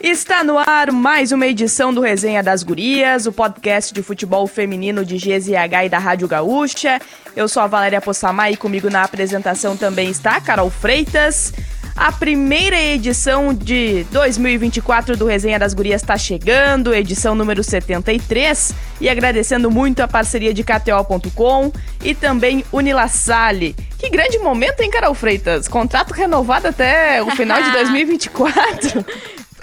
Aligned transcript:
Está 0.00 0.44
no 0.44 0.56
ar 0.56 0.92
mais 0.92 1.32
uma 1.32 1.44
edição 1.44 1.92
do 1.92 2.00
Resenha 2.00 2.40
das 2.40 2.62
Gurias, 2.62 3.26
o 3.26 3.32
podcast 3.32 3.92
de 3.92 4.00
futebol 4.00 4.46
feminino 4.46 5.04
de 5.04 5.16
GZH 5.16 5.86
e 5.86 5.88
da 5.88 5.98
Rádio 5.98 6.28
Gaúcha. 6.28 7.00
Eu 7.34 7.48
sou 7.48 7.60
a 7.62 7.66
Valéria 7.66 8.00
Possamay 8.00 8.52
e 8.52 8.56
comigo 8.56 8.88
na 8.88 9.02
apresentação 9.02 9.76
também 9.76 10.08
está 10.08 10.36
a 10.36 10.40
Carol 10.40 10.70
Freitas. 10.70 11.52
A 11.96 12.12
primeira 12.12 12.80
edição 12.80 13.52
de 13.52 14.04
2024 14.12 15.16
do 15.16 15.26
Resenha 15.26 15.58
das 15.58 15.74
Gurias 15.74 16.00
está 16.00 16.16
chegando, 16.16 16.94
edição 16.94 17.34
número 17.34 17.64
73, 17.64 18.72
e 19.00 19.08
agradecendo 19.08 19.68
muito 19.68 19.98
a 19.98 20.06
parceria 20.06 20.54
de 20.54 20.62
KTO.com 20.62 21.72
e 22.04 22.14
também 22.14 22.64
Unilassale. 22.72 23.74
Que 23.98 24.08
grande 24.10 24.38
momento, 24.38 24.80
hein, 24.80 24.92
Carol 24.92 25.12
Freitas? 25.12 25.66
Contrato 25.66 26.14
renovado 26.14 26.68
até 26.68 27.20
o 27.20 27.32
final 27.32 27.60
de 27.60 27.72
2024. 27.72 29.04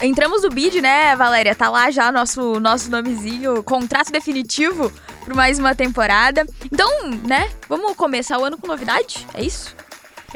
Entramos 0.02 0.44
no 0.44 0.50
bid, 0.50 0.82
né, 0.82 1.16
Valéria? 1.16 1.56
Tá 1.56 1.70
lá 1.70 1.90
já 1.90 2.12
nosso, 2.12 2.60
nosso 2.60 2.92
nomezinho, 2.92 3.64
contrato 3.64 4.12
definitivo 4.12 4.92
por 5.24 5.34
mais 5.34 5.58
uma 5.58 5.74
temporada. 5.74 6.46
Então, 6.72 6.90
né, 7.26 7.50
vamos 7.70 7.96
começar 7.96 8.38
o 8.38 8.44
ano 8.44 8.58
com 8.58 8.68
novidade? 8.68 9.26
É 9.34 9.44
isso? 9.44 9.76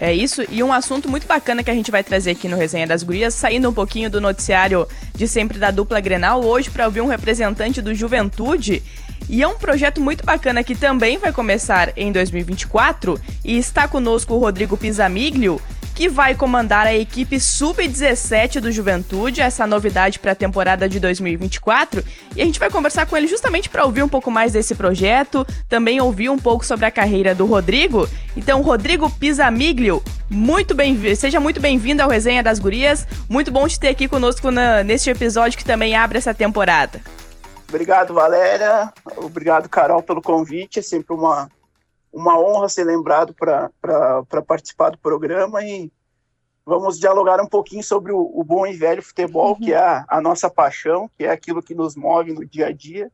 É 0.02 0.13
isso, 0.13 0.45
e 0.49 0.63
um 0.63 0.71
assunto 0.71 1.09
muito 1.09 1.27
bacana 1.27 1.61
que 1.61 1.69
a 1.69 1.73
gente 1.73 1.91
vai 1.91 2.02
trazer 2.02 2.31
aqui 2.31 2.47
no 2.47 2.55
Resenha 2.55 2.88
das 2.88 3.03
Gurias, 3.03 3.33
saindo 3.33 3.69
um 3.69 3.73
pouquinho 3.73 4.09
do 4.09 4.21
noticiário 4.21 4.88
de 5.13 5.27
sempre 5.27 5.59
da 5.59 5.71
dupla 5.71 5.99
Grenal, 5.99 6.41
hoje 6.41 6.69
para 6.69 6.85
ouvir 6.85 7.02
um 7.02 7.07
representante 7.07 7.81
do 7.81 7.94
Juventude. 7.94 8.81
E 9.27 9.44
é 9.44 9.47
um 9.47 9.57
projeto 9.57 9.99
muito 9.99 10.25
bacana 10.25 10.63
que 10.63 10.73
também 10.73 11.17
vai 11.17 11.33
começar 11.33 11.91
em 11.97 12.13
2024 12.13 13.19
e 13.44 13.57
está 13.57 13.89
conosco 13.89 14.33
o 14.33 14.39
Rodrigo 14.39 14.77
Pisamiglio, 14.77 15.61
que 15.99 16.08
vai 16.08 16.34
comandar 16.34 16.88
a 16.88 16.95
equipe 16.95 17.38
sub-17 17.38 18.62
do 18.62 18.71
Juventude, 18.71 19.41
essa 19.41 19.67
novidade 19.67 20.17
para 20.17 20.31
a 20.31 20.35
temporada 20.35 20.88
de 20.88 20.98
2024. 20.98 22.02
E 22.38 22.41
a 22.41 22.45
gente 22.45 22.58
vai 22.58 22.69
conversar 22.69 23.06
com 23.06 23.17
ele 23.17 23.28
justamente 23.28 23.69
para 23.69 23.83
ouvir 23.83 24.02
um 24.02 24.08
pouco 24.08 24.31
mais 24.31 24.53
desse 24.53 24.75
projeto, 24.75 25.45
também 25.67 26.00
ouvir 26.00 26.30
um 26.30 26.39
pouco 26.39 26.66
sobre 26.66 26.86
a 26.86 26.91
carreira 26.91 27.36
do 27.36 27.45
Rodrigo. 27.45 28.08
Então, 28.38 28.61
Rodrigo 28.61 29.09
Pisamiglio, 29.09 30.02
muito 30.30 30.73
bem, 30.73 30.97
seja 31.17 31.38
muito 31.38 31.59
bem-vindo 31.59 32.02
ao 32.02 32.08
Resenha 32.08 32.41
das 32.41 32.59
Gurias. 32.59 33.06
Muito 33.28 33.52
bom 33.52 33.67
te 33.67 33.78
ter 33.78 33.89
aqui 33.89 34.08
conosco 34.08 34.52
na, 34.52 34.81
neste 34.86 35.09
episódio 35.09 35.58
que 35.58 35.66
também 35.66 35.97
abre 35.97 36.17
essa 36.17 36.34
temporada. 36.34 37.02
Obrigado, 37.67 38.13
Valéria. 38.13 38.94
Obrigado, 39.17 39.67
Carol, 39.67 40.02
pelo 40.02 40.22
convite. 40.22 40.80
É 40.80 40.81
sempre 40.81 41.13
uma, 41.13 41.50
uma 42.11 42.39
honra 42.39 42.69
ser 42.69 42.83
lembrado 42.83 43.33
para 43.33 44.43
participar 44.45 44.89
do 44.89 44.97
programa 44.97 45.63
e 45.63 45.91
vamos 46.66 46.99
dialogar 46.99 47.41
um 47.41 47.47
pouquinho 47.47 47.83
sobre 47.83 48.11
o, 48.11 48.31
o 48.33 48.43
bom 48.43 48.66
e 48.66 48.73
velho 48.73 49.01
futebol, 49.01 49.51
uhum. 49.51 49.59
que 49.59 49.73
é 49.73 49.77
a, 49.77 50.05
a, 50.07 50.21
nossa 50.21 50.49
paixão, 50.49 51.09
que 51.17 51.23
é 51.23 51.31
aquilo 51.31 51.63
que 51.63 51.73
nos 51.73 51.95
move 51.95 52.31
no 52.31 52.45
dia 52.45 52.67
a 52.67 52.71
dia. 52.71 53.11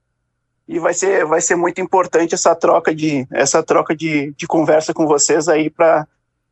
E 0.67 0.79
vai 0.79 0.93
ser, 0.93 1.25
vai 1.25 1.39
ser 1.41 1.55
muito 1.55 1.79
importante 1.79 2.33
essa 2.33 2.55
troca 2.55 2.93
de, 2.93 3.27
essa 3.31 3.63
troca 3.63 3.95
de, 3.95 4.33
de 4.35 4.47
conversa 4.47 4.93
com 4.93 5.05
vocês 5.05 5.47
aí 5.47 5.69
para 5.69 6.07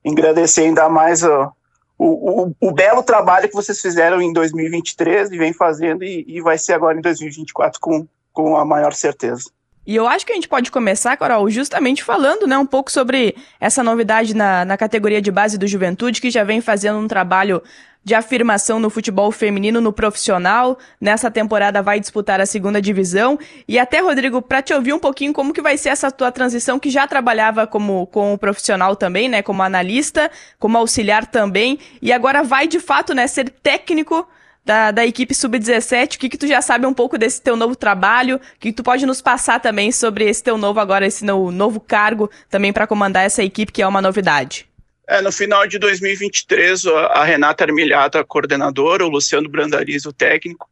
engrandecer 0.05 0.65
ainda 0.65 0.87
mais 0.87 1.23
o, 1.23 1.51
o, 1.97 2.43
o, 2.43 2.55
o, 2.59 2.71
belo 2.71 3.01
trabalho 3.01 3.49
que 3.49 3.55
vocês 3.55 3.81
fizeram 3.81 4.21
em 4.21 4.31
2023 4.31 5.31
e 5.31 5.37
vem 5.37 5.51
fazendo 5.51 6.03
e, 6.03 6.23
e 6.27 6.41
vai 6.41 6.57
ser 6.57 6.73
agora 6.73 6.97
em 6.97 7.01
2024 7.01 7.79
com, 7.79 8.07
com 8.31 8.55
a 8.55 8.63
maior 8.63 8.93
certeza. 8.93 9.49
E 9.85 9.95
eu 9.95 10.07
acho 10.07 10.25
que 10.25 10.31
a 10.31 10.35
gente 10.35 10.47
pode 10.47 10.71
começar, 10.71 11.15
Carol, 11.17 11.49
justamente 11.49 12.03
falando 12.03 12.47
né, 12.47 12.57
um 12.57 12.65
pouco 12.65 12.91
sobre 12.91 13.35
essa 13.59 13.83
novidade 13.83 14.33
na, 14.33 14.63
na 14.63 14.77
categoria 14.77 15.21
de 15.21 15.31
base 15.31 15.57
do 15.57 15.67
Juventude, 15.67 16.21
que 16.21 16.31
já 16.31 16.43
vem 16.43 16.61
fazendo 16.61 16.99
um 16.99 17.07
trabalho 17.07 17.61
de 18.03 18.13
afirmação 18.13 18.79
no 18.79 18.89
futebol 18.89 19.31
feminino, 19.31 19.79
no 19.79 19.93
profissional. 19.93 20.77
Nessa 20.99 21.31
temporada 21.31 21.81
vai 21.81 21.99
disputar 21.99 22.41
a 22.41 22.45
segunda 22.45 22.81
divisão. 22.81 23.39
E 23.67 23.79
até, 23.79 23.99
Rodrigo, 23.99 24.41
para 24.41 24.61
te 24.61 24.73
ouvir 24.73 24.93
um 24.93 24.99
pouquinho 24.99 25.33
como 25.33 25.53
que 25.53 25.61
vai 25.61 25.77
ser 25.77 25.89
essa 25.89 26.11
tua 26.11 26.31
transição, 26.31 26.79
que 26.79 26.89
já 26.89 27.07
trabalhava 27.07 27.65
como, 27.65 28.07
como 28.07 28.37
profissional 28.37 28.95
também, 28.95 29.29
né? 29.29 29.41
Como 29.41 29.63
analista, 29.63 30.29
como 30.59 30.77
auxiliar 30.77 31.25
também. 31.25 31.79
E 32.01 32.11
agora 32.11 32.43
vai, 32.43 32.67
de 32.67 32.79
fato, 32.79 33.13
né, 33.13 33.25
ser 33.27 33.49
técnico 33.49 34.27
da, 34.65 34.91
da 34.91 35.05
equipe 35.05 35.33
sub-17, 35.33 36.15
o 36.15 36.19
que, 36.19 36.29
que 36.29 36.37
tu 36.37 36.47
já 36.47 36.61
sabe 36.61 36.85
um 36.85 36.93
pouco 36.93 37.17
desse 37.17 37.41
teu 37.41 37.55
novo 37.55 37.75
trabalho, 37.75 38.37
o 38.37 38.59
que, 38.59 38.71
tu 38.71 38.83
pode 38.83 39.05
nos 39.05 39.21
passar 39.21 39.59
também 39.59 39.91
sobre 39.91 40.25
esse 40.25 40.41
teu 40.41 40.57
novo 40.57 40.79
agora, 40.79 41.05
esse 41.05 41.25
no, 41.25 41.51
novo 41.51 41.79
cargo 41.79 42.29
também 42.49 42.71
para 42.71 42.87
comandar 42.87 43.25
essa 43.25 43.43
equipe, 43.43 43.71
que 43.71 43.81
é 43.81 43.87
uma 43.87 44.01
novidade. 44.01 44.67
É, 45.07 45.21
no 45.21 45.31
final 45.31 45.67
de 45.67 45.77
2023, 45.77 46.85
a 46.85 47.25
Renata 47.25 47.65
Armilhata, 47.65 48.21
a 48.21 48.23
coordenadora, 48.23 49.05
o 49.05 49.09
Luciano 49.09 49.49
Brandariz, 49.49 50.05
o 50.05 50.13
técnico, 50.13 50.69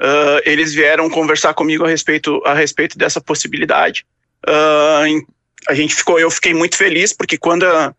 uh, 0.00 0.40
eles 0.44 0.72
vieram 0.72 1.10
conversar 1.10 1.52
comigo 1.52 1.84
a 1.84 1.88
respeito, 1.88 2.40
a 2.46 2.54
respeito 2.54 2.96
dessa 2.96 3.20
possibilidade. 3.20 4.06
Uh, 4.46 5.26
a 5.68 5.74
gente 5.74 5.94
ficou, 5.94 6.18
eu 6.18 6.30
fiquei 6.30 6.54
muito 6.54 6.76
feliz, 6.76 7.12
porque 7.12 7.36
quando 7.36 7.64
a, 7.64 7.94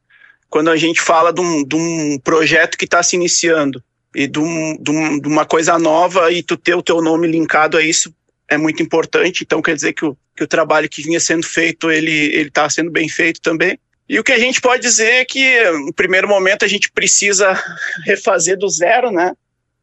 quando 0.50 0.72
a 0.72 0.78
gente 0.78 1.02
fala 1.02 1.32
de 1.32 1.42
um, 1.42 1.64
de 1.64 1.76
um 1.76 2.20
projeto 2.24 2.78
que 2.78 2.86
está 2.86 3.04
se 3.04 3.16
iniciando, 3.16 3.84
e 4.16 4.28
de, 4.28 4.40
um, 4.40 4.78
de, 4.80 4.92
um, 4.92 5.20
de, 5.20 5.28
uma 5.28 5.46
coisa 5.46 5.78
nova 5.78 6.32
e 6.32 6.42
tu 6.42 6.56
ter 6.56 6.74
o 6.74 6.82
teu 6.82 7.02
nome 7.02 7.28
linkado 7.28 7.78
a 7.78 7.84
isso 7.84 8.14
é 8.48 8.58
muito 8.58 8.82
importante. 8.82 9.44
Então 9.44 9.62
quer 9.62 9.76
dizer 9.76 9.94
que 9.94 10.06
o, 10.06 10.18
que 10.36 10.44
o 10.44 10.48
trabalho 10.48 10.90
que 10.90 11.02
vinha 11.02 11.20
sendo 11.20 11.46
feito 11.46 11.92
ele 11.92 12.12
ele 12.12 12.48
está 12.48 12.70
sendo 12.70 12.90
bem 12.90 13.10
feito 13.10 13.42
também. 13.42 13.78
E 14.08 14.20
o 14.20 14.24
que 14.24 14.32
a 14.32 14.40
gente 14.40 14.62
pode 14.62 14.82
dizer 14.82 15.12
é 15.12 15.26
que 15.26 15.70
no 15.72 15.94
primeiro 15.94 16.28
momento 16.28 16.64
a 16.64 16.68
gente 16.68 16.92
precisa 16.92 17.54
refazer 18.06 18.58
do 18.58 18.70
zero, 18.70 19.12
né? 19.12 19.34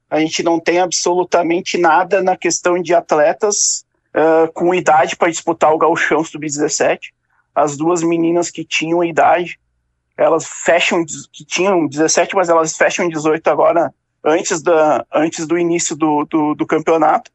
A 0.09 0.21
gente 0.21 0.43
não 0.43 0.61
tem 0.61 0.79
absolutamente 0.79 1.77
nada 1.77 2.23
na 2.23 2.37
questão 2.37 2.81
de 2.81 2.95
atletas 2.95 3.85
uh, 4.15 4.51
com 4.53 4.75
idade 4.75 5.17
para 5.17 5.31
disputar 5.31 5.73
o 5.73 5.79
gauchão 5.79 6.25
sub-17. 6.25 6.99
As 7.55 7.77
duas 7.77 8.03
meninas 8.03 8.51
que 8.51 8.65
tinham 8.65 9.03
idade, 9.03 9.59
elas 10.17 10.47
fecham, 10.47 11.05
que 11.33 11.45
tinham 11.45 11.87
17, 11.87 12.35
mas 12.35 12.49
elas 12.49 12.77
fecham 12.77 13.09
18 13.09 13.47
agora 13.49 13.93
antes, 14.25 14.63
da, 14.63 15.05
antes 15.13 15.47
do 15.47 15.59
início 15.59 15.97
do, 15.97 16.25
do, 16.25 16.55
do 16.55 16.67
campeonato. 16.67 17.31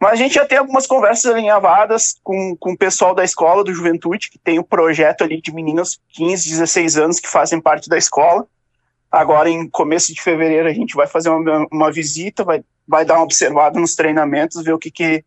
Mas 0.00 0.12
a 0.12 0.16
gente 0.16 0.34
já 0.34 0.44
tem 0.44 0.58
algumas 0.58 0.86
conversas 0.86 1.32
alinhavadas 1.32 2.16
com, 2.24 2.56
com 2.56 2.72
o 2.72 2.76
pessoal 2.76 3.14
da 3.14 3.22
escola 3.22 3.62
do 3.62 3.72
Juventude, 3.72 4.30
que 4.30 4.38
tem 4.38 4.58
o 4.58 4.62
um 4.62 4.64
projeto 4.64 5.22
ali 5.22 5.40
de 5.40 5.54
meninas 5.54 6.00
15, 6.08 6.50
16 6.50 6.96
anos 6.96 7.20
que 7.20 7.28
fazem 7.28 7.60
parte 7.60 7.88
da 7.88 7.96
escola. 7.96 8.44
Agora, 9.10 9.48
em 9.48 9.68
começo 9.68 10.12
de 10.12 10.20
fevereiro, 10.20 10.68
a 10.68 10.72
gente 10.72 10.96
vai 10.96 11.06
fazer 11.06 11.28
uma, 11.28 11.68
uma 11.70 11.92
visita, 11.92 12.42
vai, 12.42 12.64
vai 12.88 13.04
dar 13.04 13.14
uma 13.14 13.22
observada 13.22 13.78
nos 13.78 13.94
treinamentos, 13.94 14.64
ver 14.64 14.72
o 14.72 14.78
que, 14.78 14.90
que 14.90 15.24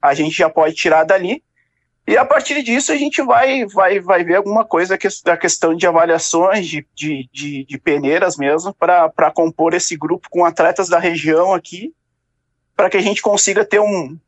a 0.00 0.14
gente 0.14 0.36
já 0.36 0.48
pode 0.48 0.74
tirar 0.74 1.02
dali. 1.02 1.42
E 2.06 2.18
a 2.18 2.24
partir 2.24 2.62
disso 2.62 2.92
a 2.92 2.96
gente 2.96 3.22
vai, 3.22 3.64
vai, 3.64 3.98
vai 3.98 4.22
ver 4.22 4.36
alguma 4.36 4.64
coisa 4.64 4.98
que, 4.98 5.08
da 5.24 5.36
questão 5.36 5.74
de 5.74 5.86
avaliações 5.86 6.66
de, 6.66 6.86
de, 6.94 7.28
de, 7.32 7.64
de 7.64 7.78
peneiras 7.78 8.36
mesmo 8.36 8.74
para 8.74 9.30
compor 9.32 9.72
esse 9.72 9.96
grupo 9.96 10.28
com 10.28 10.44
atletas 10.44 10.88
da 10.88 10.98
região 10.98 11.54
aqui, 11.54 11.94
para 12.76 12.90
que 12.90 12.98
a 12.98 13.00
gente 13.00 13.22
consiga 13.22 13.64
ter 13.64 13.80
um, 13.80 14.18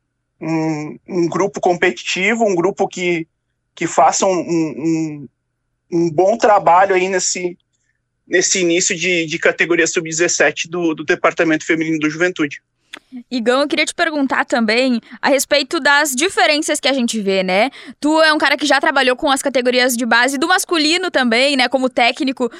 um, 0.41 0.99
um, 1.07 1.29
grupo 1.29 1.59
competitivo, 1.59 2.45
um 2.45 2.55
grupo 2.55 2.87
que, 2.87 3.27
que 3.75 3.85
faça 3.85 4.25
um, 4.25 4.39
um, 4.39 5.27
um 5.91 6.09
bom 6.09 6.35
trabalho 6.35 6.95
aí 6.95 7.07
nesse, 7.07 7.55
nesse 8.27 8.59
início 8.59 8.95
de, 8.95 9.27
de 9.27 9.37
categoria 9.37 9.85
sub-17 9.85 10.67
do, 10.67 10.95
do 10.95 11.03
Departamento 11.03 11.63
Feminino 11.63 11.99
do 11.99 12.09
Juventude. 12.09 12.59
Igão, 13.31 13.61
eu 13.61 13.67
queria 13.69 13.85
te 13.85 13.95
perguntar 13.95 14.43
também 14.43 14.99
a 15.21 15.29
respeito 15.29 15.79
das 15.79 16.11
diferenças 16.11 16.77
que 16.77 16.89
a 16.89 16.93
gente 16.93 17.21
vê, 17.21 17.41
né? 17.41 17.69
Tu 18.01 18.21
é 18.21 18.33
um 18.33 18.37
cara 18.37 18.57
que 18.57 18.65
já 18.65 18.81
trabalhou 18.81 19.15
com 19.15 19.31
as 19.31 19.41
categorias 19.41 19.95
de 19.95 20.05
base 20.05 20.37
do 20.37 20.45
masculino 20.45 21.09
também, 21.09 21.55
né? 21.55 21.69
Como 21.69 21.89
técnico, 21.89 22.51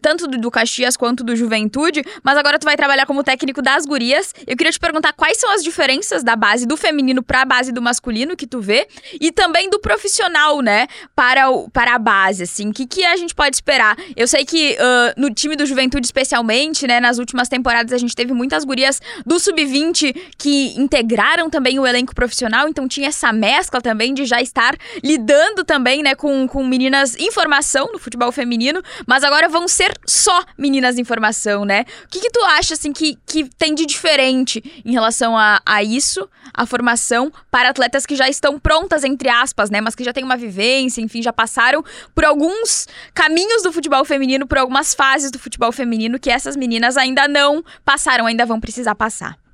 tanto 0.00 0.28
do 0.28 0.48
Caxias 0.48 0.96
quanto 0.96 1.24
do 1.24 1.34
Juventude, 1.34 2.04
mas 2.22 2.38
agora 2.38 2.56
tu 2.56 2.64
vai 2.64 2.76
trabalhar 2.76 3.04
como 3.04 3.24
técnico 3.24 3.60
das 3.60 3.84
gurias. 3.84 4.32
Eu 4.46 4.56
queria 4.56 4.70
te 4.70 4.78
perguntar 4.78 5.12
quais 5.12 5.38
são 5.38 5.50
as 5.50 5.62
diferenças 5.62 6.22
da 6.22 6.36
base 6.36 6.66
do 6.66 6.76
feminino 6.76 7.20
para 7.20 7.42
a 7.42 7.44
base 7.44 7.72
do 7.72 7.82
masculino 7.82 8.36
que 8.36 8.46
tu 8.46 8.60
vê 8.60 8.86
e 9.20 9.32
também 9.32 9.68
do 9.68 9.80
profissional, 9.80 10.60
né? 10.60 10.86
Para, 11.16 11.50
o, 11.50 11.68
para 11.68 11.96
a 11.96 11.98
base, 11.98 12.44
assim. 12.44 12.68
O 12.68 12.72
que, 12.72 12.86
que 12.86 13.04
a 13.04 13.16
gente 13.16 13.34
pode 13.34 13.56
esperar? 13.56 13.96
Eu 14.14 14.28
sei 14.28 14.44
que 14.44 14.78
uh, 14.78 15.20
no 15.20 15.34
time 15.34 15.56
do 15.56 15.66
Juventude, 15.66 16.06
especialmente, 16.06 16.86
né? 16.86 17.00
Nas 17.00 17.18
últimas 17.18 17.48
temporadas 17.48 17.92
a 17.92 17.98
gente 17.98 18.14
teve 18.14 18.32
muitas 18.32 18.64
gurias 18.64 19.02
do 19.24 19.40
sub-20 19.40 19.95
que 20.36 20.74
integraram 20.78 21.48
também 21.48 21.78
o 21.78 21.86
elenco 21.86 22.14
profissional, 22.14 22.68
então 22.68 22.88
tinha 22.88 23.08
essa 23.08 23.32
mescla 23.32 23.80
também 23.80 24.12
de 24.14 24.24
já 24.24 24.40
estar 24.40 24.76
lidando 25.02 25.64
também, 25.64 26.02
né, 26.02 26.14
com, 26.14 26.46
com 26.48 26.64
meninas 26.64 27.16
em 27.16 27.30
formação 27.30 27.90
no 27.92 27.98
futebol 27.98 28.30
feminino, 28.32 28.82
mas 29.06 29.24
agora 29.24 29.48
vão 29.48 29.68
ser 29.68 29.92
só 30.06 30.44
meninas 30.56 30.98
em 30.98 31.04
formação, 31.04 31.64
né? 31.64 31.84
O 32.04 32.08
que, 32.08 32.20
que 32.20 32.30
tu 32.30 32.42
acha, 32.44 32.74
assim, 32.74 32.92
que, 32.92 33.18
que 33.26 33.44
tem 33.56 33.74
de 33.74 33.86
diferente 33.86 34.62
em 34.84 34.92
relação 34.92 35.36
a, 35.36 35.60
a 35.64 35.82
isso, 35.82 36.28
a 36.52 36.66
formação, 36.66 37.32
para 37.50 37.70
atletas 37.70 38.06
que 38.06 38.16
já 38.16 38.28
estão 38.28 38.58
prontas, 38.58 39.04
entre 39.04 39.28
aspas, 39.28 39.70
né, 39.70 39.80
mas 39.80 39.94
que 39.94 40.04
já 40.04 40.12
têm 40.12 40.24
uma 40.24 40.36
vivência, 40.36 41.00
enfim, 41.00 41.22
já 41.22 41.32
passaram 41.32 41.84
por 42.14 42.24
alguns 42.24 42.86
caminhos 43.14 43.62
do 43.62 43.72
futebol 43.72 44.04
feminino, 44.04 44.46
por 44.46 44.58
algumas 44.58 44.94
fases 44.94 45.30
do 45.30 45.38
futebol 45.38 45.72
feminino 45.72 46.18
que 46.18 46.30
essas 46.30 46.56
meninas 46.56 46.96
ainda 46.96 47.28
não 47.28 47.64
passaram, 47.84 48.26
ainda 48.26 48.46
vão 48.46 48.60
precisar 48.60 48.94
passar? 48.94 49.45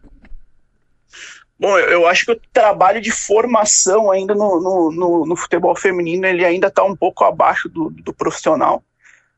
Bom, 1.63 1.79
eu 1.79 2.09
acho 2.09 2.27
que 2.27 2.33
o 2.33 2.41
trabalho 2.53 3.01
de 3.01 3.13
formação 3.13 4.11
ainda 4.11 4.35
no, 4.35 4.61
no, 4.61 4.91
no, 4.91 5.27
no 5.27 5.37
futebol 5.37 5.77
feminino 5.77 6.27
ele 6.27 6.45
ainda 6.45 6.67
está 6.67 6.83
um 6.83 6.97
pouco 6.97 7.23
abaixo 7.23 7.69
do, 7.69 7.89
do, 7.89 8.13
profissional. 8.13 8.83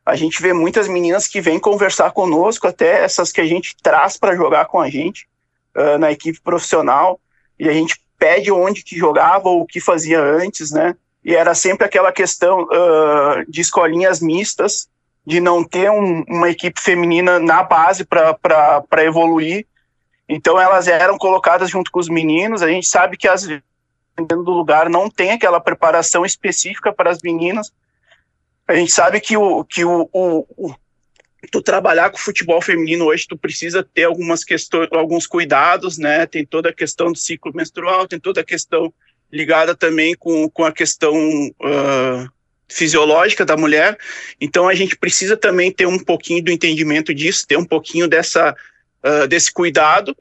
A 0.07 0.17
gente 0.17 0.41
vê 0.41 0.55
muitas 0.55 0.89
meninas 0.89 1.29
que 1.29 1.43
vêm 1.43 1.61
conversar 1.61 2.13
conosco, 2.13 2.67
até 2.67 3.05
essas 3.05 3.31
que 3.31 3.43
a 3.43 3.45
gente 3.45 3.77
traz 3.83 4.17
para 4.17 4.35
jogar 4.35 4.65
com 4.65 4.81
a 4.81 4.89
gente 4.89 5.29
uh, 5.77 5.99
na 5.99 6.13
equipe 6.13 6.41
profissional, 6.41 7.21
e 7.59 7.69
a 7.69 7.75
gente 7.75 8.01
pede 8.19 8.51
onde 8.51 8.83
que 8.83 8.97
jogava 8.97 9.51
ou 9.51 9.61
o 9.61 9.67
que 9.67 9.79
fazia 9.79 10.19
antes, 10.19 10.71
né? 10.71 10.97
E 11.23 11.35
era 11.35 11.55
sempre 11.55 11.85
aquela 11.85 12.11
questão 12.11 12.63
uh, 12.63 13.45
de 13.47 13.61
escolinhas 13.61 14.21
mistas, 14.21 14.89
de 15.27 15.41
não 15.41 15.63
ter 15.63 15.91
um, 15.91 16.25
uma 16.27 16.49
equipe 16.49 16.81
feminina 16.81 17.39
na 17.39 17.63
base 17.63 18.03
para 18.03 19.05
evoluir 19.05 19.67
então 20.29 20.61
elas 20.61 20.89
eram 20.89 21.19
colocadas 21.19 21.71
junto 21.71 21.91
com 21.91 22.01
os 22.01 22.09
meninos. 22.09 22.63
A 22.63 22.69
gente 22.69 22.87
sabe 22.87 23.17
que 23.17 23.29
as 23.29 23.47
dentro 24.17 24.45
do 24.45 24.53
lugar 24.53 24.89
não 24.89 25.11
tem 25.11 25.33
aquela 25.33 25.61
preparação 25.61 26.25
específica 26.25 26.93
para 26.93 27.11
as 27.11 27.21
meninas. 27.23 27.73
A 28.67 28.75
gente 28.75 28.93
sabe 28.93 29.21
que 29.21 29.37
o 29.37 29.65
que 29.65 29.85
o, 29.85 30.09
o, 30.13 30.47
o 30.57 30.75
tu 31.51 31.61
trabalhar 31.61 32.11
com 32.11 32.17
futebol 32.17 32.61
feminino 32.63 33.07
hoje 33.07 33.27
tu 33.29 33.37
precisa 33.37 33.83
ter 33.83 34.05
algumas 34.05 34.45
questões, 34.45 34.89
alguns 34.93 35.27
cuidados, 35.27 35.99
né? 35.99 36.27
Tem 36.27 36.45
toda 36.45 36.71
a 36.71 36.75
questão 36.75 37.13
do 37.13 37.19
ciclo 37.19 37.53
menstrual, 37.55 38.09
tem 38.09 38.19
toda 38.19 38.41
a 38.41 38.45
questão 38.45 38.93
ligada 39.31 39.75
também 39.75 40.15
com, 40.15 40.49
com 40.49 40.65
a 40.65 40.73
questão 40.73 41.15
uh, 41.15 42.31
fisiológica 42.69 43.45
da 43.45 43.57
mulher. 43.57 43.99
Então 44.41 44.69
a 44.69 44.75
gente 44.75 44.97
precisa 44.97 45.37
também 45.37 45.71
ter 45.71 45.87
um 45.87 45.99
pouquinho 45.99 46.43
do 46.43 46.51
entendimento 46.51 47.13
disso, 47.13 47.47
ter 47.47 47.59
um 47.59 47.65
pouquinho 47.65 48.09
dessa 48.09 48.55
uh, 49.05 49.27
desse 49.27 49.53
cuidado, 49.53 50.17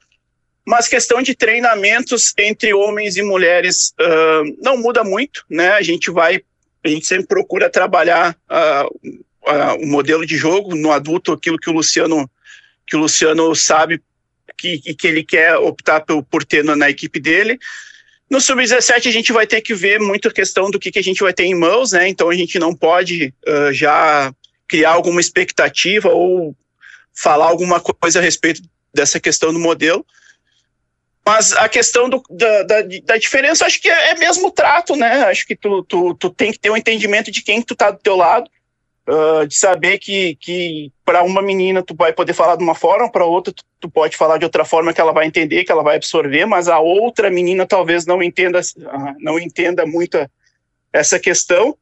mas 0.66 0.88
questão 0.88 1.22
de 1.22 1.36
treinamentos 1.36 2.34
entre 2.38 2.74
homens 2.74 3.18
e 3.18 3.22
mulheres 3.22 3.94
uh, 4.00 4.58
não 4.62 4.78
muda 4.78 5.04
muito, 5.04 5.46
né? 5.50 5.72
A 5.72 5.82
gente 5.82 6.10
vai, 6.10 6.42
a 6.84 6.88
gente 6.88 7.06
sempre 7.06 7.28
procura 7.28 7.70
trabalhar 7.70 8.36
uh, 8.50 9.24
o 9.82 9.86
modelo 9.86 10.26
de 10.26 10.38
jogo 10.38 10.76
no 10.76 10.92
adulto, 10.92 11.34
aquilo 11.34 11.58
que 11.58 11.70
o 11.70 11.74
Luciano, 11.74 12.30
que 12.88 12.96
o 12.96 13.00
Luciano 13.00 13.54
sabe 13.56 14.02
que, 14.58 14.80
que 14.94 15.08
ele 15.08 15.24
quer 15.24 15.58
optar 15.58 16.02
por, 16.02 16.24
por 16.24 16.46
ter 16.46 16.64
na, 16.64 16.76
na 16.76 16.90
equipe 16.90 17.20
dele. 17.20 17.60
No 18.30 18.40
sub-17 18.40 19.08
a 19.08 19.12
gente 19.12 19.34
vai 19.34 19.46
ter 19.46 19.60
que 19.60 19.76
ver 19.76 20.00
muito 20.00 20.30
a 20.30 20.34
questão 20.34 20.72
do 20.72 20.80
que, 20.80 20.92
que 20.92 21.00
a 21.00 21.04
gente 21.04 21.22
vai 21.22 21.34
ter 21.34 21.44
em 21.44 21.56
mãos, 21.56 21.92
né? 21.92 22.08
Então 22.08 22.30
a 22.30 22.36
gente 22.36 22.58
não 22.58 22.74
pode 22.74 23.34
uh, 23.46 23.74
já 23.74 24.34
criar 24.68 24.92
alguma 24.92 25.20
expectativa 25.20 26.10
ou 26.10 26.56
falar 27.14 27.48
alguma 27.48 27.80
coisa 27.80 28.20
a 28.20 28.22
respeito 28.22 28.62
dessa 28.94 29.20
questão 29.20 29.54
do 29.54 29.60
modelo. 29.60 30.06
Mas 31.26 31.54
a 31.54 31.70
questão 31.70 32.10
do, 32.10 32.22
da, 32.30 32.64
da, 32.64 32.82
da, 33.06 33.18
diferença, 33.18 33.66
acho 33.66 33.82
que 33.82 33.90
é, 33.90 34.10
é, 34.10 34.16
mesmo 34.16 34.52
trato, 34.52 34.96
né? 34.96 35.24
Acho 35.24 35.48
que 35.48 35.56
tu, 35.56 35.82
tu, 35.84 36.14
tu 36.16 36.30
tem 36.30 36.52
que 36.52 36.60
ter 36.60 36.70
um 36.70 36.76
entendimento 36.76 37.32
de 37.32 37.42
quem 37.42 37.62
tu 37.62 37.76
tá 37.76 37.92
do 37.92 38.00
teu 38.00 38.18
lado, 38.18 38.50
uh, 39.08 39.48
de 39.48 39.56
saber 39.56 40.00
que, 40.00 40.36
que 40.36 40.92
para 41.06 41.24
uma 41.24 41.42
menina 41.42 41.82
tu 41.82 41.96
vai 41.96 42.12
poder 42.12 42.34
falar 42.34 42.58
de 42.58 42.64
uma 42.64 42.76
forma, 42.76 43.10
para 43.10 43.24
outra 43.24 43.54
tu, 43.54 43.64
tu, 43.80 43.90
pode 43.90 44.18
falar 44.18 44.38
de 44.38 44.44
outra 44.44 44.66
forma 44.66 44.94
que 44.94 45.00
ela 45.00 45.14
vai 45.14 45.26
entender, 45.26 45.64
que 45.64 45.72
ela 45.72 45.84
vai 45.84 45.96
absorver, 45.96 46.46
mas 46.46 46.68
a 46.68 46.80
outra 46.80 47.30
menina 47.30 47.66
talvez 47.66 48.06
não 48.06 48.22
entenda, 48.22 48.60
uh, 48.60 49.16
não 49.20 49.40
entenda 49.40 49.86
muito 49.86 50.18
essa 50.92 51.18
questão. 51.18 51.78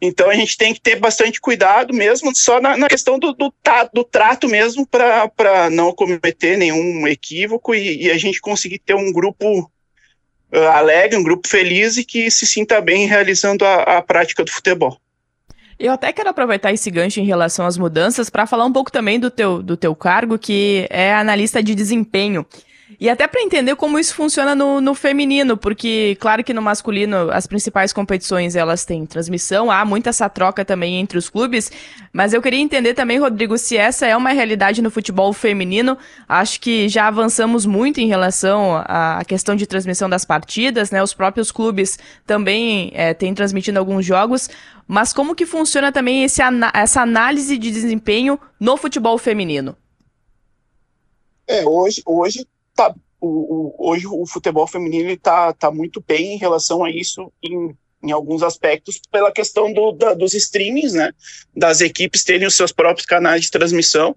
Então 0.00 0.28
a 0.28 0.34
gente 0.34 0.56
tem 0.58 0.74
que 0.74 0.80
ter 0.80 0.96
bastante 0.96 1.40
cuidado 1.40 1.94
mesmo, 1.94 2.34
só 2.34 2.60
na, 2.60 2.76
na 2.76 2.88
questão 2.88 3.18
do, 3.18 3.32
do, 3.32 3.52
do, 3.94 4.04
trato 4.04 4.46
mesmo, 4.46 4.86
para 4.86 5.70
não 5.70 5.92
cometer 5.92 6.58
nenhum 6.58 7.06
equívoco 7.08 7.74
e, 7.74 8.04
e, 8.04 8.10
a 8.10 8.18
gente 8.18 8.40
conseguir 8.40 8.78
ter 8.78 8.94
um 8.94 9.10
grupo 9.10 9.60
uh, 9.60 10.58
alegre, 10.74 11.16
um 11.16 11.22
grupo 11.22 11.48
feliz 11.48 11.96
e 11.96 12.04
que 12.04 12.30
se 12.30 12.46
sinta 12.46 12.80
bem 12.80 13.06
realizando 13.06 13.64
a, 13.64 13.96
a 13.98 14.02
prática 14.02 14.44
do 14.44 14.50
futebol. 14.50 15.00
Eu 15.78 15.92
até 15.92 16.12
quero 16.12 16.30
aproveitar 16.30 16.72
esse 16.72 16.90
gancho 16.90 17.20
em 17.20 17.26
relação 17.26 17.66
às 17.66 17.76
mudanças 17.76 18.30
para 18.30 18.46
falar 18.46 18.64
um 18.64 18.72
pouco 18.72 18.90
também 18.90 19.20
do 19.20 19.30
teu, 19.30 19.62
do 19.62 19.76
teu 19.76 19.94
cargo, 19.94 20.38
que 20.38 20.86
é 20.90 21.14
analista 21.14 21.62
de 21.62 21.74
desempenho. 21.74 22.46
E 23.00 23.10
até 23.10 23.26
para 23.26 23.42
entender 23.42 23.74
como 23.74 23.98
isso 23.98 24.14
funciona 24.14 24.54
no, 24.54 24.80
no, 24.80 24.94
feminino, 24.94 25.56
porque 25.56 26.16
claro 26.20 26.44
que 26.44 26.54
no 26.54 26.62
masculino 26.62 27.32
as 27.32 27.44
principais 27.44 27.92
competições 27.92 28.54
elas 28.54 28.84
têm 28.84 29.04
transmissão, 29.04 29.72
há 29.72 29.84
muita 29.84 30.10
essa 30.10 30.28
troca 30.28 30.64
também 30.64 30.94
entre 31.00 31.18
os 31.18 31.28
clubes, 31.28 31.70
mas 32.12 32.32
eu 32.32 32.40
queria 32.40 32.60
entender 32.60 32.94
também, 32.94 33.18
Rodrigo, 33.18 33.58
se 33.58 33.76
essa 33.76 34.06
é 34.06 34.16
uma 34.16 34.30
realidade 34.30 34.80
no 34.80 34.90
futebol 34.90 35.32
feminino. 35.32 35.98
Acho 36.28 36.60
que 36.60 36.88
já 36.88 37.08
avançamos 37.08 37.66
muito 37.66 38.00
em 38.00 38.06
relação 38.06 38.76
à 38.86 39.20
questão 39.26 39.56
de 39.56 39.66
transmissão 39.66 40.08
das 40.08 40.24
partidas, 40.24 40.92
né? 40.92 41.02
Os 41.02 41.12
próprios 41.12 41.50
clubes 41.50 41.98
também 42.24 42.92
é, 42.94 43.12
têm 43.12 43.34
transmitindo 43.34 43.80
alguns 43.80 44.06
jogos, 44.06 44.48
mas 44.86 45.12
como 45.12 45.34
que 45.34 45.44
funciona 45.44 45.90
também 45.90 46.22
esse, 46.22 46.40
essa 46.72 47.02
análise 47.02 47.58
de 47.58 47.72
desempenho 47.72 48.38
no 48.60 48.76
futebol 48.76 49.18
feminino? 49.18 49.76
É, 51.48 51.64
hoje, 51.64 52.02
hoje 52.06 52.46
tá, 52.76 52.94
o, 53.20 53.26
o, 53.26 53.90
hoje 53.90 54.06
o 54.06 54.26
futebol 54.26 54.66
feminino 54.66 55.10
está 55.10 55.52
tá 55.52 55.70
muito 55.70 56.02
bem 56.06 56.34
em 56.34 56.38
relação 56.38 56.84
a 56.84 56.90
isso 56.90 57.32
em, 57.42 57.74
em 58.02 58.12
alguns 58.12 58.42
aspectos 58.42 59.00
pela 59.10 59.32
questão 59.32 59.72
do, 59.72 59.92
da, 59.92 60.14
dos 60.14 60.34
streamings, 60.34 60.92
né? 60.92 61.12
Das 61.54 61.80
equipes 61.80 62.24
terem 62.24 62.46
os 62.46 62.54
seus 62.54 62.72
próprios 62.72 63.06
canais 63.06 63.42
de 63.42 63.50
transmissão. 63.50 64.14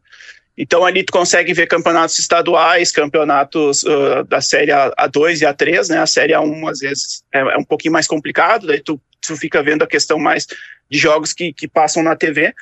Então 0.58 0.86
ali 0.86 1.04
tu 1.04 1.14
consegue 1.14 1.54
ver 1.54 1.68
campeonatos 1.68 2.20
estaduais, 2.20 2.92
campeonatos 2.92 3.84
uh, 3.84 4.26
da 4.28 4.42
série 4.42 4.72
A2 4.72 5.42
e 5.42 5.46
A3, 5.46 5.90
né? 5.90 6.00
A 6.00 6.08
série 6.08 6.34
A1 6.34 6.70
às 6.70 6.80
vezes 6.80 7.24
é, 7.34 7.40
é, 7.40 7.58
um 7.58 7.64
pouquinho 7.64 7.94
mais 7.94 8.08
complicado, 8.08 8.68
daí 8.68 8.82
tu, 8.82 9.02
tu 9.22 9.38
fica 9.38 9.64
vendo 9.64 9.84
a 9.84 9.88
questão 9.88 10.20
mais 10.20 10.46
de 10.90 10.98
jogos 10.98 11.32
que, 11.32 11.54
que 11.54 11.68
passam 11.68 12.04
na 12.04 12.16
TV. 12.16 12.54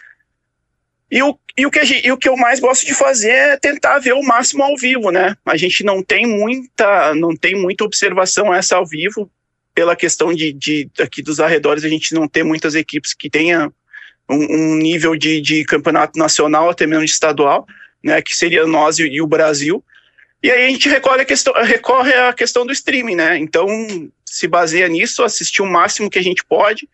E 1.10 1.24
o, 1.24 1.38
e, 1.58 1.66
o 1.66 1.72
que 1.72 1.84
gente, 1.86 2.06
e 2.06 2.12
o 2.12 2.18
que 2.18 2.28
eu 2.28 2.36
mais 2.36 2.60
gosto 2.60 2.86
de 2.86 2.94
fazer 2.94 3.32
é 3.32 3.58
tentar 3.58 4.00
ver 4.00 4.14
o 4.14 4.22
máximo 4.22 4.64
ao 4.64 4.76
vivo, 4.76 5.10
né? 5.10 5.36
A 5.46 5.56
gente 5.56 5.84
não 5.84 6.04
tem 6.04 6.26
muita, 6.26 7.16
não 7.16 7.36
tem 7.36 7.56
muita 7.56 7.86
observação 7.86 8.54
essa 8.54 8.76
ao 8.76 8.86
vivo, 8.86 9.30
pela 9.74 9.96
questão 9.96 10.34
de, 10.34 10.52
de 10.52 10.90
aqui 11.00 11.22
dos 11.22 11.40
arredores, 11.40 11.84
a 11.84 11.90
gente 11.90 12.14
não 12.14 12.28
tem 12.28 12.44
muitas 12.44 12.76
equipes 12.76 13.14
que 13.14 13.30
tenham 13.30 13.72
um, 14.30 14.36
um 14.36 14.76
nível 14.76 15.16
de, 15.16 15.40
de 15.40 15.64
campeonato 15.64 16.20
nacional, 16.20 16.70
até 16.70 16.86
mesmo 16.86 17.06
de 17.06 17.12
estadual, 17.12 17.66
né? 18.04 18.22
Que 18.22 18.36
seria 18.36 18.68
nós 18.68 19.00
e, 19.00 19.04
e 19.04 19.22
o 19.22 19.28
Brasil. 19.28 19.84
E 20.44 20.52
aí 20.52 20.66
a 20.66 20.70
gente 20.70 20.90
recorre 20.90 21.22
a 21.22 21.26
questão, 21.26 21.54
recorre 21.64 22.14
à 22.14 22.34
questão 22.34 22.66
do 22.66 22.74
streaming, 22.74 23.16
né? 23.16 23.38
Então 23.38 23.68
se 24.26 24.48
baseia 24.48 24.88
nisso, 24.90 25.24
assistir 25.24 25.62
o 25.62 25.66
máximo 25.66 26.10
que 26.10 26.20
a 26.20 26.24
gente 26.24 26.44
pode 26.44 26.88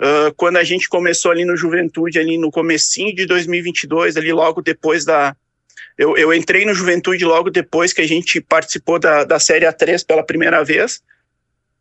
Uh, 0.00 0.32
quando 0.34 0.56
a 0.56 0.64
gente 0.64 0.88
começou 0.88 1.30
ali 1.30 1.44
no 1.44 1.54
Juventude, 1.54 2.18
ali 2.18 2.38
no 2.38 2.50
comecinho 2.50 3.14
de 3.14 3.26
2022, 3.26 4.16
ali 4.16 4.32
logo 4.32 4.62
depois 4.62 5.04
da... 5.04 5.36
Eu, 5.98 6.16
eu 6.16 6.32
entrei 6.32 6.64
no 6.64 6.72
Juventude 6.72 7.22
logo 7.22 7.50
depois 7.50 7.92
que 7.92 8.00
a 8.00 8.08
gente 8.08 8.40
participou 8.40 8.98
da, 8.98 9.24
da 9.24 9.38
Série 9.38 9.66
A3 9.66 10.02
pela 10.06 10.24
primeira 10.24 10.64
vez, 10.64 11.02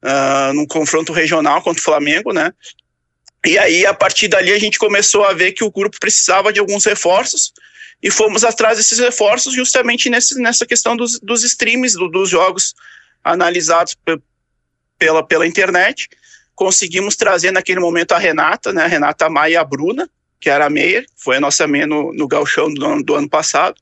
uh, 0.04 0.54
num 0.54 0.68
confronto 0.68 1.14
regional 1.14 1.62
contra 1.62 1.80
o 1.80 1.84
Flamengo, 1.84 2.34
né? 2.34 2.54
E 3.46 3.58
aí, 3.58 3.86
a 3.86 3.94
partir 3.94 4.28
dali, 4.28 4.52
a 4.52 4.60
gente 4.60 4.78
começou 4.78 5.24
a 5.24 5.32
ver 5.32 5.54
que 5.54 5.64
o 5.64 5.72
grupo 5.72 5.98
precisava 5.98 6.52
de 6.52 6.60
alguns 6.60 6.84
reforços 6.84 7.54
e 8.04 8.12
fomos 8.12 8.44
atrás 8.44 8.78
desses 8.78 9.00
reforços 9.00 9.54
justamente 9.54 10.10
nesse, 10.10 10.38
nessa 10.42 10.66
questão 10.66 10.98
dos, 10.98 11.18
dos 11.22 11.46
streams, 11.46 11.98
do, 11.98 12.10
dos 12.10 12.30
jogos 12.30 12.76
analisados 13.24 13.96
pela, 14.98 15.26
pela 15.26 15.48
internet 15.48 16.10
conseguimos 16.60 17.16
trazer 17.16 17.52
naquele 17.52 17.80
momento 17.80 18.12
a 18.12 18.18
Renata, 18.18 18.74
né, 18.74 18.84
a 18.84 18.88
Renata 18.88 19.30
Maia 19.30 19.54
e 19.54 19.56
a 19.56 19.64
Bruna, 19.64 20.10
que 20.42 20.50
era 20.50 20.66
a 20.66 20.70
meia, 20.70 21.06
foi 21.16 21.38
a 21.38 21.40
nossa 21.40 21.66
meia 21.66 21.88
no, 21.88 22.12
no 22.14 22.28
galchão 22.28 22.74
do 22.74 22.86
ano, 22.86 23.02
do 23.02 23.16
ano 23.16 23.30
passado. 23.30 23.80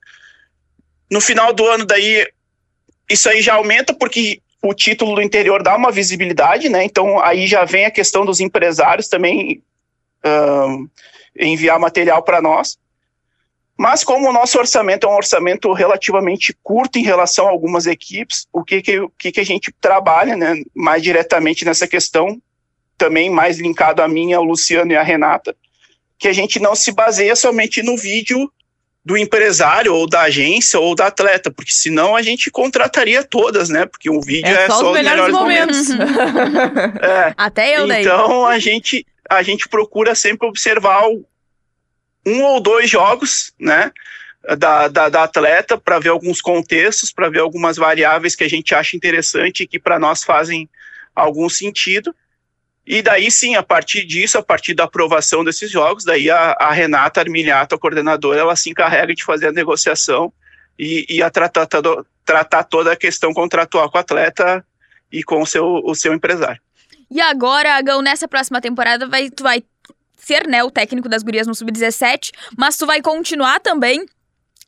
No 1.10 1.20
final 1.20 1.52
do 1.54 1.66
ano, 1.66 1.88
daí, 1.88 2.28
isso 3.10 3.28
aí 3.30 3.42
já 3.42 3.56
aumenta 3.56 3.96
porque 3.96 4.40
o 4.62 4.76
título 4.76 5.16
do 5.16 5.24
interior 5.24 5.64
dá 5.64 5.76
uma 5.76 5.92
visibilidade, 5.92 6.70
né? 6.70 6.84
Então 6.84 7.20
aí 7.20 7.48
já 7.48 7.66
vem 7.66 7.86
a 7.86 7.92
questão 7.92 8.24
dos 8.24 8.40
empresários 8.40 9.08
também 9.08 9.64
enviar 11.36 11.80
material 11.80 12.22
para 12.22 12.44
nós. 12.44 12.78
Mas 13.76 14.04
como 14.04 14.30
o 14.30 14.34
nosso 14.34 14.60
orçamento 14.60 15.08
é 15.08 15.10
um 15.10 15.16
orçamento 15.16 15.74
relativamente 15.74 16.56
curto 16.62 17.00
em 17.00 17.04
relação 17.04 17.48
a 17.48 17.50
algumas 17.50 17.88
equipes, 17.88 18.48
o 18.54 18.64
que 18.64 18.84
que, 18.84 19.00
o 19.00 19.10
que, 19.10 19.32
que 19.32 19.40
a 19.40 19.46
gente 19.46 19.74
trabalha, 19.82 20.36
né, 20.36 20.62
mais 20.76 21.02
diretamente 21.02 21.66
nessa 21.66 21.88
questão 21.88 22.40
também 22.98 23.30
mais 23.30 23.60
linkado 23.60 24.02
a 24.02 24.08
mim, 24.08 24.34
ao 24.34 24.44
Luciano 24.44 24.92
e 24.92 24.96
a 24.96 25.04
Renata, 25.04 25.56
que 26.18 26.28
a 26.28 26.34
gente 26.34 26.60
não 26.60 26.76
se 26.76 26.92
baseia 26.92 27.36
somente 27.36 27.82
no 27.84 27.96
vídeo 27.98 28.52
do 29.06 29.18
empresário 29.18 29.94
ou 29.94 30.08
da 30.08 30.24
agência 30.24 30.80
ou 30.80 30.94
da 30.94 31.08
atleta, 31.08 31.50
porque 31.50 31.72
senão 31.72 32.16
a 32.16 32.22
gente 32.22 32.52
contrataria 32.52 33.24
todas, 33.24 33.70
né? 33.70 33.86
Porque 33.86 34.10
o 34.10 34.20
vídeo 34.20 34.54
é, 34.54 34.66
é 34.66 34.68
só, 34.68 34.88
os 34.88 34.94
melhores, 34.94 35.34
melhores 35.34 35.34
momentos. 35.34 35.90
momentos. 35.90 37.00
é. 37.02 37.34
Até 37.38 37.78
eu 37.78 37.88
daí. 37.88 38.02
Então 38.02 38.46
a 38.46 38.60
gente 38.60 39.06
a 39.30 39.44
gente 39.44 39.68
procura 39.70 40.16
sempre 40.16 40.48
observar 40.48 41.04
um 42.26 42.44
ou 42.44 42.60
dois 42.60 42.90
jogos, 42.90 43.54
né? 43.60 43.92
da, 44.56 44.88
da, 44.88 45.10
da 45.10 45.24
atleta, 45.24 45.78
para 45.78 46.00
ver 46.00 46.10
alguns 46.10 46.42
contextos, 46.42 47.12
para 47.12 47.30
ver 47.30 47.40
algumas 47.40 47.76
variáveis 47.76 48.36
que 48.36 48.44
a 48.44 48.50
gente 48.50 48.74
acha 48.74 48.96
interessante 48.96 49.64
e 49.64 49.68
que 49.68 49.80
para 49.80 50.00
nós 50.00 50.24
fazem 50.24 50.70
algum 51.16 51.50
sentido. 51.50 52.16
E 52.88 53.02
daí 53.02 53.30
sim, 53.30 53.56
a 53.56 53.62
partir 53.62 54.06
disso, 54.06 54.38
a 54.38 54.42
partir 54.42 54.74
da 54.74 54.86
aprovação 54.86 55.44
desses 55.44 55.70
jogos, 55.70 56.06
daí 56.06 56.30
a, 56.30 56.56
a 56.58 56.72
Renata 56.72 57.20
Armiliato, 57.20 57.76
a 57.76 57.78
coordenadora, 57.78 58.40
ela 58.40 58.56
se 58.56 58.70
encarrega 58.70 59.14
de 59.14 59.26
fazer 59.26 59.48
a 59.48 59.52
negociação 59.52 60.32
e, 60.80 61.06
e 61.10 61.22
a 61.22 61.30
tratar, 61.30 61.68
tratar 62.24 62.64
toda 62.64 62.94
a 62.94 62.96
questão 62.96 63.34
contratual 63.34 63.92
com 63.92 63.98
o 63.98 64.02
atleta 64.02 64.66
e 65.12 65.22
com 65.22 65.42
o 65.42 65.46
seu, 65.46 65.66
o 65.84 65.94
seu 65.94 66.14
empresário. 66.14 66.62
E 67.12 67.20
agora, 67.20 67.82
Gão, 67.82 68.02
nessa 68.02 68.26
próxima 68.26 68.62
temporada, 68.62 69.06
vai, 69.06 69.30
tu 69.30 69.44
vai 69.44 69.62
ser 70.18 70.48
né, 70.48 70.64
o 70.64 70.72
técnico 70.72 71.10
das 71.10 71.24
gurias 71.24 71.46
no 71.46 71.56
Sub-17, 71.56 72.32
mas 72.58 72.78
tu 72.78 72.86
vai 72.86 73.02
continuar 73.02 73.60
também 73.60 74.06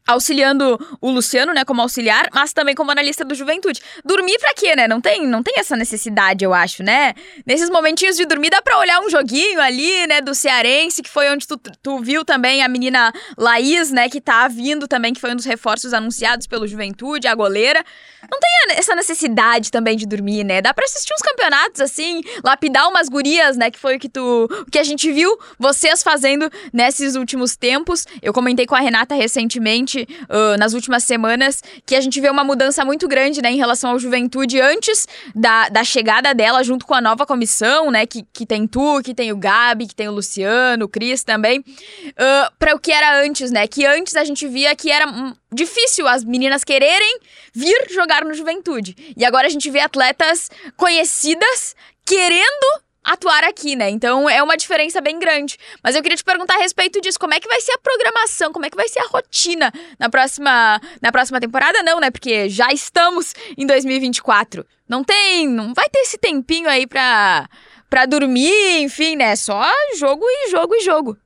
auxiliando 0.09 0.79
o 0.99 1.11
Luciano, 1.11 1.53
né, 1.53 1.63
como 1.63 1.81
auxiliar, 1.81 2.29
mas 2.33 2.51
também 2.51 2.73
como 2.73 2.89
analista 2.89 3.23
do 3.23 3.35
Juventude. 3.35 3.79
Dormir 4.03 4.39
pra 4.39 4.53
quê, 4.55 4.75
né? 4.75 4.87
Não 4.87 4.99
tem, 4.99 5.25
não 5.27 5.43
tem 5.43 5.53
essa 5.57 5.75
necessidade, 5.75 6.43
eu 6.43 6.53
acho, 6.53 6.81
né? 6.81 7.13
Nesses 7.45 7.69
momentinhos 7.69 8.17
de 8.17 8.25
dormir 8.25 8.49
dá 8.49 8.61
pra 8.61 8.79
olhar 8.79 8.99
um 9.01 9.09
joguinho 9.09 9.61
ali, 9.61 10.07
né, 10.07 10.19
do 10.19 10.33
Cearense, 10.33 11.03
que 11.03 11.09
foi 11.09 11.29
onde 11.29 11.47
tu, 11.47 11.57
tu 11.81 11.99
viu 11.99 12.25
também 12.25 12.63
a 12.63 12.67
menina 12.67 13.13
Laís, 13.37 13.91
né, 13.91 14.09
que 14.09 14.19
tá 14.19 14.47
vindo 14.47 14.87
também, 14.87 15.13
que 15.13 15.21
foi 15.21 15.31
um 15.31 15.35
dos 15.35 15.45
reforços 15.45 15.93
anunciados 15.93 16.47
pelo 16.47 16.67
Juventude, 16.67 17.27
a 17.27 17.35
goleira. 17.35 17.83
Não 18.31 18.39
tem 18.39 18.77
essa 18.77 18.95
necessidade 18.95 19.71
também 19.71 19.95
de 19.95 20.07
dormir, 20.07 20.43
né? 20.43 20.61
Dá 20.61 20.73
pra 20.73 20.85
assistir 20.85 21.13
uns 21.13 21.21
campeonatos 21.21 21.81
assim, 21.81 22.21
lapidar 22.43 22.87
umas 22.89 23.07
gurias, 23.09 23.57
né, 23.57 23.69
que 23.69 23.77
foi 23.77 23.97
o 23.97 23.99
que 23.99 24.09
tu, 24.09 24.49
o 24.49 24.71
que 24.71 24.79
a 24.79 24.83
gente 24.83 25.11
viu 25.11 25.37
vocês 25.59 26.01
fazendo 26.01 26.49
nesses 26.73 27.15
últimos 27.15 27.55
tempos. 27.55 28.05
Eu 28.21 28.33
comentei 28.33 28.65
com 28.65 28.75
a 28.75 28.79
Renata 28.79 29.13
recentemente 29.13 29.98
uh, 30.03 30.57
nas 30.57 30.73
últimas 30.73 31.03
semanas 31.03 31.61
que 31.85 31.95
a 31.95 32.01
gente 32.01 32.19
vê 32.19 32.29
uma 32.29 32.43
mudança 32.43 32.83
muito 32.85 33.07
grande, 33.07 33.41
né, 33.41 33.51
em 33.51 33.57
relação 33.57 33.91
ao 33.91 33.99
Juventude 33.99 34.59
antes 34.59 35.07
da, 35.35 35.69
da 35.69 35.83
chegada 35.83 36.33
dela, 36.33 36.63
junto 36.63 36.85
com 36.85 36.93
a 36.93 37.01
nova 37.01 37.25
comissão, 37.25 37.91
né, 37.91 38.05
que, 38.05 38.25
que 38.33 38.45
tem 38.45 38.67
tu, 38.67 39.01
que 39.03 39.13
tem 39.13 39.31
o 39.31 39.37
Gabi, 39.37 39.87
que 39.87 39.95
tem 39.95 40.07
o 40.07 40.13
Luciano, 40.13 40.85
o 40.85 40.89
Cris 40.89 41.23
também, 41.23 41.59
uh, 41.59 42.51
para 42.57 42.75
o 42.75 42.79
que 42.79 42.91
era 42.91 43.21
antes, 43.23 43.51
né, 43.51 43.67
que 43.67 43.85
antes 43.85 44.15
a 44.15 44.23
gente 44.23 44.47
via 44.47 44.75
que 44.75 44.91
era 44.91 45.05
difícil 45.51 46.07
as 46.07 46.23
meninas 46.23 46.63
quererem 46.63 47.19
vir 47.53 47.87
jogar 47.89 48.23
no 48.23 48.33
Juventude. 48.33 48.95
E 49.17 49.25
agora 49.25 49.47
a 49.47 49.49
gente 49.49 49.69
vê 49.69 49.79
atletas 49.79 50.49
conhecidas 50.77 51.75
querendo 52.05 52.88
atuar 53.11 53.43
aqui, 53.43 53.75
né? 53.75 53.89
Então 53.89 54.29
é 54.29 54.41
uma 54.41 54.55
diferença 54.55 55.01
bem 55.01 55.19
grande. 55.19 55.57
Mas 55.83 55.95
eu 55.95 56.01
queria 56.01 56.17
te 56.17 56.23
perguntar 56.23 56.55
a 56.55 56.59
respeito 56.59 57.01
disso, 57.01 57.19
como 57.19 57.33
é 57.33 57.39
que 57.39 57.47
vai 57.47 57.59
ser 57.61 57.73
a 57.73 57.77
programação, 57.77 58.53
como 58.53 58.65
é 58.65 58.69
que 58.69 58.75
vai 58.75 58.87
ser 58.87 58.99
a 58.99 59.07
rotina 59.07 59.71
na 59.97 60.09
próxima 60.09 60.79
na 61.01 61.11
próxima 61.11 61.39
temporada 61.39 61.81
não, 61.83 61.99
né? 61.99 62.11
Porque 62.11 62.49
já 62.49 62.71
estamos 62.71 63.33
em 63.57 63.65
2024. 63.65 64.65
Não 64.87 65.03
tem, 65.03 65.47
não 65.47 65.73
vai 65.73 65.87
ter 65.89 65.99
esse 65.99 66.17
tempinho 66.17 66.69
aí 66.69 66.85
pra 66.85 67.49
para 67.89 68.05
dormir, 68.05 68.81
enfim, 68.81 69.15
né? 69.15 69.35
Só 69.35 69.65
jogo 69.97 70.23
e 70.23 70.51
jogo 70.51 70.75
e 70.75 70.81
jogo. 70.81 71.17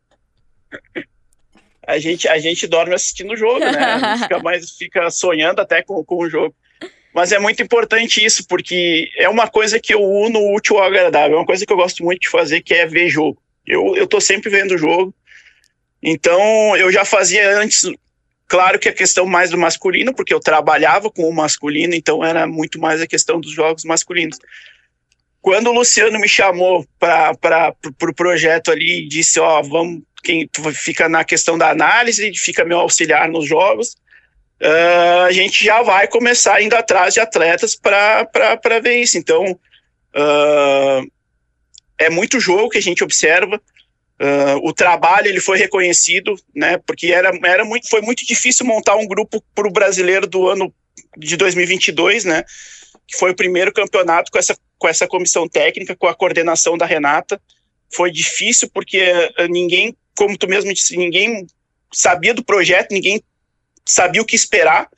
A 1.85 1.99
gente, 1.99 2.27
a 2.29 2.39
gente 2.39 2.65
dorme 2.65 2.95
assistindo 2.95 3.33
o 3.33 3.35
jogo, 3.35 3.59
né? 3.59 3.83
A 3.83 3.99
gente 3.99 4.23
fica 4.23 4.39
mais 4.41 4.71
fica 4.71 5.11
sonhando 5.11 5.59
até 5.59 5.83
com, 5.83 6.03
com 6.05 6.23
o 6.23 6.29
jogo. 6.29 6.55
Mas 7.13 7.31
é 7.31 7.37
muito 7.37 7.61
importante 7.61 8.23
isso, 8.25 8.45
porque 8.47 9.11
é 9.17 9.29
uma 9.29 9.47
coisa 9.47 9.79
que 9.79 9.93
eu 9.93 10.01
uno 10.01 10.39
o 10.39 10.55
útil 10.55 10.77
ao 10.77 10.85
agradável. 10.85 11.35
É 11.35 11.39
uma 11.39 11.45
coisa 11.45 11.65
que 11.65 11.71
eu 11.71 11.77
gosto 11.77 12.03
muito 12.03 12.21
de 12.21 12.29
fazer, 12.29 12.61
que 12.61 12.73
é 12.73 12.87
ver 12.87 13.07
jogo. 13.07 13.39
Eu, 13.65 13.95
eu 13.95 14.07
tô 14.07 14.19
sempre 14.19 14.49
vendo 14.49 14.77
jogo. 14.77 15.13
Então, 16.01 16.75
eu 16.75 16.91
já 16.91 17.05
fazia 17.05 17.57
antes, 17.57 17.83
claro 18.47 18.79
que 18.79 18.89
a 18.89 18.93
questão 18.93 19.25
mais 19.27 19.51
do 19.51 19.57
masculino, 19.57 20.13
porque 20.13 20.33
eu 20.33 20.39
trabalhava 20.39 21.09
com 21.09 21.29
o 21.29 21.33
masculino, 21.33 21.93
então 21.93 22.25
era 22.25 22.47
muito 22.47 22.79
mais 22.79 22.99
a 22.99 23.07
questão 23.07 23.39
dos 23.39 23.51
jogos 23.51 23.85
masculinos. 23.85 24.39
Quando 25.39 25.67
o 25.67 25.73
Luciano 25.73 26.19
me 26.19 26.27
chamou 26.27 26.85
para 26.99 27.75
o 27.85 27.93
pro 27.93 28.13
projeto 28.13 28.71
ali, 28.71 29.07
disse: 29.07 29.39
Ó, 29.39 29.61
vamos, 29.61 30.01
quem 30.23 30.49
fica 30.73 31.07
na 31.07 31.23
questão 31.23 31.57
da 31.57 31.69
análise, 31.69 32.33
fica 32.35 32.65
meu 32.65 32.79
auxiliar 32.79 33.29
nos 33.29 33.45
jogos 33.45 33.95
uh, 34.63 35.25
a 35.25 35.31
gente 35.31 35.63
já 35.63 35.81
vai 35.81 36.07
começar 36.07 36.61
indo 36.61 36.75
atrás 36.75 37.13
de 37.13 37.19
atletas 37.19 37.75
para 37.75 38.79
ver 38.81 38.97
isso. 38.97 39.17
Então, 39.17 39.51
uh, 39.51 41.11
é 41.97 42.09
muito 42.09 42.39
jogo 42.39 42.69
que 42.69 42.77
a 42.77 42.81
gente 42.81 43.03
observa. 43.03 43.61
Uh, 44.19 44.67
o 44.67 44.73
trabalho 44.73 45.27
ele 45.27 45.41
foi 45.41 45.57
reconhecido, 45.57 46.35
né? 46.55 46.77
Porque 46.77 47.07
era, 47.07 47.31
era 47.43 47.65
muito, 47.65 47.89
foi 47.89 48.01
muito 48.01 48.25
difícil 48.25 48.65
montar 48.65 48.95
um 48.95 49.07
grupo 49.07 49.43
para 49.53 49.67
o 49.67 49.71
brasileiro 49.71 50.25
do 50.25 50.47
ano 50.47 50.73
de 51.17 51.35
2022, 51.35 52.23
né? 52.23 52.43
Que 53.05 53.17
foi 53.17 53.31
o 53.31 53.35
primeiro 53.35 53.73
campeonato 53.73 54.31
com 54.31 54.37
essa, 54.37 54.57
com 54.77 54.87
essa 54.87 55.07
comissão 55.07 55.47
técnica, 55.47 55.95
com 55.95 56.07
a 56.07 56.15
coordenação 56.15 56.77
da 56.77 56.85
Renata. 56.85 57.41
Foi 57.93 58.11
difícil 58.11 58.69
porque 58.73 59.01
ninguém, 59.49 59.95
como 60.15 60.37
tu 60.37 60.47
mesmo 60.47 60.73
disse, 60.73 60.97
ninguém 60.97 61.45
sabia 61.91 62.33
do 62.33 62.43
projeto, 62.43 62.91
ninguém 62.91 63.21
sabia 63.85 64.21
o 64.21 64.25
que 64.25 64.35
esperar, 64.35 64.89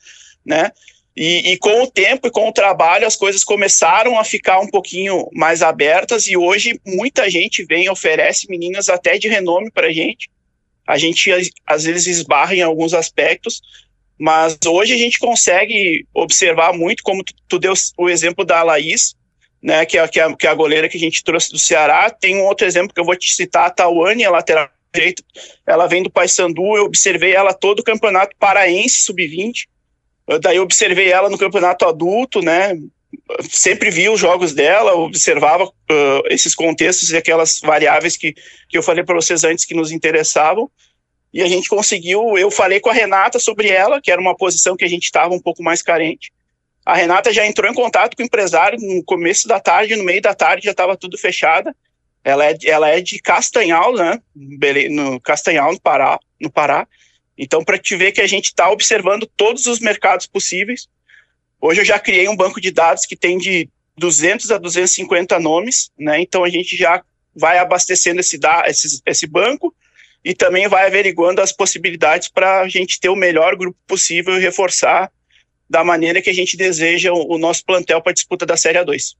né? 0.44 0.70
E, 1.16 1.52
e, 1.52 1.56
com 1.56 1.82
o 1.82 1.90
tempo 1.90 2.26
e 2.26 2.30
com 2.30 2.46
o 2.46 2.52
trabalho, 2.52 3.06
as 3.06 3.16
coisas 3.16 3.42
começaram 3.42 4.18
a 4.18 4.24
ficar 4.24 4.60
um 4.60 4.68
pouquinho 4.68 5.26
mais 5.32 5.62
abertas 5.62 6.26
e 6.26 6.36
hoje 6.36 6.78
muita 6.86 7.30
gente 7.30 7.64
vem 7.64 7.88
oferece 7.88 8.46
meninas 8.50 8.90
até 8.90 9.16
de 9.16 9.26
renome 9.26 9.70
para 9.70 9.86
a 9.86 9.92
gente. 9.92 10.28
A 10.86 10.98
gente 10.98 11.30
às 11.66 11.84
vezes 11.84 12.06
esbarra 12.06 12.54
em 12.54 12.60
alguns 12.60 12.92
aspectos, 12.92 13.62
mas 14.18 14.58
hoje 14.66 14.92
a 14.92 14.98
gente 14.98 15.18
consegue 15.18 16.06
observar 16.12 16.74
muito, 16.74 17.02
como 17.02 17.24
tu, 17.24 17.34
tu 17.48 17.58
deu 17.58 17.72
o 17.96 18.10
exemplo 18.10 18.44
da 18.44 18.62
Laís, 18.62 19.14
né, 19.62 19.86
que 19.86 19.96
é, 19.96 20.06
que, 20.06 20.20
é, 20.20 20.36
que 20.36 20.46
é 20.46 20.50
a 20.50 20.54
goleira 20.54 20.88
que 20.88 20.98
a 20.98 21.00
gente 21.00 21.24
trouxe 21.24 21.50
do 21.50 21.58
Ceará. 21.58 22.10
Tem 22.10 22.36
um 22.36 22.44
outro 22.44 22.66
exemplo 22.66 22.92
que 22.92 23.00
eu 23.00 23.04
vou 23.06 23.16
te 23.16 23.34
citar, 23.34 23.66
a 23.66 23.70
Tawane, 23.70 24.24
a 24.24 24.30
lateral 24.30 24.68
direito, 24.96 25.22
ela 25.66 25.86
vem 25.86 26.02
do 26.02 26.10
Paysandu, 26.10 26.76
eu 26.76 26.84
observei 26.84 27.34
ela 27.34 27.52
todo 27.52 27.80
o 27.80 27.84
campeonato 27.84 28.34
paraense 28.38 29.02
sub-20, 29.02 29.66
daí 30.40 30.58
observei 30.58 31.10
ela 31.10 31.30
no 31.30 31.38
campeonato 31.38 31.84
adulto, 31.86 32.40
né, 32.42 32.76
sempre 33.48 33.90
vi 33.90 34.08
os 34.08 34.18
jogos 34.18 34.52
dela, 34.52 34.94
observava 34.94 35.64
uh, 35.64 36.22
esses 36.28 36.54
contextos 36.54 37.10
e 37.10 37.16
aquelas 37.16 37.60
variáveis 37.60 38.16
que, 38.16 38.34
que 38.68 38.76
eu 38.76 38.82
falei 38.82 39.04
para 39.04 39.14
vocês 39.14 39.44
antes 39.44 39.64
que 39.64 39.74
nos 39.74 39.92
interessavam, 39.92 40.70
e 41.32 41.42
a 41.42 41.48
gente 41.48 41.68
conseguiu, 41.68 42.38
eu 42.38 42.50
falei 42.50 42.80
com 42.80 42.88
a 42.88 42.94
Renata 42.94 43.38
sobre 43.38 43.68
ela, 43.68 44.00
que 44.00 44.10
era 44.10 44.20
uma 44.20 44.36
posição 44.36 44.76
que 44.76 44.84
a 44.84 44.88
gente 44.88 45.04
estava 45.04 45.34
um 45.34 45.40
pouco 45.40 45.62
mais 45.62 45.82
carente, 45.82 46.32
a 46.84 46.94
Renata 46.94 47.32
já 47.32 47.44
entrou 47.44 47.68
em 47.68 47.74
contato 47.74 48.16
com 48.16 48.22
o 48.22 48.26
empresário 48.26 48.78
no 48.80 49.02
começo 49.02 49.48
da 49.48 49.58
tarde, 49.58 49.96
no 49.96 50.04
meio 50.04 50.22
da 50.22 50.34
tarde 50.34 50.64
já 50.64 50.70
estava 50.70 50.96
tudo 50.96 51.18
fechado, 51.18 51.74
ela 52.26 52.44
é, 52.44 52.58
ela 52.64 52.88
é 52.88 53.00
de 53.00 53.20
Castanhal, 53.20 53.94
né? 53.94 54.20
No 54.34 55.20
Castanhal, 55.20 55.72
no 55.72 55.80
Pará. 55.80 56.18
No 56.40 56.50
Pará. 56.50 56.84
Então, 57.38 57.64
para 57.64 57.78
te 57.78 57.94
ver 57.94 58.10
que 58.10 58.20
a 58.20 58.26
gente 58.26 58.46
está 58.46 58.68
observando 58.68 59.30
todos 59.36 59.66
os 59.66 59.78
mercados 59.78 60.26
possíveis. 60.26 60.88
Hoje 61.60 61.82
eu 61.82 61.84
já 61.84 62.00
criei 62.00 62.28
um 62.28 62.34
banco 62.34 62.60
de 62.60 62.72
dados 62.72 63.06
que 63.06 63.14
tem 63.14 63.38
de 63.38 63.68
200 63.96 64.50
a 64.50 64.58
250 64.58 65.38
nomes, 65.38 65.92
né? 65.96 66.20
Então 66.20 66.42
a 66.42 66.48
gente 66.48 66.76
já 66.76 67.00
vai 67.32 67.58
abastecendo 67.58 68.18
esse, 68.18 68.40
esse, 68.66 69.00
esse 69.06 69.26
banco 69.28 69.72
e 70.24 70.34
também 70.34 70.66
vai 70.66 70.88
averiguando 70.88 71.40
as 71.40 71.52
possibilidades 71.52 72.26
para 72.26 72.62
a 72.62 72.68
gente 72.68 72.98
ter 72.98 73.08
o 73.08 73.14
melhor 73.14 73.54
grupo 73.54 73.78
possível 73.86 74.36
e 74.36 74.40
reforçar 74.40 75.12
da 75.70 75.84
maneira 75.84 76.20
que 76.20 76.30
a 76.30 76.34
gente 76.34 76.56
deseja 76.56 77.12
o, 77.12 77.34
o 77.34 77.38
nosso 77.38 77.64
plantel 77.64 78.02
para 78.02 78.12
disputa 78.12 78.44
da 78.44 78.56
Série 78.56 78.78
A2. 78.78 79.14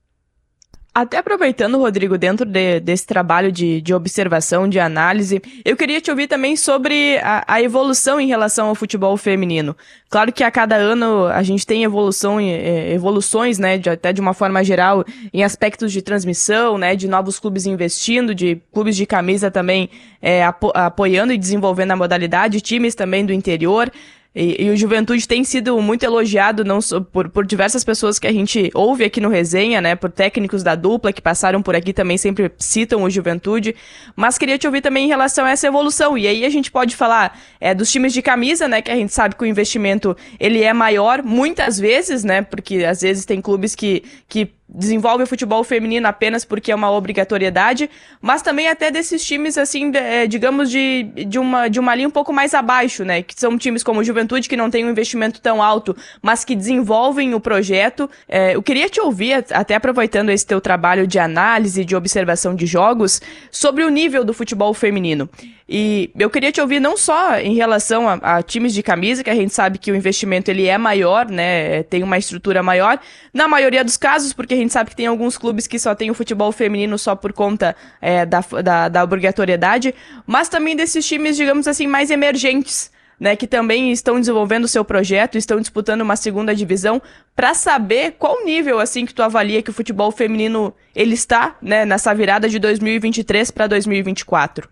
Até 0.99 1.19
aproveitando, 1.19 1.77
Rodrigo, 1.77 2.17
dentro 2.17 2.43
de, 2.43 2.79
desse 2.79 3.05
trabalho 3.05 3.51
de, 3.51 3.81
de, 3.81 3.93
observação, 3.93 4.67
de 4.67 4.79
análise, 4.79 5.39
eu 5.63 5.77
queria 5.77 6.01
te 6.01 6.09
ouvir 6.09 6.25
também 6.25 6.55
sobre 6.55 7.19
a, 7.19 7.43
a, 7.47 7.61
evolução 7.61 8.19
em 8.19 8.25
relação 8.25 8.69
ao 8.69 8.73
futebol 8.73 9.15
feminino. 9.15 9.77
Claro 10.09 10.33
que 10.33 10.43
a 10.43 10.49
cada 10.49 10.75
ano 10.75 11.27
a 11.27 11.43
gente 11.43 11.67
tem 11.67 11.83
evolução, 11.83 12.39
é, 12.39 12.91
evoluções, 12.91 13.59
né, 13.59 13.77
de, 13.77 13.91
até 13.91 14.11
de 14.11 14.19
uma 14.19 14.33
forma 14.33 14.63
geral, 14.63 15.05
em 15.31 15.43
aspectos 15.43 15.91
de 15.91 16.01
transmissão, 16.01 16.79
né, 16.79 16.95
de 16.95 17.07
novos 17.07 17.39
clubes 17.39 17.67
investindo, 17.67 18.33
de 18.33 18.59
clubes 18.73 18.95
de 18.95 19.05
camisa 19.05 19.51
também 19.51 19.91
é, 20.19 20.43
apo, 20.43 20.71
apoiando 20.73 21.31
e 21.31 21.37
desenvolvendo 21.37 21.91
a 21.91 21.95
modalidade, 21.95 22.59
times 22.59 22.95
também 22.95 23.23
do 23.23 23.31
interior. 23.31 23.91
E, 24.39 24.65
e, 24.65 24.69
o 24.69 24.77
Juventude 24.77 25.27
tem 25.27 25.43
sido 25.43 25.81
muito 25.81 26.03
elogiado 26.03 26.63
não 26.63 26.79
só 26.79 27.01
por, 27.01 27.27
por 27.27 27.43
diversas 27.43 27.83
pessoas 27.83 28.19
que 28.19 28.27
a 28.27 28.31
gente 28.31 28.69
ouve 28.75 29.03
aqui 29.03 29.19
no 29.19 29.29
resenha, 29.29 29.81
né? 29.81 29.95
Por 29.95 30.11
técnicos 30.11 30.61
da 30.61 30.75
dupla 30.75 31.11
que 31.11 31.19
passaram 31.19 31.59
por 31.59 31.75
aqui 31.75 31.91
também 31.91 32.19
sempre 32.19 32.51
citam 32.59 33.01
o 33.01 33.09
Juventude. 33.09 33.75
Mas 34.15 34.37
queria 34.37 34.55
te 34.55 34.67
ouvir 34.67 34.81
também 34.81 35.05
em 35.05 35.07
relação 35.07 35.43
a 35.43 35.49
essa 35.49 35.65
evolução. 35.65 36.15
E 36.15 36.27
aí 36.27 36.45
a 36.45 36.49
gente 36.49 36.69
pode 36.69 36.95
falar 36.95 37.35
é, 37.59 37.73
dos 37.73 37.91
times 37.91 38.13
de 38.13 38.21
camisa, 38.21 38.67
né? 38.67 38.79
Que 38.79 38.91
a 38.91 38.95
gente 38.95 39.11
sabe 39.11 39.33
que 39.33 39.43
o 39.43 39.47
investimento 39.47 40.15
ele 40.39 40.61
é 40.61 40.71
maior 40.71 41.23
muitas 41.23 41.79
vezes, 41.79 42.23
né? 42.23 42.43
Porque 42.43 42.85
às 42.85 43.01
vezes 43.01 43.25
tem 43.25 43.41
clubes 43.41 43.73
que, 43.73 44.03
que 44.29 44.51
desenvolve 44.69 45.23
o 45.23 45.27
futebol 45.27 45.63
feminino 45.63 46.07
apenas 46.07 46.43
porque 46.43 46.71
é 46.71 46.75
uma 46.75 46.91
obrigatoriedade, 46.91 47.89
mas 48.21 48.41
também 48.41 48.67
até 48.67 48.91
desses 48.91 49.25
times, 49.25 49.57
assim, 49.57 49.91
é, 49.95 50.27
digamos, 50.27 50.69
de, 50.69 51.03
de, 51.03 51.39
uma, 51.39 51.67
de 51.67 51.79
uma 51.79 51.95
linha 51.95 52.07
um 52.07 52.11
pouco 52.11 52.33
mais 52.33 52.53
abaixo, 52.53 53.05
né? 53.05 53.21
Que 53.21 53.39
são 53.39 53.57
times 53.57 53.83
como 53.83 54.03
Juventude, 54.03 54.49
que 54.49 54.57
não 54.57 54.69
tem 54.69 54.85
um 54.85 54.89
investimento 54.89 55.39
tão 55.39 55.63
alto, 55.63 55.95
mas 56.21 56.43
que 56.43 56.55
desenvolvem 56.55 57.33
o 57.33 57.39
projeto. 57.39 58.09
É, 58.27 58.55
eu 58.55 58.61
queria 58.61 58.89
te 58.89 58.99
ouvir, 58.99 59.45
até 59.51 59.75
aproveitando 59.75 60.29
esse 60.29 60.45
teu 60.45 60.59
trabalho 60.59 61.07
de 61.07 61.17
análise, 61.17 61.85
de 61.85 61.95
observação 61.95 62.53
de 62.53 62.65
jogos, 62.65 63.21
sobre 63.49 63.83
o 63.83 63.89
nível 63.89 64.25
do 64.25 64.33
futebol 64.33 64.73
feminino. 64.73 65.29
E 65.69 66.11
eu 66.17 66.29
queria 66.29 66.49
te 66.49 66.61
ouvir 66.61 66.79
não 66.79 66.95
só 66.95 67.37
em 67.37 67.53
relação 67.53 68.07
a, 68.07 68.13
a, 68.13 68.41
times 68.41 68.73
de 68.73 68.81
camisa, 68.81 69.21
que 69.21 69.29
a 69.29 69.35
gente 69.35 69.53
sabe 69.53 69.77
que 69.77 69.91
o 69.91 69.95
investimento 69.95 70.49
ele 70.49 70.65
é 70.65 70.77
maior, 70.77 71.29
né? 71.29 71.83
Tem 71.83 72.03
uma 72.03 72.17
estrutura 72.17 72.63
maior. 72.63 72.97
Na 73.33 73.49
maioria 73.49 73.83
dos 73.83 73.97
casos, 73.97 74.31
porque 74.31 74.53
a 74.53 74.57
gente 74.57 74.71
sabe 74.71 74.91
que 74.91 74.95
tem 74.95 75.07
alguns 75.07 75.37
clubes 75.37 75.67
que 75.67 75.77
só 75.77 75.93
tem 75.93 76.09
o 76.09 76.13
futebol 76.13 76.53
feminino 76.53 76.97
só 76.97 77.15
por 77.15 77.33
conta 77.33 77.75
é, 78.01 78.25
da, 78.25 78.39
da, 78.63 78.87
da 78.87 79.03
obrigatoriedade, 79.03 79.93
mas 80.25 80.47
também 80.47 80.73
desses 80.73 81.05
times, 81.05 81.35
digamos 81.35 81.67
assim, 81.67 81.85
mais 81.85 82.09
emergentes. 82.09 82.95
Né, 83.19 83.35
que 83.35 83.47
também 83.47 83.91
estão 83.91 84.19
desenvolvendo 84.19 84.65
o 84.65 84.67
seu 84.67 84.85
projeto, 84.85 85.39
estão 85.39 85.59
disputando 85.59 86.01
uma 86.01 86.15
segunda 86.15 86.53
divisão, 86.53 87.01
para 87.35 87.55
saber 87.55 88.11
qual 88.11 88.45
nível 88.45 88.79
assim 88.79 89.07
que 89.07 89.13
tu 89.15 89.23
avalia 89.23 89.63
que 89.63 89.71
o 89.71 89.73
futebol 89.73 90.11
feminino 90.11 90.71
ele 90.95 91.15
está, 91.15 91.57
né, 91.59 91.83
nessa 91.83 92.13
virada 92.13 92.47
de 92.47 92.59
2023 92.59 93.49
para 93.49 93.65
2024 93.65 94.69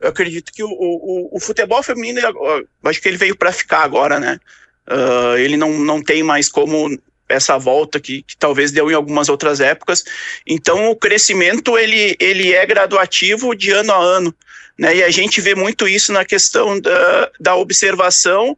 eu 0.00 0.08
acredito 0.08 0.52
que 0.52 0.62
o, 0.62 0.68
o, 0.70 1.36
o 1.36 1.40
futebol 1.40 1.82
feminino, 1.82 2.20
eu 2.20 2.66
acho 2.84 3.00
que 3.00 3.08
ele 3.08 3.16
veio 3.16 3.36
para 3.36 3.52
ficar 3.52 3.82
agora, 3.82 4.20
né? 4.20 4.38
Uh, 4.86 5.36
ele 5.36 5.56
não, 5.56 5.70
não 5.78 6.02
tem 6.02 6.22
mais 6.22 6.48
como 6.48 6.98
essa 7.28 7.58
volta 7.58 8.00
que, 8.00 8.22
que, 8.22 8.36
talvez 8.36 8.72
deu 8.72 8.90
em 8.90 8.94
algumas 8.94 9.28
outras 9.28 9.60
épocas. 9.60 10.04
Então 10.46 10.90
o 10.90 10.96
crescimento 10.96 11.76
ele, 11.76 12.16
ele 12.18 12.54
é 12.54 12.64
graduativo 12.64 13.54
de 13.54 13.70
ano 13.70 13.92
a 13.92 13.98
ano, 13.98 14.34
né? 14.78 14.96
E 14.96 15.02
a 15.02 15.10
gente 15.10 15.40
vê 15.40 15.54
muito 15.54 15.86
isso 15.86 16.12
na 16.12 16.24
questão 16.24 16.80
da, 16.80 17.30
da 17.38 17.56
observação 17.56 18.56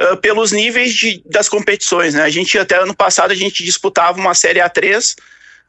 uh, 0.00 0.16
pelos 0.18 0.52
níveis 0.52 0.94
de, 0.94 1.22
das 1.26 1.48
competições, 1.48 2.14
né? 2.14 2.22
A 2.22 2.30
gente 2.30 2.56
até 2.58 2.76
ano 2.76 2.94
passado 2.94 3.32
a 3.32 3.36
gente 3.36 3.62
disputava 3.62 4.18
uma 4.18 4.34
série 4.34 4.60
A3, 4.60 5.14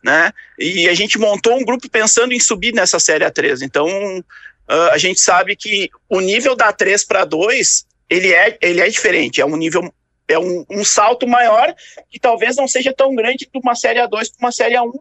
né? 0.04 0.32
E 0.58 0.88
a 0.88 0.94
gente 0.94 1.18
montou 1.18 1.58
um 1.58 1.66
grupo 1.66 1.90
pensando 1.90 2.34
em 2.34 2.40
subir 2.40 2.74
nessa 2.74 3.00
série 3.00 3.26
A3. 3.26 3.62
Então 3.62 4.24
uh, 4.70 4.92
a 4.92 4.98
gente 4.98 5.20
sabe 5.20 5.56
que 5.56 5.90
o 6.10 6.20
nível 6.20 6.56
da 6.56 6.72
3 6.72 7.06
para 7.06 7.26
2 7.26 7.86
ele 8.10 8.34
é, 8.34 8.58
ele 8.62 8.82
é 8.82 8.88
diferente, 8.88 9.42
é 9.42 9.46
um 9.46 9.56
nível, 9.56 9.94
é 10.28 10.40
um, 10.40 10.66
um, 10.70 10.84
salto 10.84 11.28
maior 11.28 11.76
que 12.10 12.20
talvez 12.20 12.56
não 12.56 12.68
seja 12.68 12.94
tão 12.94 13.14
grande 13.14 13.50
de 13.52 13.60
uma 13.60 13.76
série 13.76 14.00
A2 14.00 14.10
para 14.10 14.46
uma 14.46 14.52
série 14.52 14.76
A1, 14.76 14.94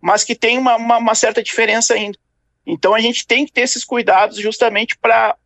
mas 0.00 0.24
que 0.24 0.34
tem 0.34 0.58
uma, 0.58 0.76
uma, 0.76 0.98
uma, 0.98 1.14
certa 1.14 1.42
diferença 1.42 1.94
ainda. 1.94 2.18
Então 2.66 2.94
a 2.94 3.00
gente 3.00 3.26
tem 3.26 3.44
que 3.44 3.52
ter 3.52 3.62
esses 3.62 3.84
cuidados 3.84 4.38
justamente 4.38 4.96
para 4.96 5.36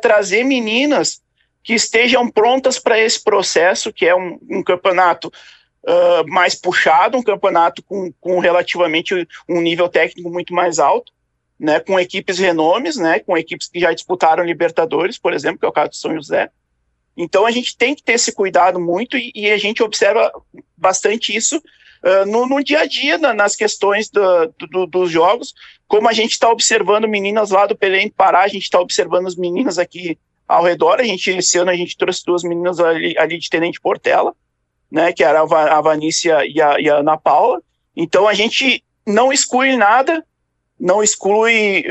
trazer 0.00 0.44
meninas 0.44 1.22
que 1.62 1.74
estejam 1.74 2.28
prontas 2.28 2.78
para 2.78 2.98
esse 2.98 3.22
processo, 3.22 3.92
que 3.92 4.04
é 4.04 4.14
um, 4.14 4.38
um 4.50 4.62
campeonato 4.62 5.32
uh, 5.84 6.28
mais 6.28 6.54
puxado, 6.54 7.16
um 7.16 7.22
campeonato 7.22 7.82
com, 7.82 8.12
com 8.20 8.38
relativamente 8.38 9.26
um 9.48 9.60
nível 9.60 9.88
técnico 9.88 10.28
muito 10.30 10.52
mais 10.52 10.78
alto, 10.78 11.12
né, 11.58 11.80
com 11.80 11.98
equipes 11.98 12.38
renomes, 12.38 12.96
né, 12.96 13.20
com 13.20 13.36
equipes 13.36 13.68
que 13.68 13.80
já 13.80 13.92
disputaram 13.92 14.44
Libertadores, 14.44 15.18
por 15.18 15.32
exemplo, 15.32 15.58
que 15.58 15.66
é 15.66 15.68
o 15.68 15.72
caso 15.72 15.90
de 15.90 15.96
São 15.96 16.14
José. 16.14 16.50
Então 17.16 17.46
a 17.46 17.50
gente 17.50 17.76
tem 17.76 17.94
que 17.94 18.02
ter 18.02 18.14
esse 18.14 18.32
cuidado 18.32 18.80
muito 18.80 19.16
e, 19.16 19.30
e 19.34 19.50
a 19.50 19.56
gente 19.56 19.82
observa 19.82 20.32
bastante 20.76 21.34
isso 21.34 21.56
uh, 21.56 22.26
no, 22.26 22.46
no, 22.46 22.62
dia 22.62 22.80
a 22.80 22.86
dia, 22.86 23.16
na, 23.18 23.32
nas 23.32 23.54
questões 23.54 24.10
do, 24.10 24.52
do, 24.70 24.86
dos 24.86 25.10
jogos, 25.10 25.54
como 25.86 26.08
a 26.08 26.12
gente 26.12 26.32
está 26.32 26.50
observando 26.50 27.06
meninas 27.06 27.50
lá 27.50 27.66
do 27.66 27.76
Pelém 27.76 28.10
Pará, 28.10 28.40
a 28.40 28.48
gente 28.48 28.64
está 28.64 28.80
observando 28.80 29.26
as 29.26 29.36
meninas 29.36 29.78
aqui 29.78 30.18
ao 30.46 30.64
redor. 30.64 31.00
A 31.00 31.04
gente 31.04 31.30
esse 31.30 31.56
ano 31.58 31.70
a 31.70 31.76
gente 31.76 31.96
trouxe 31.96 32.24
duas 32.24 32.42
meninas 32.42 32.80
ali, 32.80 33.16
ali 33.16 33.38
de 33.38 33.48
Tenente 33.48 33.80
Portela, 33.80 34.34
né, 34.90 35.12
que 35.12 35.22
era 35.22 35.40
a, 35.40 35.78
a 35.78 35.80
Vanícia 35.80 36.44
e 36.44 36.60
a, 36.60 36.80
e 36.80 36.90
a 36.90 36.96
Ana 36.96 37.16
Paula. 37.16 37.62
Então 37.96 38.26
a 38.26 38.34
gente 38.34 38.82
não 39.06 39.32
exclui 39.32 39.76
nada, 39.76 40.24
não 40.78 41.02
exclui 41.02 41.84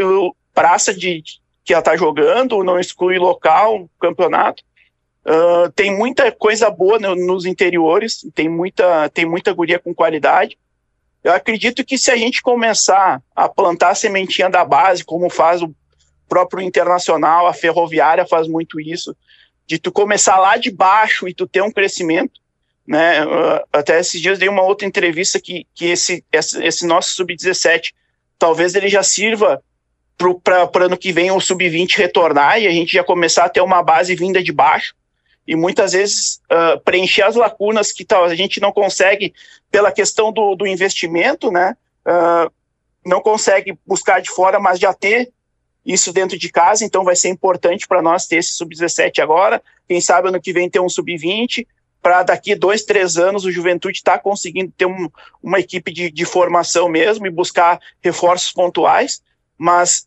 praça 0.53 0.93
de 0.93 1.23
que 1.63 1.73
ela 1.73 1.79
está 1.79 1.95
jogando, 1.95 2.63
não 2.63 2.79
exclui 2.79 3.17
local, 3.17 3.89
campeonato. 3.99 4.63
Uh, 5.25 5.71
tem 5.71 5.95
muita 5.95 6.31
coisa 6.31 6.69
boa 6.69 6.99
no, 6.99 7.15
nos 7.15 7.45
interiores, 7.45 8.25
tem 8.35 8.49
muita, 8.49 9.09
tem 9.09 9.25
muita 9.25 9.53
guria 9.53 9.79
com 9.79 9.93
qualidade. 9.93 10.57
Eu 11.23 11.31
acredito 11.31 11.85
que 11.85 11.97
se 11.97 12.11
a 12.11 12.17
gente 12.17 12.41
começar 12.41 13.21
a 13.33 13.47
plantar 13.47 13.91
a 13.91 13.95
sementinha 13.95 14.49
da 14.49 14.65
base, 14.65 15.05
como 15.05 15.29
faz 15.29 15.61
o 15.61 15.73
próprio 16.27 16.61
Internacional, 16.61 17.47
a 17.47 17.53
Ferroviária 17.53 18.25
faz 18.25 18.47
muito 18.47 18.81
isso, 18.81 19.15
de 19.65 19.79
tu 19.79 19.91
começar 19.91 20.37
lá 20.37 20.57
de 20.57 20.69
baixo 20.69 21.27
e 21.27 21.33
tu 21.33 21.47
ter 21.47 21.61
um 21.61 21.71
crescimento, 21.71 22.41
né? 22.85 23.25
Uh, 23.25 23.63
até 23.71 23.97
esses 23.97 24.19
dias 24.19 24.37
dei 24.37 24.49
uma 24.49 24.63
outra 24.63 24.85
entrevista 24.85 25.39
que, 25.39 25.65
que 25.73 25.85
esse, 25.85 26.25
esse, 26.33 26.61
esse 26.61 26.85
nosso 26.85 27.15
sub-17 27.15 27.93
talvez 28.43 28.75
ele 28.75 28.89
já 28.89 29.01
sirva 29.01 29.63
para 30.17 30.65
o 30.65 30.83
ano 30.83 30.97
que 30.97 31.13
vem 31.13 31.31
o 31.31 31.39
sub-20 31.39 31.95
retornar 31.95 32.59
e 32.59 32.67
a 32.67 32.71
gente 32.71 32.91
já 32.91 33.01
começar 33.01 33.45
a 33.45 33.49
ter 33.49 33.61
uma 33.61 33.81
base 33.81 34.13
vinda 34.15 34.43
de 34.43 34.51
baixo 34.51 34.93
e 35.47 35.55
muitas 35.55 35.93
vezes 35.93 36.41
uh, 36.51 36.77
preencher 36.81 37.21
as 37.21 37.37
lacunas 37.37 37.93
que 37.93 38.03
tal, 38.03 38.25
a 38.25 38.35
gente 38.35 38.59
não 38.59 38.73
consegue 38.73 39.33
pela 39.71 39.93
questão 39.93 40.29
do, 40.29 40.55
do 40.55 40.67
investimento, 40.67 41.49
né? 41.51 41.77
Uh, 42.05 42.51
não 43.05 43.21
consegue 43.21 43.77
buscar 43.87 44.21
de 44.21 44.29
fora, 44.29 44.59
mas 44.59 44.77
já 44.77 44.93
ter 44.93 45.31
isso 45.85 46.11
dentro 46.11 46.37
de 46.37 46.49
casa, 46.49 46.83
então 46.83 47.05
vai 47.05 47.15
ser 47.15 47.29
importante 47.29 47.87
para 47.87 48.01
nós 48.01 48.27
ter 48.27 48.39
esse 48.39 48.55
sub-17 48.55 49.19
agora. 49.19 49.63
Quem 49.87 50.01
sabe 50.01 50.27
ano 50.27 50.41
que 50.41 50.51
vem 50.51 50.69
ter 50.69 50.81
um 50.81 50.89
sub-20, 50.89 51.65
para 52.03 52.21
daqui 52.21 52.53
dois, 52.53 52.83
três 52.83 53.17
anos 53.17 53.45
o 53.45 53.51
Juventude 53.51 53.97
está 53.97 54.19
conseguindo 54.19 54.73
ter 54.77 54.85
um, 54.85 55.09
uma 55.41 55.57
equipe 55.57 55.91
de, 55.91 56.11
de, 56.11 56.25
formação 56.25 56.89
mesmo 56.89 57.25
e 57.25 57.31
buscar 57.31 57.79
reforços 58.01 58.51
pontuais, 58.51 59.23
mas 59.57 60.05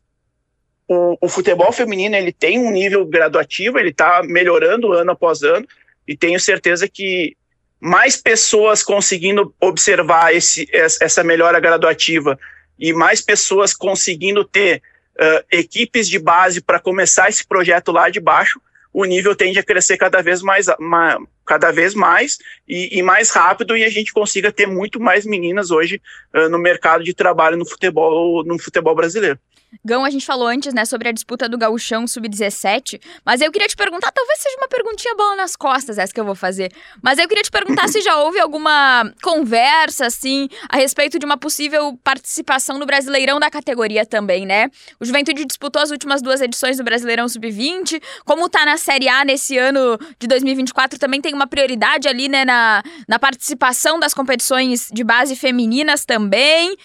o, 0.86 1.16
o, 1.22 1.28
futebol 1.28 1.72
feminino 1.72 2.14
ele 2.14 2.32
tem 2.32 2.58
um 2.58 2.70
nível 2.70 3.06
graduativo, 3.06 3.78
ele 3.78 3.88
está 3.88 4.22
melhorando 4.22 4.92
ano 4.92 5.12
após 5.12 5.42
ano 5.42 5.66
e 6.06 6.14
tenho 6.14 6.38
certeza 6.38 6.86
que 6.86 7.34
mais 7.80 8.16
pessoas 8.16 8.82
conseguindo 8.82 9.54
observar 9.58 10.34
esse, 10.34 10.68
essa 10.72 11.24
melhora 11.24 11.58
graduativa 11.58 12.38
e 12.78 12.92
mais 12.92 13.22
pessoas 13.22 13.72
conseguindo 13.72 14.44
ter 14.44 14.82
uh, 15.18 15.44
equipes 15.50 16.08
de 16.08 16.18
base 16.18 16.60
para 16.60 16.78
começar 16.78 17.30
esse 17.30 17.46
projeto 17.46 17.90
lá 17.90 18.10
de 18.10 18.20
baixo, 18.20 18.60
o 18.92 19.04
nível 19.04 19.34
tende 19.34 19.58
a 19.58 19.64
crescer 19.64 19.96
cada 19.96 20.22
vez 20.22 20.42
mais, 20.42 20.66
mais 20.78 21.18
cada 21.46 21.70
vez 21.70 21.94
mais 21.94 22.38
e, 22.68 22.98
e, 22.98 23.02
mais 23.02 23.30
rápido 23.30 23.76
e 23.76 23.84
a 23.84 23.88
gente 23.88 24.12
consiga 24.12 24.52
ter 24.52 24.66
muito 24.66 25.00
mais 25.00 25.24
meninas 25.24 25.70
hoje 25.70 26.00
uh, 26.34 26.48
no 26.48 26.58
mercado 26.58 27.04
de 27.04 27.14
trabalho 27.14 27.56
no 27.56 27.66
futebol 27.66 28.44
no 28.44 28.58
futebol 28.58 28.94
brasileiro. 28.94 29.38
Gão, 29.84 30.04
a 30.04 30.10
gente 30.10 30.24
falou 30.24 30.46
antes, 30.46 30.72
né, 30.72 30.84
sobre 30.84 31.08
a 31.08 31.12
disputa 31.12 31.48
do 31.48 31.58
Gauchão 31.58 32.06
Sub-17, 32.06 33.00
mas 33.24 33.40
eu 33.40 33.50
queria 33.50 33.68
te 33.68 33.76
perguntar, 33.76 34.10
talvez 34.12 34.40
seja 34.40 34.56
uma 34.58 34.68
perguntinha 34.68 35.14
bola 35.14 35.36
nas 35.36 35.56
costas 35.56 35.98
essa 35.98 36.12
que 36.12 36.20
eu 36.20 36.24
vou 36.24 36.34
fazer, 36.34 36.72
mas 37.02 37.18
eu 37.18 37.28
queria 37.28 37.42
te 37.42 37.50
perguntar 37.50 37.88
se 37.90 38.00
já 38.00 38.16
houve 38.18 38.38
alguma 38.38 39.10
conversa, 39.22 40.06
assim, 40.06 40.48
a 40.68 40.76
respeito 40.76 41.18
de 41.18 41.26
uma 41.26 41.36
possível 41.36 41.98
participação 42.02 42.78
no 42.78 42.86
Brasileirão 42.86 43.38
da 43.38 43.50
categoria 43.50 44.06
também, 44.06 44.46
né? 44.46 44.70
O 45.00 45.04
Juventude 45.04 45.44
disputou 45.44 45.82
as 45.82 45.90
últimas 45.90 46.22
duas 46.22 46.40
edições 46.40 46.76
do 46.76 46.84
Brasileirão 46.84 47.28
Sub-20, 47.28 48.02
como 48.24 48.48
tá 48.48 48.64
na 48.64 48.76
Série 48.76 49.08
A 49.08 49.24
nesse 49.24 49.58
ano 49.58 49.98
de 50.18 50.26
2024, 50.26 50.98
também 50.98 51.20
tem 51.20 51.34
uma 51.36 51.46
prioridade 51.46 52.08
ali, 52.08 52.28
né, 52.28 52.44
na, 52.44 52.82
na 53.06 53.18
participação 53.18 54.00
das 54.00 54.12
competições 54.12 54.88
de 54.92 55.04
base 55.04 55.36
femininas 55.36 56.04
também. 56.04 56.76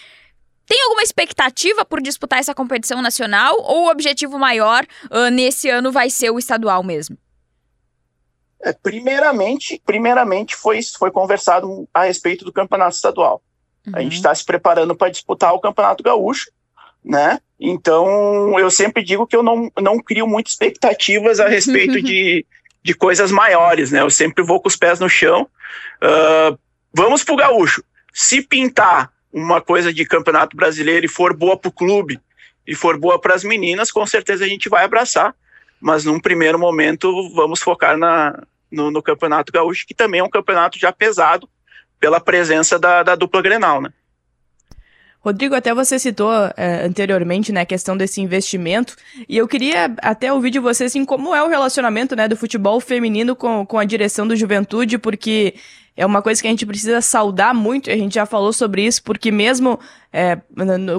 Tem 0.66 0.82
alguma 0.84 1.02
expectativa 1.02 1.84
por 1.84 2.00
disputar 2.00 2.38
essa 2.38 2.54
competição 2.54 3.02
nacional 3.02 3.56
ou 3.60 3.86
o 3.86 3.90
objetivo 3.90 4.38
maior 4.38 4.84
uh, 5.10 5.30
nesse 5.30 5.68
ano 5.68 5.90
vai 5.90 6.08
ser 6.08 6.30
o 6.30 6.38
estadual 6.38 6.82
mesmo? 6.82 7.16
É, 8.62 8.72
primeiramente, 8.72 9.82
primeiramente 9.84 10.54
foi, 10.54 10.80
foi 10.82 11.10
conversado 11.10 11.88
a 11.92 12.04
respeito 12.04 12.44
do 12.44 12.52
campeonato 12.52 12.94
estadual. 12.94 13.42
Uhum. 13.86 13.92
A 13.96 14.00
gente 14.00 14.14
está 14.14 14.32
se 14.32 14.44
preparando 14.44 14.94
para 14.94 15.10
disputar 15.10 15.52
o 15.52 15.60
campeonato 15.60 16.02
gaúcho, 16.02 16.50
né? 17.04 17.40
Então 17.58 18.58
eu 18.58 18.70
sempre 18.70 19.02
digo 19.02 19.26
que 19.26 19.34
eu 19.34 19.42
não, 19.42 19.70
não 19.80 19.98
crio 19.98 20.26
muitas 20.26 20.52
expectativas 20.52 21.40
a 21.40 21.48
respeito 21.48 22.00
de, 22.02 22.46
de 22.82 22.94
coisas 22.94 23.30
maiores, 23.30 23.90
né? 23.90 24.00
Eu 24.00 24.10
sempre 24.10 24.42
vou 24.42 24.60
com 24.60 24.68
os 24.68 24.76
pés 24.76 24.98
no 24.98 25.08
chão. 25.08 25.48
Uh, 26.02 26.58
vamos 26.92 27.22
pro 27.22 27.36
gaúcho. 27.36 27.82
Se 28.12 28.42
pintar 28.42 29.10
uma 29.32 29.60
coisa 29.60 29.92
de 29.92 30.04
campeonato 30.04 30.56
brasileiro 30.56 31.06
e 31.06 31.08
for 31.08 31.34
boa 31.34 31.56
para 31.56 31.68
o 31.68 31.72
clube 31.72 32.20
e 32.66 32.74
for 32.74 32.98
boa 32.98 33.18
para 33.20 33.34
as 33.34 33.44
meninas, 33.44 33.90
com 33.90 34.06
certeza 34.06 34.44
a 34.44 34.48
gente 34.48 34.68
vai 34.68 34.84
abraçar. 34.84 35.34
Mas 35.80 36.04
num 36.04 36.20
primeiro 36.20 36.58
momento 36.58 37.30
vamos 37.34 37.60
focar 37.60 37.96
na, 37.96 38.42
no, 38.70 38.90
no 38.90 39.02
Campeonato 39.02 39.52
Gaúcho, 39.52 39.86
que 39.86 39.94
também 39.94 40.20
é 40.20 40.24
um 40.24 40.30
campeonato 40.30 40.78
já 40.78 40.92
pesado 40.92 41.48
pela 41.98 42.20
presença 42.20 42.78
da, 42.78 43.02
da 43.02 43.14
dupla 43.14 43.42
Grenal, 43.42 43.80
né? 43.80 43.92
Rodrigo, 45.24 45.54
até 45.54 45.72
você 45.72 45.98
citou 46.00 46.32
é, 46.56 46.84
anteriormente, 46.84 47.52
né, 47.52 47.60
a 47.60 47.66
questão 47.66 47.96
desse 47.96 48.20
investimento, 48.20 48.96
e 49.28 49.36
eu 49.36 49.46
queria 49.46 49.94
até 49.98 50.32
ouvir 50.32 50.50
de 50.50 50.58
você, 50.58 50.84
assim, 50.84 51.04
como 51.04 51.32
é 51.32 51.42
o 51.42 51.48
relacionamento, 51.48 52.16
né, 52.16 52.26
do 52.26 52.36
futebol 52.36 52.80
feminino 52.80 53.36
com, 53.36 53.64
com 53.64 53.78
a 53.78 53.84
direção 53.84 54.26
do 54.26 54.34
Juventude, 54.34 54.98
porque 54.98 55.54
é 55.96 56.04
uma 56.04 56.22
coisa 56.22 56.40
que 56.40 56.48
a 56.48 56.50
gente 56.50 56.66
precisa 56.66 57.00
saudar 57.00 57.54
muito, 57.54 57.90
a 57.90 57.96
gente 57.96 58.14
já 58.14 58.24
falou 58.26 58.52
sobre 58.52 58.84
isso, 58.84 59.02
porque 59.02 59.30
mesmo 59.30 59.78
é, 60.12 60.38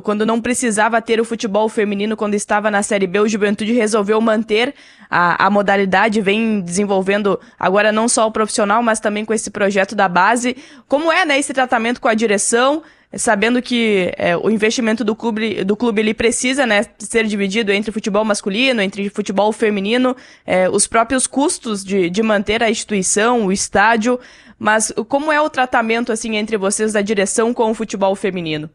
quando 0.04 0.26
não 0.26 0.40
precisava 0.40 1.02
ter 1.02 1.20
o 1.20 1.26
futebol 1.26 1.68
feminino, 1.68 2.16
quando 2.16 2.36
estava 2.36 2.72
na 2.72 2.84
Série 2.84 3.08
B, 3.08 3.20
o 3.20 3.28
Juventude 3.28 3.74
resolveu 3.74 4.22
manter 4.22 4.74
a, 5.10 5.48
a 5.48 5.50
modalidade, 5.50 6.22
vem 6.22 6.62
desenvolvendo 6.62 7.40
agora 7.60 7.92
não 7.92 8.08
só 8.08 8.28
o 8.28 8.32
profissional, 8.32 8.82
mas 8.84 9.00
também 9.00 9.26
com 9.26 9.34
esse 9.34 9.50
projeto 9.50 9.96
da 9.96 10.08
base. 10.08 10.56
Como 10.88 11.12
é, 11.12 11.26
né, 11.26 11.40
esse 11.40 11.54
tratamento 11.54 12.00
com 12.00 12.08
a 12.08 12.14
direção? 12.14 12.84
Sabendo 13.16 13.62
que 13.62 14.12
é, 14.18 14.36
o 14.36 14.50
investimento 14.50 15.04
do 15.04 15.16
clube, 15.16 15.64
do 15.64 15.76
clube 15.76 16.02
ele 16.02 16.14
precisa 16.14 16.66
né, 16.66 16.86
ser 16.98 17.26
dividido 17.26 17.72
entre 17.72 17.92
futebol 17.92 18.26
masculino, 18.26 18.82
entre 18.82 19.10
futebol 19.10 19.52
feminino, 19.52 20.16
é, 20.46 20.70
os 20.70 20.88
próprios 20.88 21.28
custos 21.28 21.84
de, 21.84 22.10
de 22.10 22.24
manter 22.24 22.64
a 22.64 22.70
instituição, 22.70 23.46
o 23.46 23.52
estádio, 23.52 24.20
mas 24.58 24.92
como 25.08 25.32
é 25.32 25.40
o 25.40 25.50
tratamento 25.50 26.12
assim 26.12 26.36
entre 26.38 26.58
vocês 26.58 26.94
da 26.94 27.02
direção 27.02 27.54
com 27.54 27.70
o 27.70 27.74
futebol 27.74 28.16
feminino? 28.16 28.70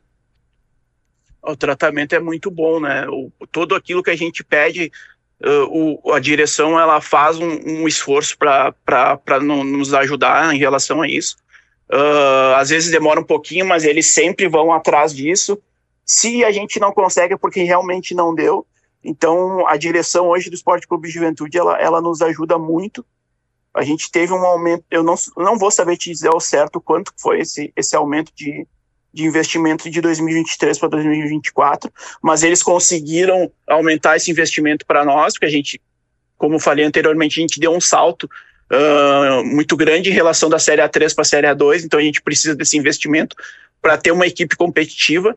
O 1.42 1.56
tratamento 1.56 2.14
é 2.14 2.20
muito 2.20 2.50
bom, 2.50 2.80
né? 2.80 3.08
O, 3.08 3.32
todo 3.50 3.74
aquilo 3.74 4.02
que 4.02 4.10
a 4.10 4.16
gente 4.16 4.44
pede, 4.44 4.92
uh, 5.42 6.00
o, 6.04 6.12
a 6.12 6.18
direção 6.18 6.78
ela 6.78 7.00
faz 7.00 7.38
um, 7.38 7.58
um 7.64 7.88
esforço 7.88 8.36
para 8.36 9.40
nos 9.40 9.94
ajudar 9.94 10.54
em 10.54 10.58
relação 10.58 11.00
a 11.00 11.08
isso. 11.08 11.36
Uh, 11.90 12.54
às 12.56 12.68
vezes 12.68 12.90
demora 12.90 13.20
um 13.20 13.24
pouquinho, 13.24 13.66
mas 13.66 13.84
eles 13.84 14.06
sempre 14.06 14.46
vão 14.48 14.72
atrás 14.72 15.14
disso. 15.14 15.58
Se 16.04 16.44
a 16.44 16.50
gente 16.50 16.78
não 16.78 16.92
consegue, 16.92 17.34
é 17.34 17.36
porque 17.36 17.62
realmente 17.62 18.14
não 18.14 18.34
deu. 18.34 18.66
Então, 19.02 19.66
a 19.66 19.76
direção 19.76 20.28
hoje 20.28 20.50
do 20.50 20.54
Esporte 20.54 20.86
Clube 20.86 21.08
Juventude, 21.08 21.56
ela, 21.56 21.78
ela 21.80 22.00
nos 22.00 22.20
ajuda 22.20 22.58
muito. 22.58 23.04
A 23.72 23.82
gente 23.82 24.10
teve 24.10 24.32
um 24.32 24.44
aumento, 24.44 24.84
eu 24.90 25.02
não, 25.02 25.14
não 25.36 25.58
vou 25.58 25.70
saber 25.70 25.96
te 25.96 26.10
dizer 26.10 26.28
ao 26.28 26.40
certo 26.40 26.80
quanto 26.80 27.12
foi 27.16 27.40
esse, 27.40 27.72
esse 27.76 27.94
aumento 27.94 28.32
de, 28.34 28.66
de 29.12 29.24
investimento 29.24 29.88
de 29.88 30.00
2023 30.00 30.78
para 30.78 30.88
2024, 30.88 31.90
mas 32.20 32.42
eles 32.42 32.62
conseguiram 32.62 33.50
aumentar 33.66 34.16
esse 34.16 34.30
investimento 34.30 34.84
para 34.84 35.04
nós, 35.04 35.34
porque 35.34 35.46
a 35.46 35.50
gente, 35.50 35.80
como 36.36 36.58
falei 36.58 36.84
anteriormente, 36.84 37.38
a 37.38 37.42
gente 37.42 37.60
deu 37.60 37.72
um 37.72 37.80
salto 37.80 38.28
uh, 38.72 39.44
muito 39.44 39.76
grande 39.76 40.10
em 40.10 40.14
relação 40.14 40.48
da 40.48 40.58
Série 40.58 40.82
A3 40.82 41.14
para 41.14 41.22
a 41.22 41.24
Série 41.24 41.46
A2, 41.46 41.84
então 41.84 41.98
a 41.98 42.02
gente 42.02 42.22
precisa 42.22 42.54
desse 42.54 42.76
investimento 42.76 43.36
para 43.80 43.96
ter 43.96 44.10
uma 44.10 44.26
equipe 44.26 44.56
competitiva, 44.56 45.36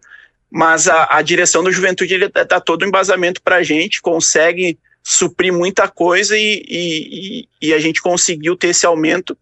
mas 0.50 0.88
a, 0.88 1.18
a 1.18 1.22
direção 1.22 1.64
do 1.64 1.72
Juventude 1.72 2.28
dá 2.28 2.60
todo 2.60 2.82
o 2.82 2.88
embasamento 2.88 3.42
para 3.42 3.58
a 3.58 3.64
gente, 3.64 4.02
consegue 4.02 4.78
suprir 5.04 5.54
muita 5.54 5.88
coisa 5.88 6.38
e, 6.38 6.64
e, 6.68 7.48
e, 7.62 7.74
a 7.74 7.80
gente 7.80 8.02
conseguiu 8.02 8.56
ter 8.56 8.68
esse 8.68 8.86
aumento. 8.86 9.36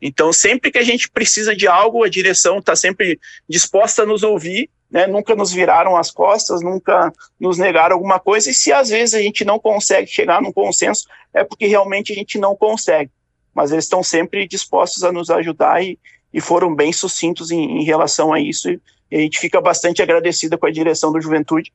Então, 0.00 0.32
sempre 0.32 0.70
que 0.70 0.78
a 0.78 0.84
gente 0.84 1.08
precisa 1.10 1.56
de 1.56 1.66
algo, 1.66 2.04
a 2.04 2.08
direção 2.08 2.58
está 2.58 2.76
sempre 2.76 3.18
disposta 3.48 4.02
a 4.02 4.06
nos 4.06 4.22
ouvir, 4.22 4.68
né? 4.90 5.06
nunca 5.06 5.34
nos 5.34 5.52
viraram 5.52 5.96
as 5.96 6.10
costas, 6.10 6.60
nunca 6.60 7.12
nos 7.40 7.56
negaram 7.56 7.94
alguma 7.94 8.20
coisa, 8.20 8.50
e 8.50 8.54
se 8.54 8.72
às 8.72 8.90
vezes 8.90 9.14
a 9.14 9.22
gente 9.22 9.44
não 9.44 9.58
consegue 9.58 10.08
chegar 10.08 10.42
num 10.42 10.52
consenso, 10.52 11.06
é 11.32 11.42
porque 11.42 11.66
realmente 11.66 12.12
a 12.12 12.14
gente 12.14 12.38
não 12.38 12.54
consegue 12.54 13.10
mas 13.58 13.72
eles 13.72 13.86
estão 13.86 14.04
sempre 14.04 14.46
dispostos 14.46 15.02
a 15.02 15.10
nos 15.10 15.30
ajudar 15.30 15.82
e, 15.82 15.98
e 16.32 16.40
foram 16.40 16.72
bem 16.72 16.92
sucintos 16.92 17.50
em, 17.50 17.80
em 17.80 17.82
relação 17.82 18.32
a 18.32 18.38
isso. 18.38 18.70
E, 18.70 18.80
a 19.10 19.18
gente 19.18 19.40
fica 19.40 19.60
bastante 19.60 20.00
agradecida 20.00 20.56
com 20.56 20.64
a 20.64 20.70
direção 20.70 21.10
do 21.10 21.20
Juventude 21.20 21.72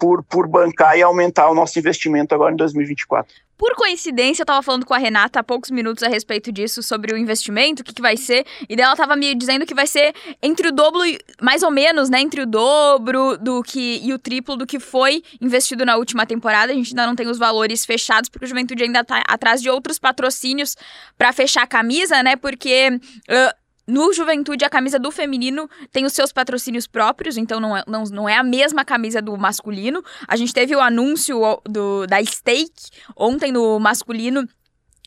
por, 0.00 0.24
por 0.24 0.48
bancar 0.48 0.96
e 0.98 1.02
aumentar 1.02 1.50
o 1.50 1.54
nosso 1.54 1.78
investimento 1.78 2.34
agora 2.34 2.54
em 2.54 2.56
2024. 2.56 3.32
Por 3.60 3.74
coincidência, 3.74 4.40
eu 4.40 4.46
tava 4.46 4.62
falando 4.62 4.86
com 4.86 4.94
a 4.94 4.98
Renata 4.98 5.40
há 5.40 5.44
poucos 5.44 5.70
minutos 5.70 6.02
a 6.02 6.08
respeito 6.08 6.50
disso, 6.50 6.82
sobre 6.82 7.12
o 7.12 7.18
investimento, 7.18 7.82
o 7.82 7.84
que, 7.84 7.92
que 7.92 8.00
vai 8.00 8.16
ser, 8.16 8.46
e 8.66 8.74
dela 8.74 8.96
tava 8.96 9.14
me 9.14 9.34
dizendo 9.34 9.66
que 9.66 9.74
vai 9.74 9.86
ser 9.86 10.14
entre 10.42 10.68
o 10.68 10.72
dobro, 10.72 11.02
mais 11.42 11.62
ou 11.62 11.70
menos, 11.70 12.08
né, 12.08 12.22
entre 12.22 12.40
o 12.40 12.46
dobro 12.46 13.36
do 13.36 13.62
que 13.62 14.00
e 14.02 14.14
o 14.14 14.18
triplo 14.18 14.56
do 14.56 14.66
que 14.66 14.80
foi 14.80 15.22
investido 15.42 15.84
na 15.84 15.98
última 15.98 16.24
temporada. 16.24 16.72
A 16.72 16.74
gente 16.74 16.92
ainda 16.92 17.06
não 17.06 17.14
tem 17.14 17.28
os 17.28 17.36
valores 17.36 17.84
fechados, 17.84 18.30
porque 18.30 18.46
o 18.46 18.48
Juventude 18.48 18.82
ainda 18.82 19.04
tá 19.04 19.22
atrás 19.28 19.60
de 19.60 19.68
outros 19.68 19.98
patrocínios 19.98 20.74
para 21.18 21.30
fechar 21.30 21.64
a 21.64 21.66
camisa, 21.66 22.22
né, 22.22 22.36
porque 22.36 22.98
uh, 23.28 23.59
no 23.90 24.12
Juventude, 24.12 24.64
a 24.64 24.70
camisa 24.70 24.98
do 24.98 25.10
feminino 25.10 25.68
tem 25.92 26.04
os 26.04 26.12
seus 26.12 26.32
patrocínios 26.32 26.86
próprios, 26.86 27.36
então 27.36 27.60
não 27.60 27.76
é, 27.76 27.82
não, 27.86 28.04
não 28.04 28.28
é 28.28 28.36
a 28.36 28.42
mesma 28.42 28.84
camisa 28.84 29.20
do 29.20 29.36
masculino. 29.36 30.02
A 30.26 30.36
gente 30.36 30.52
teve 30.52 30.74
o 30.74 30.80
anúncio 30.80 31.40
do, 31.68 32.06
da 32.06 32.24
Stake 32.24 32.90
ontem 33.16 33.52
no 33.52 33.78
masculino 33.78 34.48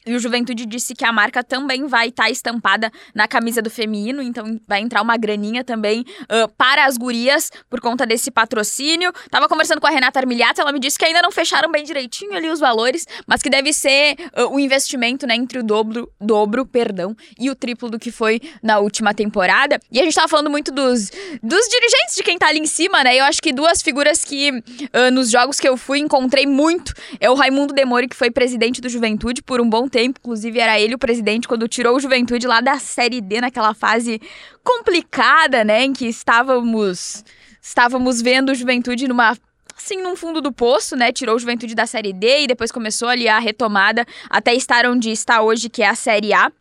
e 0.06 0.16
o 0.16 0.20
Juventude 0.20 0.66
disse 0.66 0.94
que 0.94 1.06
a 1.06 1.12
marca 1.12 1.44
também 1.44 1.88
vai 1.88 2.10
estar 2.10 2.24
tá 2.24 2.30
estampada 2.30 2.92
na 3.14 3.28
camisa 3.28 3.62
do 3.62 3.70
feminino, 3.70 4.22
então 4.22 4.60
vai 4.68 4.82
entrar 4.82 5.02
uma 5.02 5.18
graninha 5.18 5.64
também 5.64 6.02
uh, 6.24 6.52
para 6.58 6.86
as 6.86 6.98
gurias 6.98 7.52
por 7.70 7.80
conta 7.80 8.06
desse 8.06 8.30
patrocínio. 8.30 9.12
Tava 9.30 9.48
conversando 9.48 9.80
com 9.80 9.88
a 9.88 9.90
Renata 9.90 10.20
Armiliato, 10.20 10.60
ela 10.60 10.72
me 10.72 10.80
disse 10.80 10.98
que 10.98 11.06
ainda 11.06 11.22
não 11.22 11.32
fecharam 11.32 11.72
bem 11.72 11.84
direitinho 11.84 12.36
ali 12.36 12.50
os 12.50 12.60
valores, 12.60 13.08
mas 13.26 13.42
que 13.42 13.50
deve 13.50 13.72
ser 13.72 14.16
uh, 14.38 14.54
o 14.54 14.60
investimento 14.60 15.26
né, 15.26 15.36
entre 15.36 15.60
o 15.60 15.64
dobro, 15.64 16.12
dobro 16.20 16.66
perdão, 16.66 17.16
e 17.40 17.50
o 17.50 17.56
triplo 17.56 17.90
do 17.90 18.00
que 18.00 18.12
foi 18.12 18.42
na 18.62 18.80
última 18.80 19.14
temporada. 19.14 19.80
E 19.92 20.00
a 20.00 20.04
gente 20.04 20.16
tava 20.16 20.28
falando 20.28 20.50
muito 20.50 20.72
dos, 20.72 21.10
dos 21.42 21.68
dirigentes, 21.68 22.16
de 22.16 22.24
quem 22.24 22.38
tá 22.38 22.48
ali 22.48 22.60
em 22.60 22.66
cima, 22.66 23.04
né? 23.04 23.16
Eu 23.16 23.26
acho 23.26 23.42
que 23.42 23.54
duas 23.54 23.82
figuras 23.82 24.26
que 24.26 24.52
uh, 24.52 25.12
nos 25.12 25.30
jogos 25.32 25.60
que 25.60 25.68
eu 25.68 25.78
fui 25.78 26.00
encontrei 26.00 26.46
muito 26.46 26.94
é 27.20 27.30
o 27.30 27.36
Raimundo 27.36 27.74
Demori, 27.74 28.08
que 28.08 28.16
foi 28.16 28.30
presidente 28.30 28.82
do 28.82 28.90
Juventude 28.90 29.42
por 29.42 29.62
um 29.62 29.70
bom 29.70 29.88
tempo, 29.94 30.20
inclusive 30.20 30.60
era 30.60 30.80
ele 30.80 30.96
o 30.96 30.98
presidente 30.98 31.48
quando 31.48 31.68
tirou 31.68 31.96
o 31.96 32.00
Juventude 32.00 32.48
lá 32.48 32.60
da 32.60 32.80
Série 32.80 33.22
D, 33.22 33.40
naquela 33.40 33.76
fase 33.76 34.20
complicada, 34.64 35.64
né, 35.64 35.84
em 35.84 35.94
que 35.94 36.08
estávamos 36.08 37.24
estávamos 37.62 38.20
vendo 38.22 38.50
o 38.50 38.56
Juventude 38.56 39.08
numa 39.08 39.38
assim, 39.78 40.02
num 40.02 40.16
fundo 40.16 40.42
do 40.42 40.52
poço, 40.52 40.96
né? 40.96 41.12
Tirou 41.12 41.36
o 41.36 41.40
Juventude 41.40 41.76
da 41.76 41.86
Série 41.86 42.14
D 42.14 42.44
e 42.44 42.48
depois 42.48 42.72
começou 42.72 43.08
ali 43.08 43.28
a 43.28 43.38
retomada 43.38 44.06
até 44.30 44.54
estar 44.54 44.86
onde 44.86 45.12
está 45.12 45.42
hoje, 45.42 45.70
que 45.70 45.84
é 45.84 45.88
a 45.88 45.96
Série 45.96 46.34
A. 46.34 46.52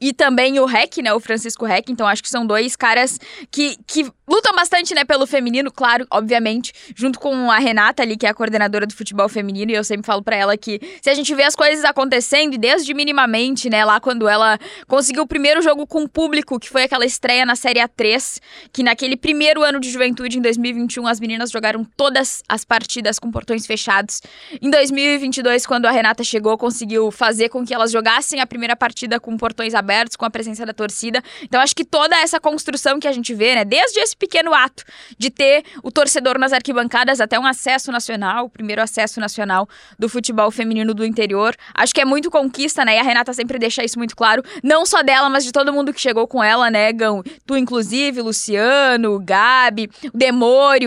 E 0.00 0.12
também 0.12 0.58
o 0.58 0.64
Rec, 0.64 0.98
né? 0.98 1.12
O 1.12 1.20
Francisco 1.20 1.64
Rec. 1.66 1.88
Então, 1.90 2.06
acho 2.06 2.22
que 2.22 2.28
são 2.28 2.46
dois 2.46 2.74
caras 2.74 3.18
que, 3.50 3.76
que 3.86 4.10
lutam 4.28 4.54
bastante, 4.54 4.94
né, 4.94 5.04
pelo 5.04 5.26
feminino, 5.26 5.72
claro, 5.72 6.06
obviamente, 6.10 6.72
junto 6.94 7.18
com 7.18 7.50
a 7.50 7.58
Renata 7.58 8.02
ali, 8.02 8.16
que 8.16 8.26
é 8.26 8.28
a 8.28 8.34
coordenadora 8.34 8.86
do 8.86 8.94
futebol 8.94 9.28
feminino, 9.28 9.72
e 9.72 9.74
eu 9.74 9.82
sempre 9.82 10.06
falo 10.06 10.22
para 10.22 10.36
ela 10.36 10.56
que 10.56 10.80
se 11.00 11.08
a 11.08 11.14
gente 11.14 11.34
vê 11.34 11.44
as 11.44 11.56
coisas 11.56 11.84
acontecendo, 11.84 12.54
e 12.54 12.58
desde 12.58 12.92
minimamente, 12.92 13.70
né, 13.70 13.84
lá 13.84 13.98
quando 14.00 14.28
ela 14.28 14.58
conseguiu 14.86 15.22
o 15.22 15.26
primeiro 15.26 15.62
jogo 15.62 15.86
com 15.86 16.02
o 16.02 16.08
público, 16.08 16.60
que 16.60 16.68
foi 16.68 16.82
aquela 16.82 17.06
estreia 17.06 17.46
na 17.46 17.56
Série 17.56 17.80
A3, 17.80 18.38
que 18.72 18.82
naquele 18.82 19.16
primeiro 19.16 19.62
ano 19.62 19.80
de 19.80 19.90
juventude, 19.90 20.38
em 20.38 20.42
2021, 20.42 21.06
as 21.06 21.18
meninas 21.18 21.50
jogaram 21.50 21.84
todas 21.96 22.42
as 22.48 22.64
partidas 22.64 23.18
com 23.18 23.30
portões 23.30 23.66
fechados. 23.66 24.20
Em 24.60 24.70
2022, 24.70 25.64
quando 25.64 25.86
a 25.86 25.90
Renata 25.90 26.22
chegou, 26.22 26.58
conseguiu 26.58 27.10
fazer 27.10 27.48
com 27.48 27.64
que 27.64 27.72
elas 27.72 27.90
jogassem 27.90 28.40
a 28.40 28.46
primeira 28.46 28.76
partida 28.76 29.18
com 29.18 29.36
portões 29.36 29.57
abertos, 29.74 30.16
com 30.16 30.24
a 30.24 30.30
presença 30.30 30.64
da 30.64 30.72
torcida. 30.72 31.22
Então, 31.42 31.60
acho 31.60 31.74
que 31.74 31.84
toda 31.84 32.16
essa 32.16 32.40
construção 32.40 32.98
que 32.98 33.08
a 33.08 33.12
gente 33.12 33.34
vê, 33.34 33.54
né, 33.54 33.64
desde 33.64 34.00
esse 34.00 34.16
pequeno 34.16 34.54
ato 34.54 34.84
de 35.16 35.30
ter 35.30 35.64
o 35.82 35.90
torcedor 35.90 36.38
nas 36.38 36.52
arquibancadas, 36.52 37.20
até 37.20 37.38
um 37.38 37.46
acesso 37.46 37.90
nacional, 37.90 38.46
o 38.46 38.50
primeiro 38.50 38.82
acesso 38.82 39.20
nacional 39.20 39.68
do 39.98 40.08
futebol 40.08 40.50
feminino 40.50 40.94
do 40.94 41.04
interior. 41.04 41.54
Acho 41.74 41.94
que 41.94 42.00
é 42.00 42.04
muito 42.04 42.30
conquista, 42.30 42.84
né? 42.84 42.96
E 42.96 42.98
a 42.98 43.02
Renata 43.02 43.32
sempre 43.32 43.58
deixa 43.58 43.84
isso 43.84 43.98
muito 43.98 44.16
claro, 44.16 44.42
não 44.62 44.84
só 44.86 45.02
dela, 45.02 45.28
mas 45.28 45.44
de 45.44 45.52
todo 45.52 45.72
mundo 45.72 45.92
que 45.92 46.00
chegou 46.00 46.26
com 46.26 46.42
ela, 46.42 46.70
né, 46.70 46.92
Gão? 46.92 47.22
Tu, 47.46 47.56
inclusive, 47.56 48.20
Luciano, 48.20 49.18
Gabi, 49.18 49.90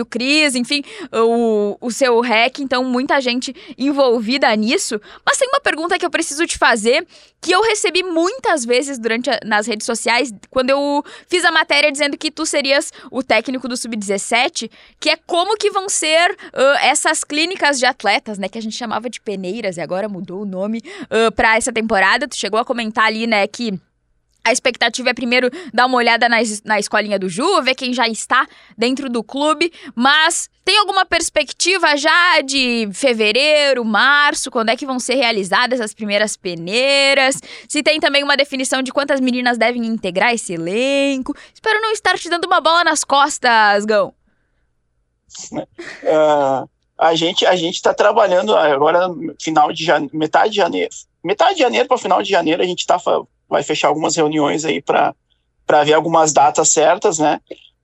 o 0.00 0.06
Cris, 0.06 0.54
enfim, 0.54 0.82
o, 1.12 1.76
o 1.80 1.90
seu 1.90 2.20
REC, 2.20 2.60
então 2.60 2.84
muita 2.84 3.20
gente 3.20 3.54
envolvida 3.76 4.54
nisso. 4.56 5.00
Mas 5.24 5.38
tem 5.38 5.48
uma 5.48 5.60
pergunta 5.60 5.98
que 5.98 6.04
eu 6.04 6.10
preciso 6.10 6.46
te 6.46 6.58
fazer, 6.58 7.06
que 7.40 7.52
eu 7.52 7.62
recebi 7.62 8.02
muitas 8.02 8.61
vezes 8.64 8.98
durante 8.98 9.30
a, 9.30 9.38
nas 9.44 9.66
redes 9.66 9.86
sociais, 9.86 10.32
quando 10.50 10.70
eu 10.70 11.04
fiz 11.28 11.44
a 11.44 11.50
matéria 11.50 11.90
dizendo 11.90 12.16
que 12.16 12.30
tu 12.30 12.46
serias 12.46 12.92
o 13.10 13.22
técnico 13.22 13.68
do 13.68 13.76
Sub-17, 13.76 14.70
que 14.98 15.10
é 15.10 15.16
como 15.16 15.56
que 15.56 15.70
vão 15.70 15.88
ser 15.88 16.30
uh, 16.30 16.78
essas 16.82 17.24
clínicas 17.24 17.78
de 17.78 17.86
atletas, 17.86 18.38
né? 18.38 18.48
Que 18.48 18.58
a 18.58 18.62
gente 18.62 18.76
chamava 18.76 19.08
de 19.08 19.20
peneiras 19.20 19.76
e 19.76 19.80
agora 19.80 20.08
mudou 20.08 20.42
o 20.42 20.46
nome 20.46 20.82
uh, 21.04 21.32
para 21.32 21.56
essa 21.56 21.72
temporada. 21.72 22.28
Tu 22.28 22.36
chegou 22.36 22.58
a 22.58 22.64
comentar 22.64 23.06
ali, 23.06 23.26
né, 23.26 23.46
que 23.46 23.78
A 24.44 24.52
expectativa 24.52 25.10
é 25.10 25.14
primeiro 25.14 25.48
dar 25.72 25.86
uma 25.86 25.96
olhada 25.96 26.28
na, 26.28 26.38
na 26.64 26.78
escolinha 26.78 27.18
do 27.18 27.28
Ju, 27.28 27.62
ver 27.62 27.74
quem 27.74 27.94
já 27.94 28.08
está 28.08 28.46
dentro 28.76 29.08
do 29.08 29.22
clube, 29.22 29.72
mas 29.94 30.50
tem 30.64 30.78
alguma 30.78 31.04
perspectiva 31.04 31.96
já 31.96 32.40
de 32.40 32.88
fevereiro, 32.92 33.84
março, 33.84 34.50
quando 34.50 34.70
é 34.70 34.76
que 34.76 34.86
vão 34.86 34.98
ser 34.98 35.14
realizadas 35.14 35.80
as 35.80 35.94
primeiras 35.94 36.36
peneiras? 36.36 37.40
Se 37.68 37.82
tem 37.82 38.00
também 38.00 38.22
uma 38.22 38.36
definição 38.36 38.82
de 38.82 38.92
quantas 38.92 39.20
meninas 39.20 39.58
devem 39.58 39.84
integrar 39.84 40.32
esse 40.32 40.54
elenco? 40.54 41.34
Espero 41.52 41.80
não 41.80 41.92
estar 41.92 42.18
te 42.18 42.28
dando 42.28 42.44
uma 42.44 42.60
bola 42.60 42.84
nas 42.84 43.04
costas, 43.04 43.84
Gão. 43.84 44.14
Uh, 45.52 46.68
a 46.98 47.14
gente 47.14 47.44
a 47.46 47.56
gente 47.56 47.76
está 47.76 47.92
trabalhando 47.94 48.54
agora 48.54 49.08
final 49.40 49.72
de 49.72 49.84
janeiro, 49.84 50.16
metade 50.16 50.50
de 50.50 50.56
janeiro, 50.56 50.90
metade 51.24 51.54
de 51.54 51.60
janeiro 51.60 51.88
para 51.88 51.98
final 51.98 52.22
de 52.22 52.30
janeiro 52.30 52.62
a 52.62 52.66
gente 52.66 52.80
está 52.80 52.98
vai 53.52 53.62
fechar 53.62 53.88
algumas 53.88 54.16
reuniões 54.16 54.64
aí 54.64 54.82
para 54.82 55.14
ver 55.84 55.92
algumas 55.92 56.32
datas 56.32 56.70
certas, 56.70 57.18
né? 57.18 57.40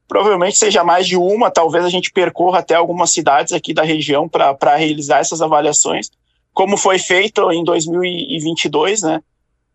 Provavelmente 0.08 0.56
seja 0.56 0.82
mais 0.82 1.06
de 1.06 1.16
uma, 1.16 1.50
talvez 1.50 1.84
a 1.84 1.90
gente 1.90 2.10
percorra 2.10 2.60
até 2.60 2.74
algumas 2.74 3.10
cidades 3.10 3.52
aqui 3.52 3.74
da 3.74 3.82
região 3.82 4.28
para 4.28 4.74
realizar 4.76 5.18
essas 5.18 5.42
avaliações, 5.42 6.10
como 6.52 6.76
foi 6.76 6.98
feito 6.98 7.52
em 7.52 7.62
2022, 7.62 9.02
né? 9.02 9.22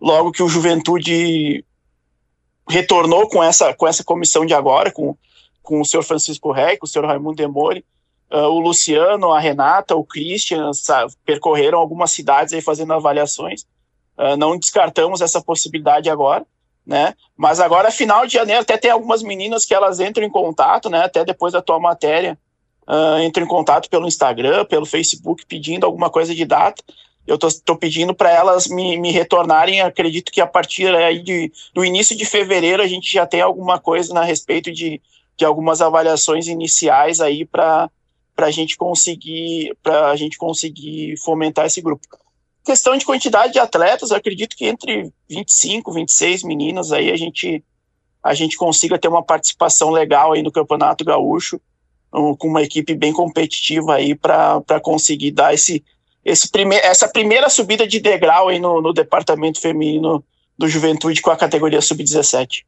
Logo 0.02 0.32
que 0.32 0.44
o 0.44 0.50
Juventude 0.50 1.64
retornou 2.68 3.30
com 3.30 3.44
essa, 3.44 3.74
com 3.74 3.88
essa 3.88 4.04
comissão 4.04 4.46
de 4.46 4.54
agora, 4.54 4.92
com, 4.92 5.16
com 5.62 5.80
o 5.80 5.86
senhor 5.86 6.04
Francisco 6.04 6.52
Rey, 6.52 6.78
com 6.78 6.86
o 6.86 6.90
senhor 6.90 7.06
Raimundo 7.06 7.36
Demore, 7.36 7.86
uh, 8.32 8.48
o 8.48 8.60
Luciano, 8.60 9.32
a 9.32 9.40
Renata, 9.40 9.96
o 9.96 10.04
Christian, 10.04 10.74
sabe, 10.74 11.14
percorreram 11.26 11.78
algumas 11.78 12.12
cidades 12.12 12.54
aí 12.54 12.62
fazendo 12.62 12.94
avaliações. 12.94 13.66
Uh, 14.18 14.38
não 14.38 14.58
descartamos 14.58 15.22
essa 15.22 15.42
possibilidade 15.42 16.10
agora, 16.10 16.46
né? 16.86 17.14
Mas 17.36 17.60
agora, 17.60 17.92
final 17.92 18.26
de 18.28 18.34
janeiro, 18.34 18.62
até 18.62 18.78
tem 18.78 18.92
algumas 18.92 19.24
meninas 19.24 19.66
que 19.66 19.74
elas 19.74 20.00
entram 20.00 20.26
em 20.26 20.30
contato, 20.30 20.90
né? 20.90 21.04
Até 21.04 21.26
depois 21.26 21.54
da 21.54 21.62
tua 21.62 21.80
matéria, 21.80 22.38
uh, 22.88 23.22
entram 23.22 23.46
em 23.46 23.48
contato 23.50 23.90
pelo 23.90 24.08
Instagram, 24.08 24.66
pelo 24.66 24.86
Facebook, 24.86 25.46
pedindo 25.46 25.86
alguma 25.86 26.10
coisa 26.10 26.34
de 26.36 26.46
data. 26.46 26.84
Eu 27.26 27.38
tô, 27.38 27.48
tô 27.64 27.76
pedindo 27.76 28.14
para 28.14 28.30
elas 28.32 28.68
me, 28.68 28.98
me 28.98 29.12
retornarem. 29.12 29.82
Acredito 29.82 30.32
que 30.32 30.42
a 30.42 30.48
partir 30.48 30.94
aí 30.94 31.22
de, 31.22 31.52
do 31.74 31.86
início 31.86 32.16
de 32.16 32.26
fevereiro 32.26 32.84
a 32.84 32.88
gente 32.88 33.12
já 33.12 33.26
tem 33.26 33.42
alguma 33.42 33.80
coisa 33.80 34.18
a 34.20 34.24
respeito 34.24 34.72
de, 34.72 35.02
de 35.38 35.46
algumas 35.46 35.82
avaliações 35.82 36.48
iniciais 36.48 37.22
aí 37.22 37.46
para 37.46 37.90
a 38.38 38.52
gente 38.52 38.76
conseguir 38.76 39.76
para 39.82 40.10
a 40.12 40.16
gente 40.18 40.38
conseguir 40.38 41.16
fomentar 41.18 41.66
esse 41.66 41.82
grupo. 41.82 42.06
Questão 42.64 42.96
de 42.98 43.06
quantidade 43.06 43.54
de 43.54 43.60
atletas, 43.60 44.12
acredito 44.12 44.56
que 44.56 44.66
entre 44.66 45.12
25, 45.30 45.92
26 45.92 46.44
meninas 46.44 46.92
aí 46.92 47.12
a 47.12 47.18
gente 47.18 47.64
a 48.24 48.34
gente 48.34 48.56
consiga 48.56 48.98
ter 48.98 49.10
uma 49.10 49.22
participação 49.22 49.90
legal 49.90 50.32
aí 50.32 50.42
no 50.42 50.52
Campeonato 50.52 51.04
Gaúcho, 51.04 51.60
um, 52.14 52.34
com 52.34 52.48
uma 52.48 52.62
equipe 52.62 52.96
bem 52.96 53.12
competitiva 53.12 53.96
aí 53.96 54.16
para 54.16 54.80
conseguir 54.82 55.32
dar 55.32 55.54
esse, 55.54 55.84
esse 56.24 56.50
prime 56.50 56.78
essa 56.78 57.08
primeira 57.08 57.50
subida 57.50 57.86
de 57.86 58.00
degrau 58.00 58.48
aí 58.48 58.60
no, 58.60 58.82
no 58.82 58.94
departamento 58.94 59.60
feminino 59.60 60.24
do 60.58 60.70
Juventude 60.70 61.22
com 61.22 61.32
a 61.32 61.36
categoria 61.36 61.82
sub-17. 61.82 62.64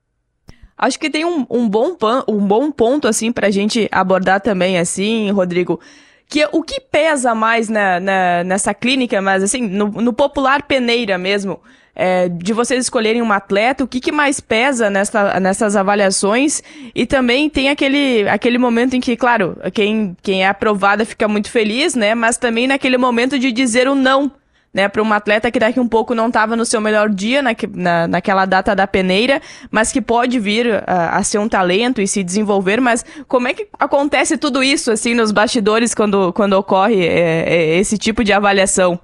Acho 0.77 0.99
que 0.99 1.09
tem 1.09 1.23
um, 1.23 1.45
um, 1.49 1.69
bom, 1.69 1.95
um 2.27 2.45
bom 2.45 2.69
ponto, 2.69 3.07
assim, 3.07 3.31
pra 3.31 3.49
gente 3.49 3.87
abordar 3.91 4.41
também, 4.41 4.77
assim, 4.77 5.31
Rodrigo, 5.31 5.79
que 6.27 6.47
o 6.51 6.63
que 6.63 6.79
pesa 6.79 7.35
mais 7.35 7.69
na, 7.69 7.99
na 7.99 8.43
nessa 8.43 8.73
clínica, 8.73 9.21
mas 9.21 9.43
assim, 9.43 9.61
no, 9.61 9.87
no 9.87 10.13
popular 10.13 10.63
peneira 10.63 11.17
mesmo, 11.17 11.59
é, 11.95 12.27
de 12.27 12.51
vocês 12.51 12.83
escolherem 12.83 13.21
um 13.21 13.31
atleta, 13.31 13.83
o 13.83 13.87
que, 13.87 14.01
que 14.01 14.11
mais 14.11 14.39
pesa 14.39 14.89
nessa, 14.89 15.39
nessas 15.39 15.75
avaliações? 15.75 16.61
E 16.93 17.05
também 17.05 17.49
tem 17.49 17.69
aquele, 17.69 18.27
aquele 18.27 18.57
momento 18.57 18.95
em 18.95 18.99
que, 18.99 19.15
claro, 19.15 19.57
quem, 19.73 20.15
quem 20.21 20.43
é 20.43 20.47
aprovada 20.47 21.05
fica 21.05 21.27
muito 21.27 21.49
feliz, 21.49 21.95
né? 21.95 22.13
Mas 22.13 22.37
também 22.37 22.67
naquele 22.67 22.97
momento 22.97 23.39
de 23.39 23.51
dizer 23.51 23.87
o 23.87 23.95
não 23.95 24.31
né, 24.75 24.89
para 24.89 25.01
um 25.01 25.13
atleta 25.13 25.49
que 25.49 25.57
daqui 25.57 25.79
um 25.79 25.87
pouco 25.87 26.13
não 26.13 26.27
estava 26.27 26.53
no 26.53 26.65
seu 26.65 26.81
melhor 26.81 27.07
dia 27.07 27.41
na, 27.41 27.55
na, 27.73 28.07
naquela 28.09 28.45
data 28.45 28.75
da 28.75 28.85
peneira, 28.85 29.41
mas 29.71 29.89
que 29.89 30.01
pode 30.01 30.37
vir 30.37 30.83
a, 30.85 31.15
a 31.15 31.23
ser 31.23 31.37
um 31.37 31.47
talento 31.47 32.01
e 32.01 32.07
se 32.07 32.21
desenvolver. 32.21 32.81
Mas 32.81 33.05
como 33.25 33.47
é 33.47 33.53
que 33.53 33.69
acontece 33.79 34.37
tudo 34.37 34.61
isso 34.61 34.91
assim 34.91 35.13
nos 35.13 35.31
bastidores 35.31 35.95
quando, 35.95 36.33
quando 36.33 36.53
ocorre 36.53 37.07
é, 37.07 37.45
é, 37.47 37.77
esse 37.77 37.97
tipo 37.97 38.21
de 38.21 38.33
avaliação? 38.33 38.99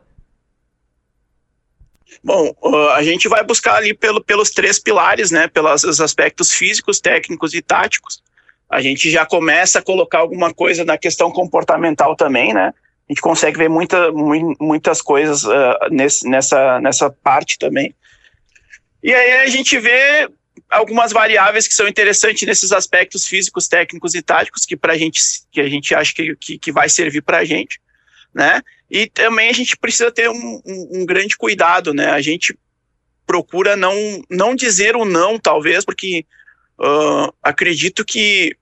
Bom, 2.22 2.54
a 2.94 3.02
gente 3.02 3.30
vai 3.30 3.42
buscar 3.42 3.76
ali 3.76 3.94
pelo, 3.94 4.22
pelos 4.22 4.50
três 4.50 4.78
pilares, 4.78 5.32
né, 5.32 5.48
pelos 5.48 6.02
aspectos 6.02 6.52
físicos, 6.52 7.00
técnicos 7.00 7.54
e 7.54 7.62
táticos. 7.62 8.22
A 8.70 8.82
gente 8.82 9.10
já 9.10 9.26
começa 9.26 9.80
a 9.80 9.82
colocar 9.82 10.20
alguma 10.20 10.54
coisa 10.54 10.84
na 10.84 10.98
questão 10.98 11.32
comportamental 11.32 12.14
também, 12.14 12.54
né? 12.54 12.74
A 13.12 13.14
gente 13.14 13.22
consegue 13.22 13.58
ver 13.58 13.70
muita, 13.70 14.10
muitas 14.58 15.02
coisas 15.02 15.44
uh, 15.44 15.76
nesse, 15.92 16.26
nessa, 16.30 16.80
nessa 16.80 17.10
parte 17.10 17.60
também. 17.60 17.94
E 19.04 19.14
aí 19.14 19.42
a 19.42 19.48
gente 19.48 19.78
vê 19.78 20.30
algumas 20.70 21.12
variáveis 21.12 21.68
que 21.68 21.74
são 21.74 21.90
interessantes 21.90 22.48
nesses 22.48 22.72
aspectos 22.72 23.26
físicos, 23.26 23.68
técnicos 23.68 24.16
e 24.16 24.22
táticos 24.22 24.66
que 24.66 24.78
para 24.78 24.98
gente 24.98 25.20
que 25.52 25.60
a 25.60 25.68
gente 25.68 25.94
acha 25.94 26.14
que, 26.14 26.34
que, 26.38 26.58
que 26.58 26.72
vai 26.72 26.88
servir 26.88 27.22
para 27.22 27.40
a 27.40 27.44
gente, 27.44 27.82
né? 28.34 28.62
E 28.90 29.08
também 29.08 29.50
a 29.50 29.54
gente 29.54 29.76
precisa 29.76 30.10
ter 30.10 30.30
um, 30.30 30.62
um, 30.66 31.02
um, 31.02 31.06
grande 31.06 31.36
cuidado, 31.36 31.94
né? 31.94 32.12
A 32.12 32.22
gente 32.22 32.58
procura 33.28 33.76
não 33.76 34.24
não 34.30 34.56
dizer 34.56 34.96
o 34.96 35.04
não, 35.04 35.38
talvez, 35.38 35.84
porque 35.84 36.26
uh, 36.80 37.34
acredito 37.44 38.06
que 38.06 38.56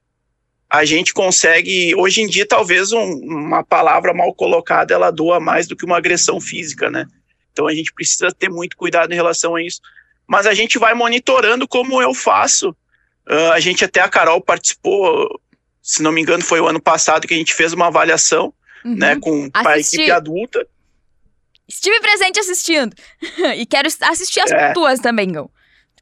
a 0.70 0.86
gente 0.86 1.14
consegue, 1.14 1.96
hoje 1.96 2.22
em 2.22 2.28
dia, 2.28 2.46
talvez 2.46 2.92
um, 2.92 3.04
uma 3.24 3.64
palavra 3.64 4.14
mal 4.14 4.34
colocada 4.36 4.94
ela 4.94 5.10
doa 5.10 5.40
mais 5.40 5.68
do 5.68 5.76
que 5.76 5.84
uma 5.84 5.98
agressão 5.98 6.40
física, 6.40 6.92
né? 6.92 7.08
Então 7.52 7.68
a 7.68 7.74
gente 7.74 7.92
precisa 7.92 8.32
ter 8.32 8.50
muito 8.50 8.78
cuidado 8.78 9.12
em 9.12 9.16
relação 9.16 9.56
a 9.56 9.64
isso. 9.64 9.82
Mas 10.28 10.46
a 10.46 10.54
gente 10.54 10.78
vai 10.78 10.94
monitorando 10.94 11.68
como 11.68 12.00
eu 12.00 12.14
faço. 12.14 12.70
Uh, 13.28 13.52
a 13.52 13.60
gente 13.60 13.84
até 13.84 14.00
a 14.00 14.08
Carol 14.08 14.40
participou, 14.40 15.42
se 15.82 16.04
não 16.04 16.12
me 16.12 16.22
engano, 16.22 16.44
foi 16.44 16.62
o 16.62 16.68
ano 16.68 16.80
passado 16.80 17.28
que 17.28 17.34
a 17.34 17.38
gente 17.38 17.56
fez 17.56 17.74
uma 17.74 17.88
avaliação, 17.88 18.54
uhum. 18.86 18.96
né, 18.96 19.16
com 19.20 19.50
a 19.52 19.80
equipe 19.80 20.12
adulta. 20.12 20.68
Estive 21.68 22.00
presente 22.00 22.40
assistindo. 22.40 22.96
e 23.58 23.66
quero 23.66 23.88
assistir 23.88 24.40
as 24.42 24.52
é. 24.52 24.72
tuas 24.74 25.00
também, 25.00 25.32
Gão. 25.32 25.50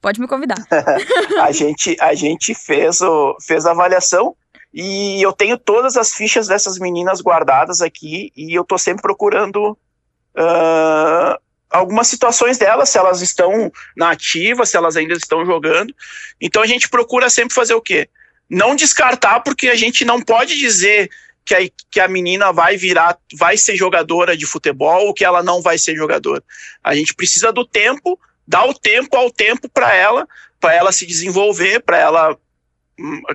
Pode 0.01 0.19
me 0.19 0.27
convidar. 0.27 0.57
a 1.41 1.51
gente 1.53 1.95
a 1.99 2.13
gente 2.13 2.53
fez 2.53 3.01
o, 3.01 3.35
fez 3.41 3.65
a 3.65 3.71
avaliação 3.71 4.35
e 4.79 5.19
eu 5.23 5.33
tenho 5.33 5.57
todas 5.57 5.97
as 5.97 6.13
fichas 6.13 6.47
dessas 6.47 6.77
meninas 6.77 7.19
guardadas 7.19 7.81
aqui 7.81 8.31
e 8.37 8.53
eu 8.53 8.63
tô 8.63 8.77
sempre 8.77 9.01
procurando 9.01 9.71
uh, 9.71 11.41
algumas 11.67 12.07
situações 12.07 12.59
delas, 12.59 12.87
se 12.89 12.99
elas 12.99 13.23
estão 13.23 13.71
na 13.95 14.11
ativa, 14.11 14.67
se 14.67 14.77
elas 14.77 14.95
ainda 14.95 15.15
estão 15.15 15.43
jogando. 15.43 15.91
Então 16.39 16.61
a 16.61 16.67
gente 16.67 16.89
procura 16.89 17.27
sempre 17.27 17.55
fazer 17.55 17.73
o 17.73 17.81
quê? 17.81 18.07
Não 18.47 18.75
descartar, 18.75 19.39
porque 19.39 19.67
a 19.67 19.75
gente 19.75 20.05
não 20.05 20.21
pode 20.21 20.55
dizer 20.55 21.09
que 21.43 21.55
a, 21.55 21.59
que 21.89 21.99
a 21.99 22.07
menina 22.07 22.53
vai 22.53 22.77
virar, 22.77 23.17
vai 23.33 23.57
ser 23.57 23.75
jogadora 23.75 24.37
de 24.37 24.45
futebol 24.45 25.07
ou 25.07 25.13
que 25.13 25.25
ela 25.25 25.41
não 25.41 25.59
vai 25.59 25.79
ser 25.79 25.95
jogadora. 25.95 26.43
A 26.83 26.93
gente 26.93 27.15
precisa 27.15 27.51
do 27.51 27.65
tempo, 27.65 28.19
dar 28.47 28.65
o 28.65 28.75
tempo 28.75 29.17
ao 29.17 29.31
tempo 29.31 29.67
para 29.67 29.91
ela, 29.95 30.27
para 30.59 30.75
ela 30.75 30.91
se 30.91 31.07
desenvolver, 31.07 31.79
para 31.79 31.97
ela 31.97 32.37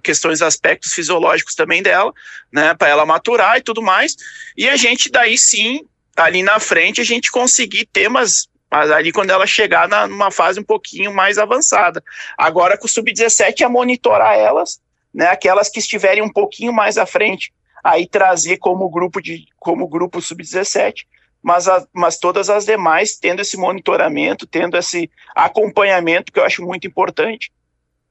questões, 0.03 0.43
aspectos 0.43 0.93
fisiológicos 0.93 1.55
também 1.55 1.83
dela, 1.83 2.13
né, 2.53 2.75
para 2.75 2.89
ela 2.89 3.07
maturar 3.07 3.59
e 3.59 3.63
tudo 3.63 3.83
mais. 3.83 4.17
E 4.57 4.69
a 4.69 4.77
gente 4.77 5.11
daí 5.11 5.39
sim, 5.39 5.87
ali 6.17 6.43
na 6.43 6.59
frente, 6.59 7.01
a 7.01 7.05
gente 7.05 7.31
conseguir 7.31 7.87
temas 7.87 8.51
mas 8.71 8.91
ali 8.91 9.13
quando 9.13 9.29
ela 9.29 9.47
chegar 9.47 9.87
na, 9.87 10.07
numa 10.07 10.31
fase 10.31 10.59
um 10.59 10.65
pouquinho 10.65 11.13
mais 11.13 11.37
avançada. 11.37 12.03
Agora 12.39 12.79
com 12.79 12.87
o 12.87 12.89
sub-17 12.89 13.61
é 13.61 13.69
monitorar 13.69 14.35
elas, 14.35 14.81
né, 15.13 15.27
aquelas 15.27 15.69
que 15.69 15.79
estiverem 15.79 16.23
um 16.23 16.33
pouquinho 16.33 16.73
mais 16.73 16.97
à 16.97 17.05
frente, 17.05 17.53
aí 17.85 18.07
trazer 18.07 18.57
como 18.57 18.89
grupo 18.89 19.21
de 19.21 19.45
como 19.59 19.87
grupo 19.87 20.23
sub-17, 20.23 21.05
mas, 21.43 21.69
a, 21.69 21.87
mas 21.93 22.19
todas 22.19 22.49
as 22.49 22.65
demais 22.65 23.19
tendo 23.19 23.43
esse 23.43 23.59
monitoramento, 23.59 24.47
tendo 24.47 24.79
esse 24.79 25.11
acompanhamento 25.35 26.33
que 26.33 26.41
eu 26.41 26.45
acho 26.45 26.65
muito 26.65 26.87
importante, 26.87 27.53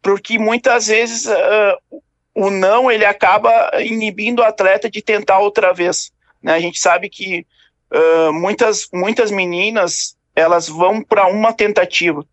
porque 0.02 0.40
muitas 0.40 0.88
vezes 0.88 1.26
uh, 1.26 2.02
o 2.34 2.50
não 2.50 2.92
ele 2.92 3.06
acaba 3.06 3.72
inibindo 3.82 4.42
o 4.42 4.46
atleta 4.46 4.90
de 4.90 5.02
tentar 5.02 5.40
outra 5.40 5.74
vez. 5.74 6.12
Né? 6.42 6.54
A 6.54 6.60
gente 6.60 6.80
sabe 6.80 7.10
que 7.10 7.46
uh, 7.92 8.34
muitas, 8.34 8.88
muitas 8.92 9.30
meninas 9.32 10.16
elas 10.36 10.68
vão 10.68 11.04
para 11.04 11.28
uma 11.28 11.54
tentativa, 11.54 12.26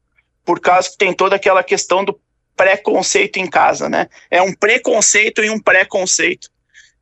por 0.44 0.60
causa 0.60 0.90
que 0.90 0.96
tem 0.96 1.12
toda 1.12 1.36
aquela 1.36 1.62
questão 1.62 2.04
do 2.04 2.18
preconceito 2.56 3.36
em 3.38 3.46
casa, 3.46 3.88
né? 3.88 4.08
É 4.30 4.42
um 4.42 4.52
preconceito 4.52 5.42
e 5.44 5.50
um 5.50 5.60
preconceito. 5.60 6.48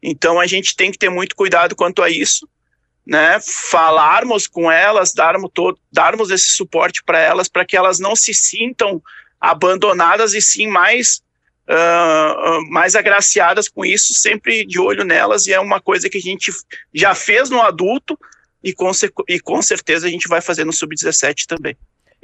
Então 0.03 0.39
a 0.39 0.47
gente 0.47 0.77
tem 0.77 0.91
que 0.91 0.99
ter 0.99 1.09
muito 1.09 1.35
cuidado 1.35 1.75
quanto 1.75 2.03
a 2.03 2.11
isso, 2.11 2.49
né? 3.07 3.39
Falarmos 3.41 4.47
com 4.47 4.71
elas, 4.71 5.15
darmos 5.15 5.51
todo, 5.55 5.79
darmos 5.93 6.31
esse 6.31 6.49
suporte 6.49 7.03
para 7.05 7.19
elas, 7.19 7.49
para 7.49 7.65
que 7.65 7.77
elas 7.77 7.99
não 7.99 8.17
se 8.17 8.35
sintam 8.35 9.03
abandonadas 9.41 10.35
e 10.35 10.41
sim 10.41 10.67
mais 10.67 11.23
uh, 11.69 12.71
mais 12.71 12.95
agraciadas 12.95 13.69
com 13.69 13.85
isso, 13.85 14.15
sempre 14.15 14.65
de 14.65 14.79
olho 14.79 15.05
nelas, 15.05 15.47
e 15.47 15.53
é 15.53 15.61
uma 15.61 15.81
coisa 15.81 16.09
que 16.09 16.19
a 16.19 16.21
gente 16.21 16.51
já 16.95 17.15
fez 17.15 17.51
no 17.51 17.61
adulto 17.61 18.19
e 18.63 18.73
com, 18.73 18.91
e 19.29 19.41
com 19.41 19.61
certeza 19.63 20.07
a 20.07 20.11
gente 20.11 20.29
vai 20.29 20.41
fazer 20.41 20.65
no 20.65 20.73
sub-17 20.73 21.47
também. 21.47 21.77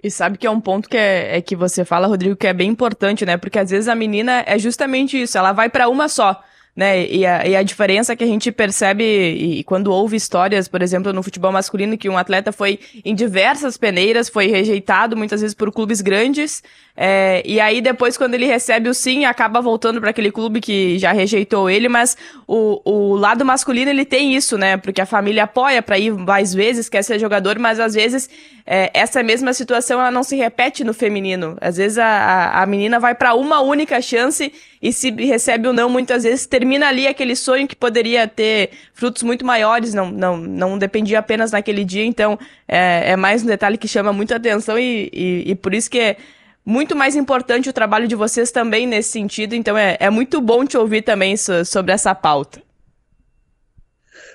E 0.03 0.11
sabe 0.11 0.37
que 0.37 0.47
é 0.47 0.51
um 0.51 0.61
ponto 0.61 0.89
que 0.89 0.97
é, 0.97 1.37
é, 1.37 1.41
que 1.41 1.55
você 1.55 1.85
fala, 1.85 2.09
Rodrigo, 2.09 2.35
que 2.35 2.47
é 2.49 2.53
bem 2.53 2.69
importante, 2.69 3.25
né? 3.25 3.37
Porque 3.37 3.59
às 3.59 3.71
vezes 3.71 3.87
a 3.87 3.95
menina 3.95 4.43
é 4.47 4.59
justamente 4.59 5.21
isso, 5.21 5.39
ela 5.39 5.53
vai 5.53 5.69
para 5.69 5.89
uma 5.89 6.09
só 6.09 6.43
né? 6.75 7.07
E 7.07 7.27
a, 7.27 7.47
e 7.47 7.55
a 7.55 7.63
diferença 7.63 8.17
que 8.17 8.25
a 8.25 8.27
gente 8.27 8.51
percebe 8.51 9.05
e, 9.05 9.65
quando 9.65 9.93
ouve 9.93 10.17
histórias, 10.17 10.67
por 10.69 10.81
exemplo, 10.81 11.13
no 11.13 11.23
futebol 11.23 11.53
masculino, 11.53 11.99
que 11.99 12.09
um 12.09 12.17
atleta 12.17 12.51
foi 12.51 12.79
em 13.05 13.15
diversas 13.15 13.77
peneiras, 13.77 14.31
foi 14.31 14.47
rejeitado 14.47 15.15
muitas 15.15 15.43
vezes 15.43 15.55
por 15.55 15.71
clubes 15.71 16.01
grandes, 16.01 16.63
é, 16.97 17.43
e 17.45 17.61
aí 17.61 17.81
depois 17.81 18.17
quando 18.17 18.35
ele 18.35 18.47
recebe 18.47 18.89
o 18.89 18.95
sim, 18.95 19.25
acaba 19.25 19.61
voltando 19.61 20.01
para 20.01 20.11
aquele 20.11 20.31
clube 20.31 20.61
que 20.61 20.99
já 20.99 21.13
rejeitou 21.13 21.69
ele, 21.69 21.89
mas 21.89 22.17
o, 22.47 22.81
o 22.85 23.17
lado 23.17 23.45
masculino 23.45 23.91
ele 23.91 24.05
tem 24.05 24.35
isso, 24.35 24.57
né? 24.57 24.79
Porque 24.79 25.01
a 25.01 25.07
família 25.07 25.45
apoia 25.45 25.83
para 25.83 25.99
ir 25.99 26.13
mais 26.13 26.55
vezes, 26.55 26.89
quer 26.89 27.03
ser 27.03 27.19
jogador, 27.19 27.59
mas 27.59 27.81
às 27.81 27.95
vezes 27.95 28.31
é, 28.67 28.91
essa 28.95 29.23
mesma 29.23 29.53
situação 29.53 30.01
ela 30.01 30.11
não 30.11 30.23
se 30.23 30.37
repete 30.37 30.85
no 30.85 30.95
feminino. 30.95 31.57
Às 31.61 31.77
vezes 31.77 31.99
a, 31.99 32.07
a, 32.07 32.63
a 32.63 32.67
menina 32.67 32.99
vai 32.99 33.15
para 33.15 33.35
uma 33.35 33.61
única 33.61 34.01
chance 34.01 34.53
e 34.81 34.93
se 34.93 35.11
recebe 35.11 35.69
ou 35.69 35.75
não, 35.75 35.89
muitas 35.89 36.23
vezes 36.23 36.47
termina 36.47 36.89
ali 36.89 37.07
aquele 37.07 37.35
sonho 37.37 37.67
que 37.67 37.77
poderia 37.77 38.27
ter 38.27 38.71
frutos 38.93 39.23
muito 39.23 39.45
maiores, 39.45 39.95
não, 39.95 40.11
não, 40.11 40.37
não 40.37 40.79
dependia 40.79 41.19
apenas 41.19 41.53
naquele 41.53 41.85
dia. 41.85 42.05
Então 42.05 42.39
é, 42.69 43.13
é 43.13 43.17
mais 43.17 43.43
um 43.43 43.47
detalhe 43.47 43.77
que 43.77 43.89
chama 43.89 44.13
muita 44.13 44.37
atenção 44.37 44.79
e, 44.79 45.11
e, 45.13 45.51
e 45.51 45.55
por 45.55 45.75
isso 45.75 45.91
que 45.91 45.99
é 45.99 46.17
muito 46.65 46.95
mais 46.95 47.17
importante 47.17 47.69
o 47.69 47.73
trabalho 47.73 48.07
de 48.07 48.15
vocês 48.15 48.51
também 48.51 48.87
nesse 48.87 49.11
sentido. 49.11 49.55
Então 49.55 49.77
é, 49.77 49.97
é 49.99 50.11
muito 50.11 50.41
bom 50.41 50.65
te 50.65 50.77
ouvir 50.77 51.03
também 51.03 51.37
so, 51.37 51.65
sobre 51.65 51.93
essa 51.93 52.15
pauta. 52.15 52.63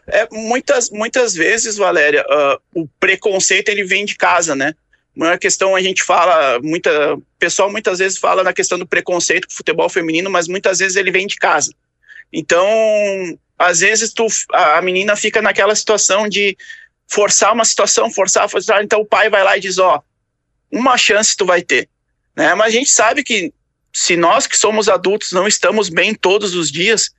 É, 0.07 0.27
muitas, 0.31 0.89
muitas 0.89 1.33
vezes, 1.33 1.75
Valéria, 1.75 2.25
uh, 2.29 2.81
o 2.81 2.87
preconceito 2.99 3.69
ele 3.69 3.83
vem 3.83 4.05
de 4.05 4.15
casa, 4.15 4.55
né? 4.55 4.73
Uma 5.15 5.37
questão 5.37 5.75
a 5.75 5.81
gente 5.81 6.03
fala, 6.03 6.59
muita, 6.61 7.15
o 7.15 7.23
pessoal 7.39 7.69
muitas 7.71 7.99
vezes 7.99 8.17
fala 8.17 8.43
na 8.43 8.53
questão 8.53 8.77
do 8.77 8.87
preconceito 8.87 9.47
com 9.47 9.53
o 9.53 9.57
futebol 9.57 9.89
feminino, 9.89 10.29
mas 10.29 10.47
muitas 10.47 10.79
vezes 10.79 10.95
ele 10.95 11.11
vem 11.11 11.27
de 11.27 11.35
casa. 11.35 11.73
Então, 12.31 12.67
às 13.57 13.79
vezes 13.79 14.13
tu, 14.13 14.27
a, 14.53 14.77
a 14.77 14.81
menina 14.81 15.15
fica 15.15 15.41
naquela 15.41 15.75
situação 15.75 16.29
de 16.29 16.55
forçar 17.07 17.53
uma 17.53 17.65
situação, 17.65 18.11
forçar, 18.11 18.47
forçar, 18.49 18.83
então 18.83 19.01
o 19.01 19.05
pai 19.05 19.29
vai 19.29 19.43
lá 19.43 19.57
e 19.57 19.61
diz, 19.61 19.77
ó, 19.77 20.01
uma 20.71 20.97
chance 20.97 21.35
tu 21.35 21.45
vai 21.45 21.61
ter, 21.61 21.89
né? 22.35 22.53
Mas 22.53 22.67
a 22.67 22.77
gente 22.77 22.89
sabe 22.89 23.23
que 23.23 23.51
se 23.91 24.15
nós 24.15 24.45
que 24.45 24.57
somos 24.57 24.87
adultos 24.87 25.31
não 25.31 25.47
estamos 25.47 25.89
bem 25.89 26.13
todos 26.13 26.53
os 26.53 26.71
dias, 26.71 27.09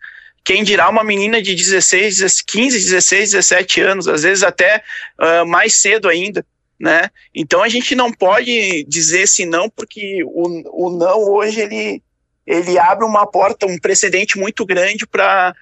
quem 0.48 0.64
dirá 0.64 0.88
uma 0.88 1.04
menina 1.04 1.42
de 1.42 1.54
16, 1.54 2.40
15, 2.40 2.78
16, 2.78 3.32
17 3.32 3.80
anos, 3.82 4.08
às 4.08 4.22
vezes 4.22 4.42
até 4.42 4.82
uh, 5.20 5.46
mais 5.46 5.76
cedo 5.76 6.08
ainda, 6.08 6.42
né? 6.80 7.10
Então 7.34 7.62
a 7.62 7.68
gente 7.68 7.94
não 7.94 8.10
pode 8.10 8.82
dizer 8.84 9.24
esse 9.24 9.44
não, 9.44 9.68
porque 9.68 10.24
o, 10.24 10.86
o 10.86 10.90
não 10.96 11.18
hoje 11.18 11.60
ele, 11.60 12.02
ele 12.46 12.78
abre 12.78 13.04
uma 13.04 13.26
porta, 13.26 13.66
um 13.66 13.78
precedente 13.78 14.38
muito 14.38 14.64
grande 14.64 15.06
para 15.06 15.54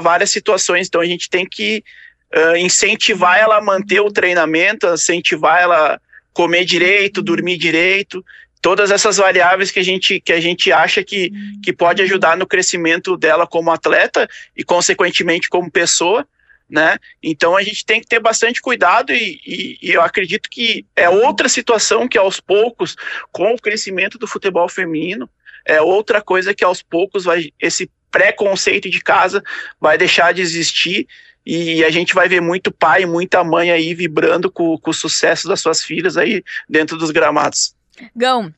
várias 0.00 0.30
situações. 0.30 0.86
Então 0.86 1.02
a 1.02 1.06
gente 1.06 1.28
tem 1.28 1.46
que 1.46 1.84
uh, 2.34 2.56
incentivar 2.56 3.38
ela 3.38 3.58
a 3.58 3.62
manter 3.62 4.00
o 4.00 4.10
treinamento, 4.10 4.86
incentivar 4.86 5.60
ela 5.60 5.96
a 5.96 6.00
comer 6.32 6.64
direito, 6.64 7.20
dormir 7.20 7.58
direito, 7.58 8.24
todas 8.62 8.92
essas 8.92 9.16
variáveis 9.16 9.72
que 9.72 9.80
a 9.80 9.82
gente, 9.82 10.20
que 10.20 10.32
a 10.32 10.40
gente 10.40 10.72
acha 10.72 11.02
que, 11.02 11.32
que 11.62 11.72
pode 11.72 12.00
ajudar 12.00 12.36
no 12.36 12.46
crescimento 12.46 13.16
dela 13.16 13.44
como 13.44 13.72
atleta 13.72 14.28
e, 14.56 14.62
consequentemente, 14.62 15.50
como 15.50 15.70
pessoa. 15.70 16.26
Né? 16.70 16.96
Então 17.22 17.54
a 17.54 17.62
gente 17.62 17.84
tem 17.84 18.00
que 18.00 18.06
ter 18.06 18.20
bastante 18.20 18.62
cuidado 18.62 19.12
e, 19.12 19.38
e, 19.44 19.78
e, 19.82 19.92
eu 19.92 20.00
acredito 20.00 20.48
que 20.48 20.86
é 20.96 21.06
outra 21.06 21.46
situação 21.46 22.08
que 22.08 22.16
aos 22.16 22.40
poucos, 22.40 22.96
com 23.30 23.52
o 23.52 23.60
crescimento 23.60 24.16
do 24.16 24.26
futebol 24.26 24.66
feminino, 24.70 25.28
é 25.66 25.82
outra 25.82 26.22
coisa 26.22 26.54
que 26.54 26.64
aos 26.64 26.80
poucos 26.80 27.24
vai 27.24 27.50
esse 27.60 27.90
preconceito 28.10 28.88
de 28.88 29.02
casa 29.02 29.42
vai 29.78 29.98
deixar 29.98 30.32
de 30.32 30.40
existir 30.40 31.06
e 31.44 31.84
a 31.84 31.90
gente 31.90 32.14
vai 32.14 32.26
ver 32.26 32.40
muito 32.40 32.72
pai, 32.72 33.04
muita 33.04 33.44
mãe 33.44 33.70
aí 33.70 33.92
vibrando 33.94 34.50
com, 34.50 34.78
com 34.78 34.90
o 34.90 34.94
sucesso 34.94 35.48
das 35.48 35.60
suas 35.60 35.82
filhas 35.82 36.16
aí 36.16 36.42
dentro 36.66 36.96
dos 36.96 37.10
gramados. 37.10 37.74
Gão, 38.16 38.52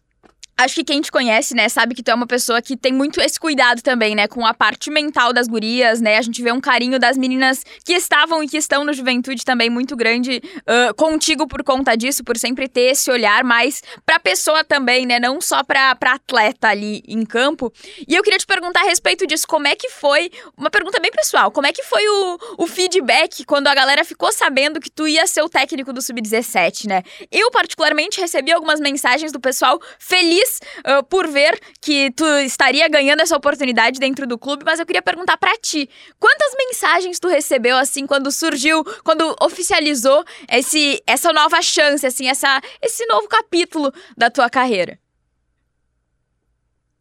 Acho 0.56 0.76
que 0.76 0.84
quem 0.84 1.00
te 1.00 1.10
conhece, 1.10 1.52
né, 1.52 1.68
sabe 1.68 1.96
que 1.96 2.02
tu 2.02 2.10
é 2.10 2.14
uma 2.14 2.28
pessoa 2.28 2.62
que 2.62 2.76
tem 2.76 2.92
muito 2.92 3.20
esse 3.20 3.40
cuidado 3.40 3.82
também, 3.82 4.14
né, 4.14 4.28
com 4.28 4.46
a 4.46 4.54
parte 4.54 4.88
mental 4.88 5.32
das 5.32 5.48
gurias, 5.48 6.00
né? 6.00 6.16
A 6.16 6.22
gente 6.22 6.40
vê 6.40 6.52
um 6.52 6.60
carinho 6.60 6.96
das 6.96 7.16
meninas 7.16 7.64
que 7.84 7.92
estavam 7.92 8.40
e 8.42 8.48
que 8.48 8.56
estão 8.56 8.84
no 8.84 8.92
juventude 8.92 9.44
também 9.44 9.68
muito 9.68 9.96
grande 9.96 10.40
uh, 10.60 10.94
contigo 10.94 11.48
por 11.48 11.64
conta 11.64 11.96
disso, 11.96 12.22
por 12.22 12.36
sempre 12.38 12.68
ter 12.68 12.92
esse 12.92 13.10
olhar 13.10 13.42
mais 13.42 13.82
pra 14.06 14.20
pessoa 14.20 14.62
também, 14.62 15.04
né? 15.06 15.18
Não 15.18 15.40
só 15.40 15.64
pra, 15.64 15.96
pra 15.96 16.12
atleta 16.12 16.68
ali 16.68 17.02
em 17.08 17.24
campo. 17.24 17.72
E 18.06 18.14
eu 18.14 18.22
queria 18.22 18.38
te 18.38 18.46
perguntar 18.46 18.82
a 18.82 18.84
respeito 18.84 19.26
disso, 19.26 19.48
como 19.48 19.66
é 19.66 19.74
que 19.74 19.88
foi, 19.90 20.30
uma 20.56 20.70
pergunta 20.70 21.00
bem 21.00 21.10
pessoal, 21.10 21.50
como 21.50 21.66
é 21.66 21.72
que 21.72 21.82
foi 21.82 22.06
o, 22.06 22.38
o 22.58 22.66
feedback 22.68 23.44
quando 23.44 23.66
a 23.66 23.74
galera 23.74 24.04
ficou 24.04 24.30
sabendo 24.30 24.78
que 24.78 24.90
tu 24.90 25.08
ia 25.08 25.26
ser 25.26 25.42
o 25.42 25.48
técnico 25.48 25.92
do 25.92 26.00
Sub-17, 26.00 26.86
né? 26.86 27.02
Eu, 27.30 27.50
particularmente, 27.50 28.20
recebi 28.20 28.52
algumas 28.52 28.78
mensagens 28.78 29.32
do 29.32 29.40
pessoal 29.40 29.80
feliz 29.98 30.43
feliz 30.44 30.60
uh, 30.80 31.02
por 31.04 31.26
ver 31.28 31.58
que 31.80 32.10
tu 32.12 32.24
estaria 32.40 32.88
ganhando 32.88 33.20
essa 33.20 33.36
oportunidade 33.36 33.98
dentro 33.98 34.26
do 34.26 34.38
clube, 34.38 34.64
mas 34.64 34.78
eu 34.78 34.86
queria 34.86 35.02
perguntar 35.02 35.36
para 35.36 35.56
ti, 35.56 35.88
quantas 36.18 36.52
mensagens 36.56 37.18
tu 37.18 37.28
recebeu 37.28 37.76
assim 37.76 38.06
quando 38.06 38.30
surgiu, 38.30 38.84
quando 39.02 39.34
oficializou 39.40 40.24
esse 40.50 41.02
essa 41.06 41.32
nova 41.32 41.60
chance, 41.62 42.06
assim, 42.06 42.28
essa 42.28 42.60
esse 42.82 43.04
novo 43.06 43.28
capítulo 43.28 43.92
da 44.16 44.30
tua 44.30 44.48
carreira? 44.50 44.98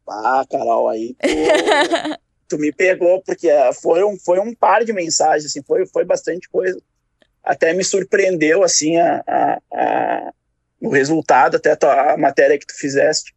Ah, 0.08 0.46
Carol, 0.50 0.90
aí 0.90 1.16
tu, 1.16 2.18
tu 2.56 2.58
me 2.58 2.72
pegou 2.72 3.22
porque 3.22 3.50
eh, 3.50 3.74
foi 3.74 4.04
um, 4.04 4.18
foi 4.18 4.40
um 4.40 4.54
par 4.54 4.84
de 4.84 4.92
mensagens, 4.92 5.46
assim, 5.46 5.64
foi, 5.64 5.86
foi 5.88 6.04
bastante 6.04 6.50
coisa. 6.50 6.80
Até 7.42 7.74
me 7.74 7.84
surpreendeu, 7.84 8.64
assim, 8.64 8.98
a, 8.98 9.24
a, 9.28 9.60
a 9.74 10.34
o 10.84 10.90
resultado, 10.90 11.56
até 11.56 11.78
a 11.82 12.18
matéria 12.18 12.60
que 12.60 12.68
tu 12.68 12.78
fizeste. 12.78 13.34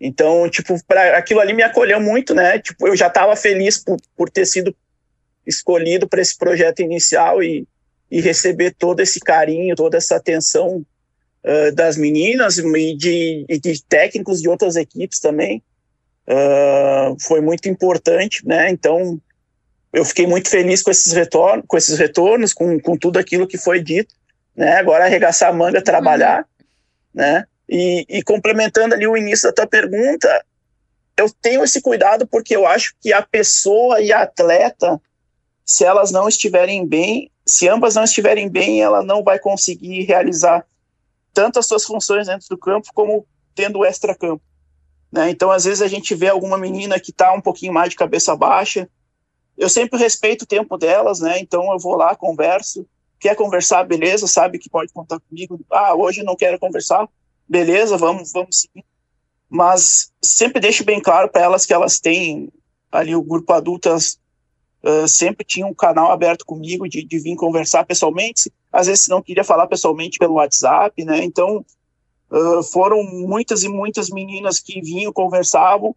Então, 0.00 0.48
tipo, 0.48 0.82
para 0.86 1.18
aquilo 1.18 1.40
ali 1.40 1.52
me 1.52 1.62
acolheu 1.62 2.00
muito, 2.00 2.34
né? 2.34 2.58
Tipo, 2.58 2.88
eu 2.88 2.96
já 2.96 3.08
estava 3.08 3.36
feliz 3.36 3.76
por, 3.76 3.98
por 4.16 4.30
ter 4.30 4.46
sido 4.46 4.74
escolhido 5.46 6.08
para 6.08 6.22
esse 6.22 6.36
projeto 6.36 6.80
inicial 6.80 7.42
e, 7.42 7.68
e 8.10 8.20
receber 8.20 8.74
todo 8.78 9.00
esse 9.00 9.20
carinho, 9.20 9.76
toda 9.76 9.98
essa 9.98 10.16
atenção 10.16 10.84
uh, 11.44 11.74
das 11.74 11.98
meninas 11.98 12.56
e 12.56 12.96
de, 12.96 13.44
e 13.46 13.58
de, 13.58 13.82
técnicos 13.84 14.40
de 14.40 14.48
outras 14.48 14.74
equipes 14.74 15.20
também. 15.20 15.62
Uh, 16.26 17.14
foi 17.20 17.42
muito 17.42 17.68
importante, 17.68 18.46
né? 18.46 18.70
Então, 18.70 19.20
eu 19.92 20.04
fiquei 20.04 20.26
muito 20.26 20.48
feliz 20.48 20.82
com 20.82 20.90
esses 20.90 21.12
retornos, 21.12 21.64
com 21.68 21.76
esses 21.76 21.98
retornos, 21.98 22.54
com, 22.54 22.80
com 22.80 22.96
tudo 22.96 23.18
aquilo 23.18 23.46
que 23.46 23.58
foi 23.58 23.82
dito, 23.82 24.14
né? 24.56 24.76
Agora 24.76 25.04
arregaçar 25.04 25.50
a 25.50 25.52
manga, 25.52 25.82
trabalhar. 25.82 26.38
Uhum 26.38 26.55
né? 27.16 27.46
E, 27.66 28.04
e, 28.08 28.22
complementando 28.22 28.94
ali 28.94 29.06
o 29.06 29.16
início 29.16 29.48
da 29.48 29.54
tua 29.54 29.66
pergunta, 29.66 30.44
eu 31.16 31.28
tenho 31.40 31.64
esse 31.64 31.80
cuidado 31.80 32.26
porque 32.26 32.54
eu 32.54 32.66
acho 32.66 32.94
que 33.00 33.12
a 33.12 33.22
pessoa 33.22 34.00
e 34.00 34.12
a 34.12 34.22
atleta, 34.22 35.00
se 35.64 35.82
elas 35.82 36.12
não 36.12 36.28
estiverem 36.28 36.86
bem, 36.86 37.30
se 37.44 37.66
ambas 37.68 37.94
não 37.94 38.04
estiverem 38.04 38.48
bem, 38.48 38.82
ela 38.82 39.02
não 39.02 39.24
vai 39.24 39.38
conseguir 39.38 40.02
realizar 40.02 40.64
tanto 41.32 41.58
as 41.58 41.66
suas 41.66 41.84
funções 41.84 42.26
dentro 42.26 42.46
do 42.48 42.58
campo 42.58 42.90
como 42.94 43.26
tendo 43.54 43.78
o 43.78 43.84
extra-campo. 43.84 44.42
Né? 45.10 45.30
Então, 45.30 45.50
às 45.50 45.64
vezes, 45.64 45.80
a 45.80 45.88
gente 45.88 46.14
vê 46.14 46.28
alguma 46.28 46.58
menina 46.58 47.00
que 47.00 47.10
está 47.10 47.32
um 47.32 47.40
pouquinho 47.40 47.72
mais 47.72 47.90
de 47.90 47.96
cabeça 47.96 48.36
baixa. 48.36 48.88
Eu 49.56 49.68
sempre 49.68 49.98
respeito 49.98 50.42
o 50.42 50.46
tempo 50.46 50.76
delas, 50.76 51.20
né? 51.20 51.38
Então, 51.38 51.72
eu 51.72 51.78
vou 51.78 51.96
lá, 51.96 52.14
converso, 52.14 52.86
Quer 53.18 53.34
conversar, 53.34 53.84
beleza, 53.84 54.26
sabe 54.26 54.58
que 54.58 54.68
pode 54.68 54.92
contar 54.92 55.18
comigo. 55.20 55.58
Ah, 55.70 55.94
hoje 55.94 56.22
não 56.22 56.36
quero 56.36 56.58
conversar, 56.58 57.08
beleza, 57.48 57.96
vamos, 57.96 58.32
vamos 58.32 58.60
seguir. 58.60 58.84
Mas 59.48 60.12
sempre 60.22 60.60
deixo 60.60 60.84
bem 60.84 61.00
claro 61.00 61.28
para 61.28 61.42
elas 61.42 61.64
que 61.64 61.72
elas 61.72 62.00
têm 62.00 62.52
ali 62.90 63.14
o 63.14 63.22
grupo 63.22 63.52
adultas 63.52 64.18
uh, 64.82 65.08
sempre 65.08 65.44
tinha 65.44 65.66
um 65.66 65.74
canal 65.74 66.10
aberto 66.10 66.44
comigo 66.44 66.88
de, 66.88 67.04
de 67.04 67.18
vir 67.18 67.36
conversar 67.36 67.84
pessoalmente. 67.84 68.50
Às 68.72 68.86
vezes 68.86 69.08
não 69.08 69.22
queria 69.22 69.44
falar 69.44 69.66
pessoalmente 69.66 70.18
pelo 70.18 70.34
WhatsApp, 70.34 71.04
né? 71.04 71.24
Então 71.24 71.64
uh, 72.30 72.62
foram 72.62 73.02
muitas 73.02 73.62
e 73.62 73.68
muitas 73.68 74.10
meninas 74.10 74.60
que 74.60 74.80
vinham 74.80 75.12
conversavam. 75.12 75.94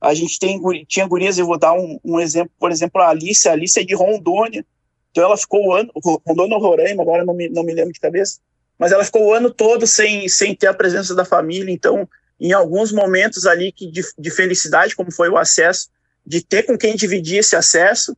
A 0.00 0.14
gente 0.14 0.38
tem 0.38 0.60
tinha 0.86 1.06
gurias, 1.06 1.38
eu 1.38 1.46
vou 1.46 1.58
dar 1.58 1.72
um, 1.72 1.98
um 2.04 2.20
exemplo, 2.20 2.52
por 2.58 2.70
exemplo, 2.70 3.00
a 3.00 3.08
Alice, 3.08 3.48
a 3.48 3.52
Alice 3.52 3.78
é 3.80 3.84
de 3.84 3.94
Rondônia, 3.94 4.64
então 5.10 5.24
ela 5.24 5.36
ficou 5.36 5.66
o 5.66 5.72
ano, 5.72 5.90
rondou 6.26 6.48
no 6.48 6.58
Roraima, 6.58 7.02
agora 7.02 7.24
não 7.24 7.34
me, 7.34 7.48
não 7.48 7.62
me 7.62 7.74
lembro 7.74 7.92
de 7.92 8.00
cabeça, 8.00 8.38
mas 8.78 8.92
ela 8.92 9.04
ficou 9.04 9.26
o 9.26 9.32
ano 9.32 9.50
todo 9.50 9.86
sem, 9.86 10.28
sem 10.28 10.54
ter 10.54 10.68
a 10.68 10.74
presença 10.74 11.14
da 11.14 11.24
família, 11.24 11.72
então 11.72 12.08
em 12.40 12.52
alguns 12.52 12.92
momentos 12.92 13.46
ali 13.46 13.72
que 13.72 13.90
de, 13.90 14.02
de 14.16 14.30
felicidade, 14.30 14.94
como 14.94 15.10
foi 15.10 15.28
o 15.28 15.36
acesso, 15.36 15.88
de 16.24 16.42
ter 16.42 16.64
com 16.64 16.76
quem 16.76 16.94
dividir 16.94 17.38
esse 17.38 17.56
acesso, 17.56 18.16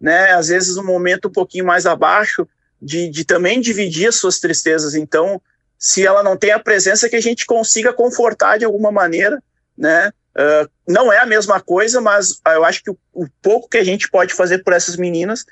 né? 0.00 0.32
Às 0.32 0.48
vezes 0.48 0.76
um 0.76 0.84
momento 0.84 1.28
um 1.28 1.32
pouquinho 1.32 1.64
mais 1.64 1.86
abaixo, 1.86 2.46
de, 2.80 3.08
de 3.08 3.24
também 3.24 3.60
dividir 3.60 4.08
as 4.08 4.16
suas 4.16 4.38
tristezas. 4.38 4.94
Então, 4.94 5.40
se 5.78 6.06
ela 6.06 6.22
não 6.22 6.36
tem 6.36 6.52
a 6.52 6.58
presença, 6.58 7.08
que 7.08 7.16
a 7.16 7.20
gente 7.20 7.46
consiga 7.46 7.92
confortar 7.92 8.58
de 8.58 8.64
alguma 8.64 8.92
maneira, 8.92 9.42
né? 9.76 10.12
Uh, 10.36 10.68
não 10.86 11.10
é 11.10 11.18
a 11.18 11.26
mesma 11.26 11.60
coisa, 11.60 11.98
mas 11.98 12.40
eu 12.46 12.62
acho 12.62 12.82
que 12.84 12.90
o, 12.90 12.98
o, 13.14 13.26
pouco 13.40 13.70
que 13.70 13.78
a 13.78 13.84
gente 13.84 14.10
pode 14.10 14.34
fazer 14.34 14.58
por 14.58 14.74
essas 14.74 14.94
meninas, 14.94 15.46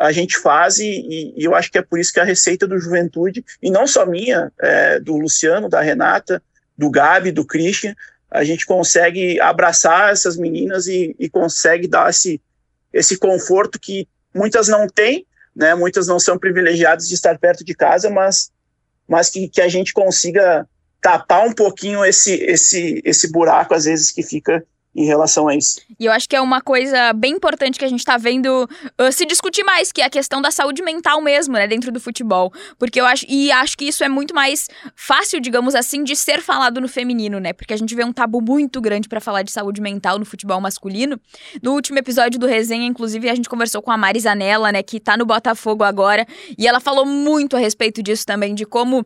a 0.00 0.12
gente 0.12 0.38
faz, 0.38 0.78
e, 0.78 1.34
e 1.36 1.44
eu 1.44 1.54
acho 1.54 1.70
que 1.70 1.76
é 1.76 1.82
por 1.82 1.98
isso 1.98 2.10
que 2.10 2.18
a 2.18 2.24
receita 2.24 2.66
do 2.66 2.80
Juventude, 2.80 3.44
e 3.62 3.70
não 3.70 3.86
só 3.86 4.06
minha, 4.06 4.50
é, 4.58 4.98
do 4.98 5.14
Luciano, 5.18 5.68
da 5.68 5.82
Renata, 5.82 6.42
do 6.76 6.90
Gabi, 6.90 7.30
do 7.30 7.44
Christian, 7.44 7.94
a 8.30 8.42
gente 8.42 8.64
consegue 8.64 9.38
abraçar 9.38 10.10
essas 10.10 10.38
meninas 10.38 10.86
e, 10.86 11.14
e 11.18 11.28
consegue 11.28 11.86
dar 11.86 12.08
esse, 12.08 12.40
esse 12.90 13.18
conforto 13.18 13.78
que 13.78 14.08
muitas 14.34 14.68
não 14.68 14.86
têm, 14.86 15.26
né? 15.54 15.74
Muitas 15.74 16.06
não 16.06 16.18
são 16.18 16.38
privilegiadas 16.38 17.06
de 17.06 17.14
estar 17.14 17.38
perto 17.38 17.62
de 17.62 17.74
casa, 17.74 18.08
mas, 18.08 18.50
mas 19.06 19.28
que, 19.28 19.48
que 19.48 19.60
a 19.60 19.68
gente 19.68 19.92
consiga 19.92 20.66
tapar 21.02 21.46
um 21.46 21.52
pouquinho 21.52 22.02
esse, 22.06 22.32
esse, 22.44 23.02
esse 23.04 23.30
buraco, 23.30 23.74
às 23.74 23.84
vezes, 23.84 24.10
que 24.10 24.22
fica 24.22 24.64
em 24.94 25.04
relação 25.04 25.46
a 25.46 25.54
isso. 25.54 25.80
E 25.98 26.04
eu 26.04 26.12
acho 26.12 26.28
que 26.28 26.34
é 26.34 26.40
uma 26.40 26.60
coisa 26.60 27.12
bem 27.12 27.34
importante 27.34 27.78
que 27.78 27.84
a 27.84 27.88
gente 27.88 28.04
tá 28.04 28.16
vendo 28.16 28.68
uh, 28.98 29.12
se 29.12 29.24
discutir 29.24 29.62
mais, 29.62 29.92
que 29.92 30.02
é 30.02 30.04
a 30.04 30.10
questão 30.10 30.42
da 30.42 30.50
saúde 30.50 30.82
mental 30.82 31.20
mesmo, 31.20 31.54
né, 31.54 31.66
dentro 31.68 31.92
do 31.92 32.00
futebol. 32.00 32.52
Porque 32.78 33.00
eu 33.00 33.06
acho, 33.06 33.24
e 33.28 33.52
acho 33.52 33.76
que 33.76 33.84
isso 33.84 34.02
é 34.02 34.08
muito 34.08 34.34
mais 34.34 34.68
fácil, 34.96 35.40
digamos 35.40 35.74
assim, 35.74 36.02
de 36.02 36.16
ser 36.16 36.42
falado 36.42 36.80
no 36.80 36.88
feminino, 36.88 37.38
né? 37.38 37.52
Porque 37.52 37.72
a 37.72 37.76
gente 37.76 37.94
vê 37.94 38.04
um 38.04 38.12
tabu 38.12 38.40
muito 38.42 38.80
grande 38.80 39.08
para 39.08 39.20
falar 39.20 39.42
de 39.42 39.52
saúde 39.52 39.80
mental 39.80 40.18
no 40.18 40.24
futebol 40.24 40.60
masculino. 40.60 41.20
No 41.62 41.72
último 41.72 41.98
episódio 41.98 42.40
do 42.40 42.46
Resenha, 42.46 42.86
inclusive, 42.86 43.30
a 43.30 43.34
gente 43.34 43.48
conversou 43.48 43.80
com 43.80 43.90
a 43.90 43.96
Mari 43.96 44.20
Zanella, 44.20 44.72
né, 44.72 44.82
que 44.82 44.98
tá 44.98 45.16
no 45.16 45.24
Botafogo 45.24 45.84
agora, 45.84 46.26
e 46.58 46.66
ela 46.66 46.80
falou 46.80 47.06
muito 47.06 47.56
a 47.56 47.60
respeito 47.60 48.02
disso 48.02 48.26
também, 48.26 48.54
de 48.54 48.66
como 48.66 49.04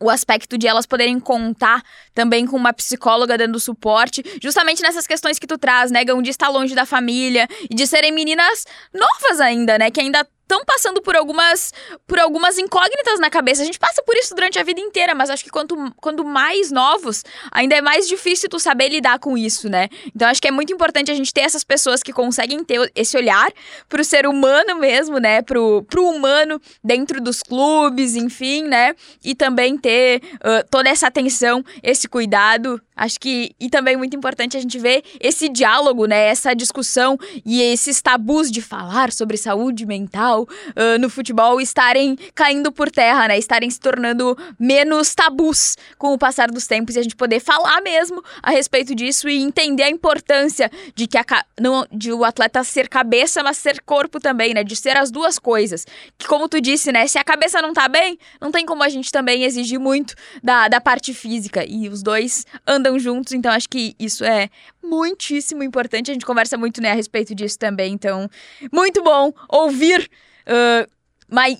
o 0.00 0.10
aspecto 0.10 0.58
de 0.58 0.66
elas 0.66 0.86
poderem 0.86 1.18
contar 1.20 1.82
também 2.14 2.46
com 2.46 2.56
uma 2.56 2.72
psicóloga 2.72 3.38
dando 3.38 3.58
suporte, 3.58 4.22
justamente 4.42 4.82
nessas 4.82 5.06
questões 5.06 5.38
que 5.38 5.46
tu 5.46 5.56
traz, 5.56 5.90
né, 5.90 6.04
de 6.04 6.30
estar 6.30 6.48
longe 6.48 6.74
da 6.74 6.84
família 6.84 7.48
e 7.70 7.74
de 7.74 7.86
serem 7.86 8.12
meninas 8.12 8.64
novas 8.92 9.40
ainda, 9.40 9.78
né, 9.78 9.90
que 9.90 10.00
ainda 10.00 10.26
estão 10.44 10.64
passando 10.64 11.00
por 11.02 11.16
algumas 11.16 11.72
por 12.06 12.18
algumas 12.18 12.58
incógnitas 12.58 13.18
na 13.18 13.28
cabeça. 13.30 13.62
A 13.62 13.64
gente 13.64 13.78
passa 13.78 14.02
por 14.02 14.14
isso 14.16 14.34
durante 14.34 14.58
a 14.58 14.62
vida 14.62 14.80
inteira, 14.80 15.14
mas 15.14 15.30
acho 15.30 15.42
que 15.42 15.50
quanto, 15.50 15.76
quando 15.96 16.24
mais 16.24 16.70
novos, 16.70 17.24
ainda 17.50 17.74
é 17.74 17.80
mais 17.80 18.06
difícil 18.06 18.48
tu 18.48 18.58
saber 18.58 18.90
lidar 18.90 19.18
com 19.18 19.36
isso, 19.36 19.68
né? 19.68 19.88
Então 20.14 20.28
acho 20.28 20.40
que 20.40 20.48
é 20.48 20.50
muito 20.50 20.72
importante 20.72 21.10
a 21.10 21.14
gente 21.14 21.32
ter 21.32 21.40
essas 21.40 21.64
pessoas 21.64 22.02
que 22.02 22.12
conseguem 22.12 22.62
ter 22.62 22.92
esse 22.94 23.16
olhar 23.16 23.50
pro 23.88 24.04
ser 24.04 24.26
humano 24.26 24.76
mesmo, 24.76 25.18
né? 25.18 25.42
Pro, 25.42 25.82
pro 25.84 26.08
humano 26.08 26.60
dentro 26.82 27.20
dos 27.20 27.42
clubes, 27.42 28.14
enfim, 28.14 28.64
né? 28.64 28.94
E 29.24 29.34
também 29.34 29.76
ter 29.78 30.22
uh, 30.36 30.66
toda 30.70 30.88
essa 30.88 31.06
atenção, 31.06 31.64
esse 31.82 32.06
cuidado. 32.06 32.80
Acho 32.94 33.18
que 33.18 33.54
e 33.58 33.68
também 33.68 33.96
muito 33.96 34.14
importante 34.14 34.56
a 34.56 34.60
gente 34.60 34.78
ver 34.78 35.02
esse 35.18 35.48
diálogo, 35.48 36.06
né? 36.06 36.26
Essa 36.26 36.54
discussão 36.54 37.18
e 37.44 37.62
esses 37.62 38.00
tabus 38.02 38.50
de 38.50 38.60
falar 38.60 39.10
sobre 39.10 39.36
saúde 39.36 39.86
mental 39.86 40.33
uh, 40.42 40.98
no 41.00 41.08
futebol 41.08 41.60
estarem 41.60 42.16
caindo 42.34 42.70
por 42.70 42.90
terra, 42.90 43.28
né? 43.28 43.38
Estarem 43.38 43.70
se 43.70 43.80
tornando 43.80 44.36
menos 44.58 45.14
tabus 45.14 45.76
com 45.96 46.12
o 46.12 46.18
passar 46.18 46.50
dos 46.50 46.66
tempos 46.66 46.96
e 46.96 46.98
a 46.98 47.02
gente 47.02 47.16
poder 47.16 47.40
falar 47.40 47.80
mesmo 47.80 48.22
a 48.42 48.50
respeito 48.50 48.94
disso 48.94 49.28
e 49.28 49.40
entender 49.40 49.84
a 49.84 49.90
importância 49.90 50.70
de 50.94 51.06
que 51.06 51.16
a, 51.16 51.24
não, 51.60 51.86
de 51.90 52.12
o 52.12 52.24
atleta 52.24 52.62
ser 52.64 52.88
cabeça, 52.88 53.42
mas 53.42 53.56
ser 53.56 53.80
corpo 53.82 54.20
também, 54.20 54.54
né? 54.54 54.64
De 54.64 54.76
ser 54.76 54.96
as 54.96 55.10
duas 55.10 55.38
coisas. 55.38 55.86
Que 56.18 56.26
como 56.26 56.48
tu 56.48 56.60
disse, 56.60 56.92
né? 56.92 57.06
Se 57.06 57.18
a 57.18 57.24
cabeça 57.24 57.62
não 57.62 57.72
tá 57.72 57.88
bem, 57.88 58.18
não 58.40 58.50
tem 58.50 58.66
como 58.66 58.82
a 58.82 58.88
gente 58.88 59.10
também 59.10 59.44
exigir 59.44 59.78
muito 59.78 60.14
da, 60.42 60.68
da 60.68 60.80
parte 60.80 61.14
física. 61.14 61.64
E 61.64 61.88
os 61.88 62.02
dois 62.02 62.44
andam 62.66 62.98
juntos, 62.98 63.32
então 63.32 63.52
acho 63.52 63.68
que 63.68 63.94
isso 63.98 64.24
é 64.24 64.50
muitíssimo 64.82 65.62
importante. 65.62 66.10
A 66.10 66.14
gente 66.14 66.26
conversa 66.26 66.56
muito, 66.56 66.80
né, 66.80 66.90
a 66.92 66.94
respeito 66.94 67.34
disso 67.34 67.58
também. 67.58 67.92
Então, 67.92 68.28
muito 68.72 69.02
bom 69.02 69.32
ouvir 69.48 70.08
uh, 70.48 70.94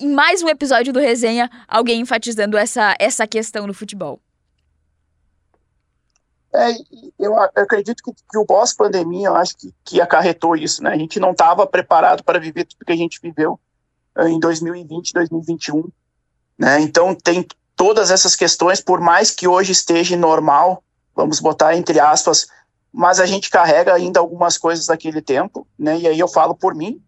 em 0.01 0.13
mais 0.13 0.43
um 0.43 0.49
episódio 0.49 0.93
do 0.93 1.01
Resenha 1.01 1.51
alguém 1.67 2.01
enfatizando 2.01 2.57
essa, 2.57 2.95
essa 2.99 3.27
questão 3.27 3.67
no 3.67 3.75
futebol. 3.75 4.21
É, 6.55 6.71
eu, 7.19 7.37
acredito 7.37 8.01
que, 8.01 8.13
que 8.13 8.39
o 8.39 8.47
pós-pandemia, 8.47 9.27
eu 9.27 9.35
acho 9.35 9.57
que, 9.57 9.75
que 9.85 10.01
acarretou 10.01 10.55
isso, 10.55 10.85
né? 10.85 10.91
A 10.91 10.97
gente 10.97 11.19
não 11.19 11.33
estava 11.33 11.67
preparado 11.67 12.23
para 12.23 12.39
viver 12.39 12.65
tudo 12.65 12.85
que 12.85 12.93
a 12.93 12.97
gente 12.97 13.19
viveu 13.21 13.59
uh, 14.17 14.29
em 14.29 14.39
2020, 14.39 15.13
2021, 15.13 15.89
né? 16.57 16.81
Então 16.81 17.13
tem 17.13 17.45
todas 17.75 18.13
essas 18.13 18.37
questões, 18.37 18.81
por 18.81 19.01
mais 19.01 19.33
que 19.33 19.49
hoje 19.49 19.73
esteja 19.73 20.17
normal, 20.17 20.85
vamos 21.13 21.41
botar 21.41 21.77
entre 21.77 21.99
aspas, 21.99 22.47
mas 22.93 23.19
a 23.19 23.27
gente 23.27 23.51
carrega 23.51 23.93
ainda 23.93 24.21
algumas 24.21 24.57
coisas 24.57 24.87
daquele 24.87 25.21
tempo, 25.21 25.67
né? 25.77 25.99
E 25.99 26.07
aí 26.07 26.21
eu 26.21 26.29
falo 26.29 26.55
por 26.55 26.73
mim, 26.73 27.03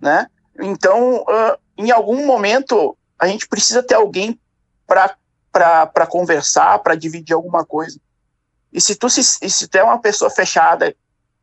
né? 0.00 0.26
Então, 0.60 1.22
uh, 1.22 1.58
em 1.76 1.90
algum 1.90 2.26
momento, 2.26 2.96
a 3.18 3.26
gente 3.26 3.48
precisa 3.48 3.82
ter 3.82 3.94
alguém 3.94 4.38
para 4.86 6.06
conversar, 6.08 6.78
para 6.80 6.94
dividir 6.94 7.34
alguma 7.34 7.64
coisa. 7.64 7.98
E 8.72 8.80
se 8.80 8.94
tu 8.94 9.08
se, 9.08 9.22
se 9.22 9.68
tu 9.68 9.76
é 9.76 9.82
uma 9.82 10.00
pessoa 10.00 10.30
fechada, 10.30 10.94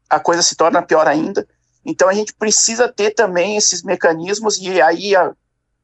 a 0.10 0.20
coisa 0.20 0.42
se 0.42 0.56
torna 0.56 0.82
pior 0.82 1.08
ainda. 1.08 1.48
Então 1.86 2.10
a 2.10 2.14
gente 2.14 2.34
precisa 2.34 2.92
ter 2.92 3.12
também 3.12 3.58
esses 3.58 3.84
mecanismos 3.84 4.58
e 4.58 4.82
aí 4.82 5.16
a, 5.16 5.34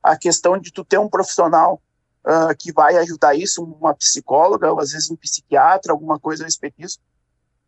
a 0.01 0.17
questão 0.17 0.57
de 0.57 0.71
tu 0.71 0.83
ter 0.83 0.97
um 0.97 1.09
profissional 1.09 1.81
uh, 2.25 2.55
que 2.57 2.71
vai 2.71 2.97
ajudar 2.97 3.35
isso, 3.35 3.63
uma 3.63 3.93
psicóloga, 3.93 4.71
ou 4.71 4.79
às 4.79 4.91
vezes 4.91 5.09
um 5.09 5.15
psiquiatra, 5.15 5.93
alguma 5.93 6.19
coisa 6.19 6.43
a 6.43 6.45
respeito 6.45 6.75
disso, 6.77 6.99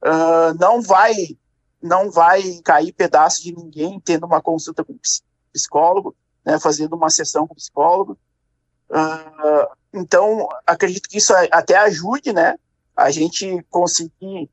uh, 0.03 0.53
não 0.59 0.81
vai 0.81 1.13
não 1.81 2.09
vai 2.09 2.41
cair 2.63 2.91
pedaço 2.93 3.43
de 3.43 3.55
ninguém 3.55 3.99
tendo 3.99 4.25
uma 4.25 4.41
consulta 4.41 4.83
com 4.83 4.97
psicólogo, 5.55 6.13
né, 6.45 6.59
fazendo 6.59 6.95
uma 6.95 7.09
sessão 7.09 7.47
com 7.47 7.55
psicólogo. 7.55 8.17
Uh, 8.89 9.75
então, 9.93 10.47
acredito 10.67 11.07
que 11.07 11.17
isso 11.17 11.33
até 11.51 11.77
ajude, 11.77 12.33
né, 12.33 12.55
a 12.95 13.09
gente 13.09 13.65
conseguir 13.69 14.49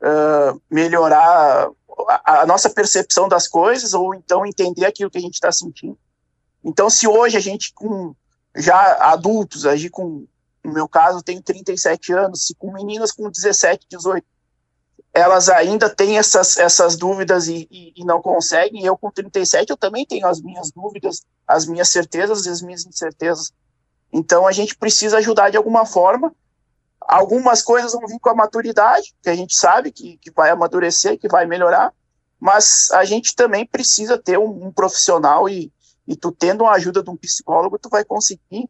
uh, 0.00 0.60
melhorar 0.70 1.68
a, 2.08 2.40
a, 2.40 2.46
nossa 2.46 2.70
percepção 2.70 3.28
das 3.28 3.46
coisas 3.46 3.92
ou 3.92 4.14
então 4.14 4.46
entender 4.46 4.86
aquilo 4.86 5.10
que 5.10 5.18
a 5.18 5.20
gente 5.20 5.34
está 5.34 5.52
sentindo. 5.52 5.98
Então, 6.64 6.90
se 6.90 7.06
hoje 7.06 7.36
a 7.36 7.40
gente, 7.40 7.72
com 7.74 8.14
já 8.56 9.12
adultos, 9.12 9.66
agir 9.66 9.90
com, 9.90 10.26
no 10.64 10.72
meu 10.72 10.88
caso, 10.88 11.22
tenho 11.22 11.42
37 11.42 12.12
anos, 12.12 12.46
se 12.46 12.54
com 12.54 12.72
meninas 12.72 13.12
com 13.12 13.30
17, 13.30 13.86
18, 13.88 14.26
elas 15.16 15.48
ainda 15.48 15.88
têm 15.88 16.18
essas, 16.18 16.58
essas 16.58 16.94
dúvidas 16.94 17.48
e, 17.48 17.66
e, 17.70 17.94
e, 17.96 18.04
não 18.04 18.20
conseguem. 18.20 18.84
Eu, 18.84 18.98
com 18.98 19.10
37, 19.10 19.70
eu 19.70 19.76
também 19.76 20.04
tenho 20.04 20.26
as 20.26 20.42
minhas 20.42 20.70
dúvidas, 20.70 21.22
as 21.48 21.66
minhas 21.66 21.88
certezas 21.88 22.44
e 22.44 22.50
as 22.50 22.60
minhas 22.60 22.84
incertezas. 22.84 23.50
Então, 24.12 24.46
a 24.46 24.52
gente 24.52 24.76
precisa 24.76 25.16
ajudar 25.16 25.48
de 25.48 25.56
alguma 25.56 25.86
forma. 25.86 26.34
Algumas 27.00 27.62
coisas 27.62 27.92
vão 27.92 28.06
vir 28.06 28.20
com 28.20 28.28
a 28.28 28.34
maturidade, 28.34 29.14
que 29.22 29.30
a 29.30 29.34
gente 29.34 29.56
sabe 29.56 29.90
que, 29.90 30.18
que 30.18 30.30
vai 30.30 30.50
amadurecer, 30.50 31.18
que 31.18 31.28
vai 31.28 31.46
melhorar, 31.46 31.94
mas 32.38 32.90
a 32.90 33.06
gente 33.06 33.34
também 33.34 33.64
precisa 33.64 34.18
ter 34.18 34.38
um, 34.38 34.66
um 34.66 34.70
profissional 34.72 35.48
e, 35.48 35.72
e 36.06 36.14
tu 36.14 36.30
tendo 36.30 36.66
a 36.66 36.72
ajuda 36.72 37.02
de 37.02 37.08
um 37.08 37.16
psicólogo, 37.16 37.78
tu 37.78 37.88
vai 37.88 38.04
conseguir 38.04 38.68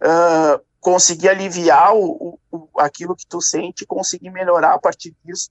uh, 0.00 0.64
conseguir 0.80 1.28
aliviar 1.28 1.94
o, 1.94 2.38
o, 2.50 2.68
aquilo 2.78 3.14
que 3.14 3.26
tu 3.26 3.42
sente, 3.42 3.84
conseguir 3.84 4.30
melhorar 4.30 4.74
a 4.74 4.78
partir 4.78 5.14
disso 5.22 5.50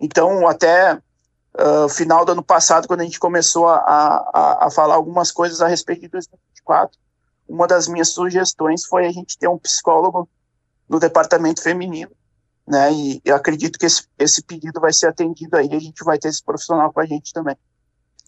então, 0.00 0.48
até 0.48 0.94
uh, 0.94 1.88
final 1.88 2.24
do 2.24 2.32
ano 2.32 2.42
passado, 2.42 2.88
quando 2.88 3.00
a 3.00 3.04
gente 3.04 3.20
começou 3.20 3.68
a, 3.68 3.76
a, 3.76 4.66
a 4.66 4.70
falar 4.70 4.94
algumas 4.94 5.30
coisas 5.30 5.60
a 5.60 5.68
respeito 5.68 6.02
de 6.02 6.08
2024, 6.08 6.98
uma 7.48 7.66
das 7.66 7.88
minhas 7.88 8.08
sugestões 8.08 8.86
foi 8.86 9.06
a 9.06 9.12
gente 9.12 9.36
ter 9.36 9.48
um 9.48 9.58
psicólogo 9.58 10.28
no 10.88 10.98
departamento 10.98 11.62
feminino, 11.62 12.10
né? 12.66 12.92
E 12.92 13.20
eu 13.24 13.34
acredito 13.34 13.78
que 13.78 13.86
esse, 13.86 14.04
esse 14.18 14.42
pedido 14.42 14.80
vai 14.80 14.92
ser 14.92 15.08
atendido 15.08 15.56
aí, 15.56 15.68
a 15.72 15.78
gente 15.78 16.02
vai 16.04 16.18
ter 16.18 16.28
esse 16.28 16.42
profissional 16.42 16.92
com 16.92 17.00
a 17.00 17.06
gente 17.06 17.32
também. 17.32 17.56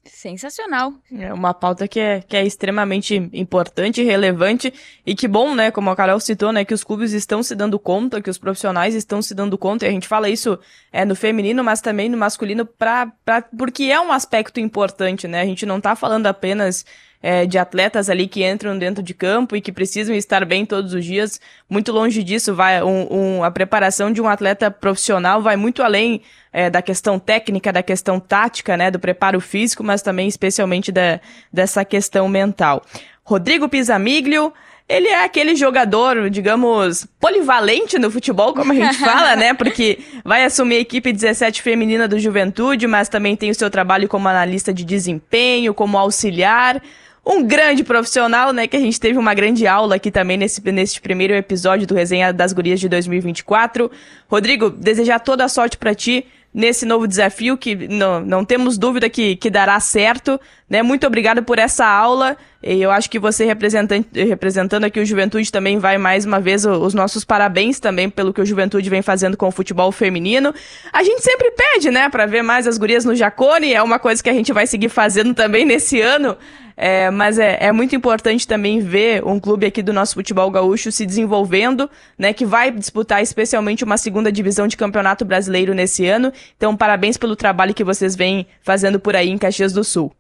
Sensacional. 0.04 0.94
É 1.12 1.32
uma 1.32 1.54
pauta 1.54 1.86
que 1.86 2.00
é, 2.00 2.20
que 2.20 2.36
é 2.36 2.44
extremamente 2.44 3.30
importante 3.32 4.02
relevante. 4.02 4.72
E 5.06 5.14
que 5.14 5.28
bom, 5.28 5.54
né? 5.54 5.70
Como 5.70 5.90
a 5.90 5.96
Carol 5.96 6.18
citou, 6.18 6.52
né? 6.52 6.64
Que 6.64 6.74
os 6.74 6.82
clubes 6.82 7.12
estão 7.12 7.42
se 7.42 7.54
dando 7.54 7.78
conta, 7.78 8.20
que 8.20 8.28
os 8.28 8.38
profissionais 8.38 8.94
estão 8.96 9.22
se 9.22 9.32
dando 9.32 9.56
conta. 9.56 9.84
E 9.84 9.88
a 9.88 9.92
gente 9.92 10.08
fala 10.08 10.28
isso 10.28 10.58
é, 10.92 11.04
no 11.04 11.14
feminino, 11.14 11.62
mas 11.62 11.80
também 11.80 12.08
no 12.08 12.18
masculino, 12.18 12.66
pra, 12.66 13.12
pra, 13.24 13.42
porque 13.42 13.84
é 13.84 14.00
um 14.00 14.10
aspecto 14.10 14.58
importante, 14.58 15.28
né? 15.28 15.40
A 15.40 15.46
gente 15.46 15.64
não 15.64 15.80
tá 15.80 15.94
falando 15.94 16.26
apenas 16.26 16.84
é, 17.22 17.46
de 17.46 17.56
atletas 17.56 18.10
ali 18.10 18.26
que 18.26 18.44
entram 18.44 18.76
dentro 18.76 19.02
de 19.02 19.14
campo 19.14 19.54
e 19.54 19.60
que 19.60 19.70
precisam 19.70 20.14
estar 20.14 20.44
bem 20.44 20.66
todos 20.66 20.92
os 20.92 21.04
dias. 21.04 21.40
Muito 21.70 21.92
longe 21.92 22.22
disso, 22.22 22.54
vai 22.54 22.82
um, 22.82 23.06
um, 23.10 23.44
a 23.44 23.50
preparação 23.50 24.12
de 24.12 24.20
um 24.20 24.28
atleta 24.28 24.70
profissional 24.70 25.40
vai 25.40 25.56
muito 25.56 25.82
além 25.82 26.22
é, 26.52 26.68
da 26.68 26.82
questão 26.82 27.18
técnica, 27.18 27.72
da 27.72 27.82
questão 27.82 28.18
tática, 28.18 28.76
né, 28.76 28.90
do 28.90 28.98
preparo 28.98 29.40
físico, 29.40 29.84
mas 29.84 30.02
também 30.02 30.26
especialmente 30.26 30.90
da, 30.90 31.20
dessa 31.52 31.84
questão 31.84 32.28
mental. 32.28 32.84
Rodrigo 33.24 33.68
Pisamiglio, 33.68 34.52
ele 34.88 35.08
é 35.08 35.24
aquele 35.24 35.54
jogador, 35.54 36.28
digamos, 36.28 37.06
polivalente 37.18 37.98
no 37.98 38.10
futebol, 38.10 38.52
como 38.52 38.72
a 38.72 38.74
gente 38.74 38.98
fala, 39.00 39.36
né? 39.36 39.54
Porque 39.54 40.00
vai 40.24 40.44
assumir 40.44 40.76
a 40.76 40.80
equipe 40.80 41.12
17 41.12 41.62
feminina 41.62 42.08
do 42.08 42.18
Juventude, 42.18 42.86
mas 42.86 43.08
também 43.08 43.36
tem 43.36 43.50
o 43.50 43.54
seu 43.54 43.70
trabalho 43.70 44.08
como 44.08 44.28
analista 44.28 44.74
de 44.74 44.84
desempenho, 44.84 45.72
como 45.72 45.96
auxiliar. 45.96 46.82
Um 47.24 47.44
grande 47.46 47.84
profissional, 47.84 48.52
né? 48.52 48.66
Que 48.66 48.76
a 48.76 48.80
gente 48.80 48.98
teve 48.98 49.16
uma 49.18 49.32
grande 49.32 49.66
aula 49.66 49.94
aqui 49.94 50.10
também 50.10 50.36
nesse, 50.36 50.60
nesse 50.72 51.00
primeiro 51.00 51.34
episódio 51.34 51.86
do 51.86 51.94
Resenha 51.94 52.32
das 52.32 52.52
Gurias 52.52 52.80
de 52.80 52.88
2024. 52.88 53.90
Rodrigo, 54.28 54.70
desejar 54.70 55.20
toda 55.20 55.44
a 55.44 55.48
sorte 55.48 55.76
para 55.76 55.94
ti 55.94 56.26
nesse 56.52 56.84
novo 56.84 57.06
desafio 57.06 57.56
que 57.56 57.74
não, 57.88 58.20
não 58.20 58.44
temos 58.44 58.76
dúvida 58.76 59.08
que, 59.08 59.36
que 59.36 59.48
dará 59.48 59.78
certo. 59.80 60.38
Né? 60.72 60.82
Muito 60.82 61.06
obrigado 61.06 61.42
por 61.42 61.58
essa 61.58 61.84
aula. 61.84 62.34
Eu 62.62 62.90
acho 62.90 63.10
que 63.10 63.18
você 63.18 63.44
representando 63.44 64.84
aqui 64.84 64.98
o 64.98 65.04
Juventude 65.04 65.52
também 65.52 65.78
vai 65.78 65.98
mais 65.98 66.24
uma 66.24 66.40
vez 66.40 66.64
os 66.64 66.94
nossos 66.94 67.26
parabéns 67.26 67.78
também 67.78 68.08
pelo 68.08 68.32
que 68.32 68.40
o 68.40 68.46
Juventude 68.46 68.88
vem 68.88 69.02
fazendo 69.02 69.36
com 69.36 69.48
o 69.48 69.50
futebol 69.50 69.92
feminino. 69.92 70.54
A 70.90 71.02
gente 71.02 71.20
sempre 71.20 71.50
pede, 71.50 71.90
né, 71.90 72.08
para 72.08 72.24
ver 72.24 72.40
mais 72.40 72.66
as 72.66 72.78
gurias 72.78 73.04
no 73.04 73.14
Jacone, 73.14 73.74
é 73.74 73.82
uma 73.82 73.98
coisa 73.98 74.22
que 74.22 74.30
a 74.30 74.32
gente 74.32 74.50
vai 74.50 74.66
seguir 74.66 74.88
fazendo 74.88 75.34
também 75.34 75.66
nesse 75.66 76.00
ano. 76.00 76.38
É, 76.74 77.10
mas 77.10 77.38
é, 77.38 77.58
é 77.60 77.70
muito 77.70 77.94
importante 77.94 78.48
também 78.48 78.80
ver 78.80 79.22
um 79.26 79.38
clube 79.38 79.66
aqui 79.66 79.82
do 79.82 79.92
nosso 79.92 80.14
futebol 80.14 80.50
gaúcho 80.50 80.90
se 80.90 81.04
desenvolvendo, 81.04 81.90
né, 82.16 82.32
que 82.32 82.46
vai 82.46 82.70
disputar 82.70 83.20
especialmente 83.20 83.84
uma 83.84 83.98
segunda 83.98 84.32
divisão 84.32 84.66
de 84.66 84.78
campeonato 84.78 85.22
brasileiro 85.22 85.74
nesse 85.74 86.06
ano. 86.06 86.32
Então, 86.56 86.74
parabéns 86.74 87.18
pelo 87.18 87.36
trabalho 87.36 87.74
que 87.74 87.84
vocês 87.84 88.16
vêm 88.16 88.46
fazendo 88.62 88.98
por 88.98 89.14
aí 89.14 89.28
em 89.28 89.36
Caxias 89.36 89.74
do 89.74 89.84
Sul. 89.84 90.10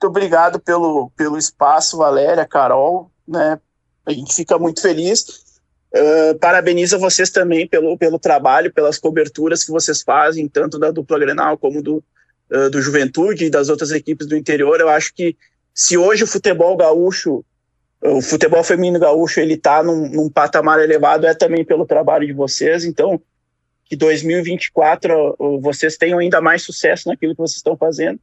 Muito 0.00 0.06
obrigado 0.06 0.60
pelo, 0.60 1.10
pelo 1.16 1.36
espaço, 1.36 1.96
Valéria, 1.96 2.46
Carol, 2.46 3.10
né? 3.26 3.58
A 4.06 4.12
gente 4.12 4.32
fica 4.32 4.56
muito 4.56 4.80
feliz. 4.80 5.24
Uh, 5.92 6.38
parabeniza 6.38 6.96
vocês 6.96 7.30
também 7.30 7.66
pelo, 7.66 7.98
pelo 7.98 8.16
trabalho, 8.16 8.72
pelas 8.72 8.96
coberturas 8.96 9.64
que 9.64 9.72
vocês 9.72 10.02
fazem, 10.02 10.46
tanto 10.46 10.78
da 10.78 10.92
dupla 10.92 11.18
Grenal 11.18 11.58
como 11.58 11.82
do, 11.82 11.96
uh, 12.48 12.70
do 12.70 12.80
Juventude 12.80 13.46
e 13.46 13.50
das 13.50 13.68
outras 13.68 13.90
equipes 13.90 14.28
do 14.28 14.36
interior. 14.36 14.78
Eu 14.78 14.88
acho 14.88 15.12
que 15.12 15.36
se 15.74 15.98
hoje 15.98 16.22
o 16.22 16.28
futebol 16.28 16.76
gaúcho, 16.76 17.44
o 18.00 18.22
futebol 18.22 18.62
feminino 18.62 19.00
gaúcho, 19.00 19.40
ele 19.40 19.54
está 19.54 19.82
num, 19.82 20.08
num, 20.08 20.30
patamar 20.30 20.78
elevado, 20.78 21.26
é 21.26 21.34
também 21.34 21.64
pelo 21.64 21.84
trabalho 21.84 22.24
de 22.24 22.32
vocês. 22.32 22.84
Então, 22.84 23.20
que 23.84 23.96
2024 23.96 25.34
uh, 25.36 25.60
vocês 25.60 25.96
tenham 25.96 26.20
ainda 26.20 26.40
mais 26.40 26.62
sucesso 26.62 27.08
naquilo 27.08 27.34
que 27.34 27.40
vocês 27.40 27.56
estão 27.56 27.76
fazendo, 27.76 28.20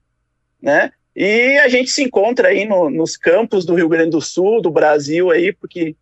né? 0.61 0.93
E 1.15 1.57
a 1.59 1.69
gente 1.69 1.89
se 1.89 2.03
encontra 2.03 2.49
aí 2.49 2.65
no, 2.65 2.89
nos 2.89 3.15
campos 3.15 3.65
do 3.65 3.75
Rio 3.75 3.87
Grande 3.87 4.11
do 4.11 4.21
Sul, 4.21 4.61
do 4.61 4.69
Brasil 4.69 5.31
aí, 5.31 5.53
porque 5.53 5.95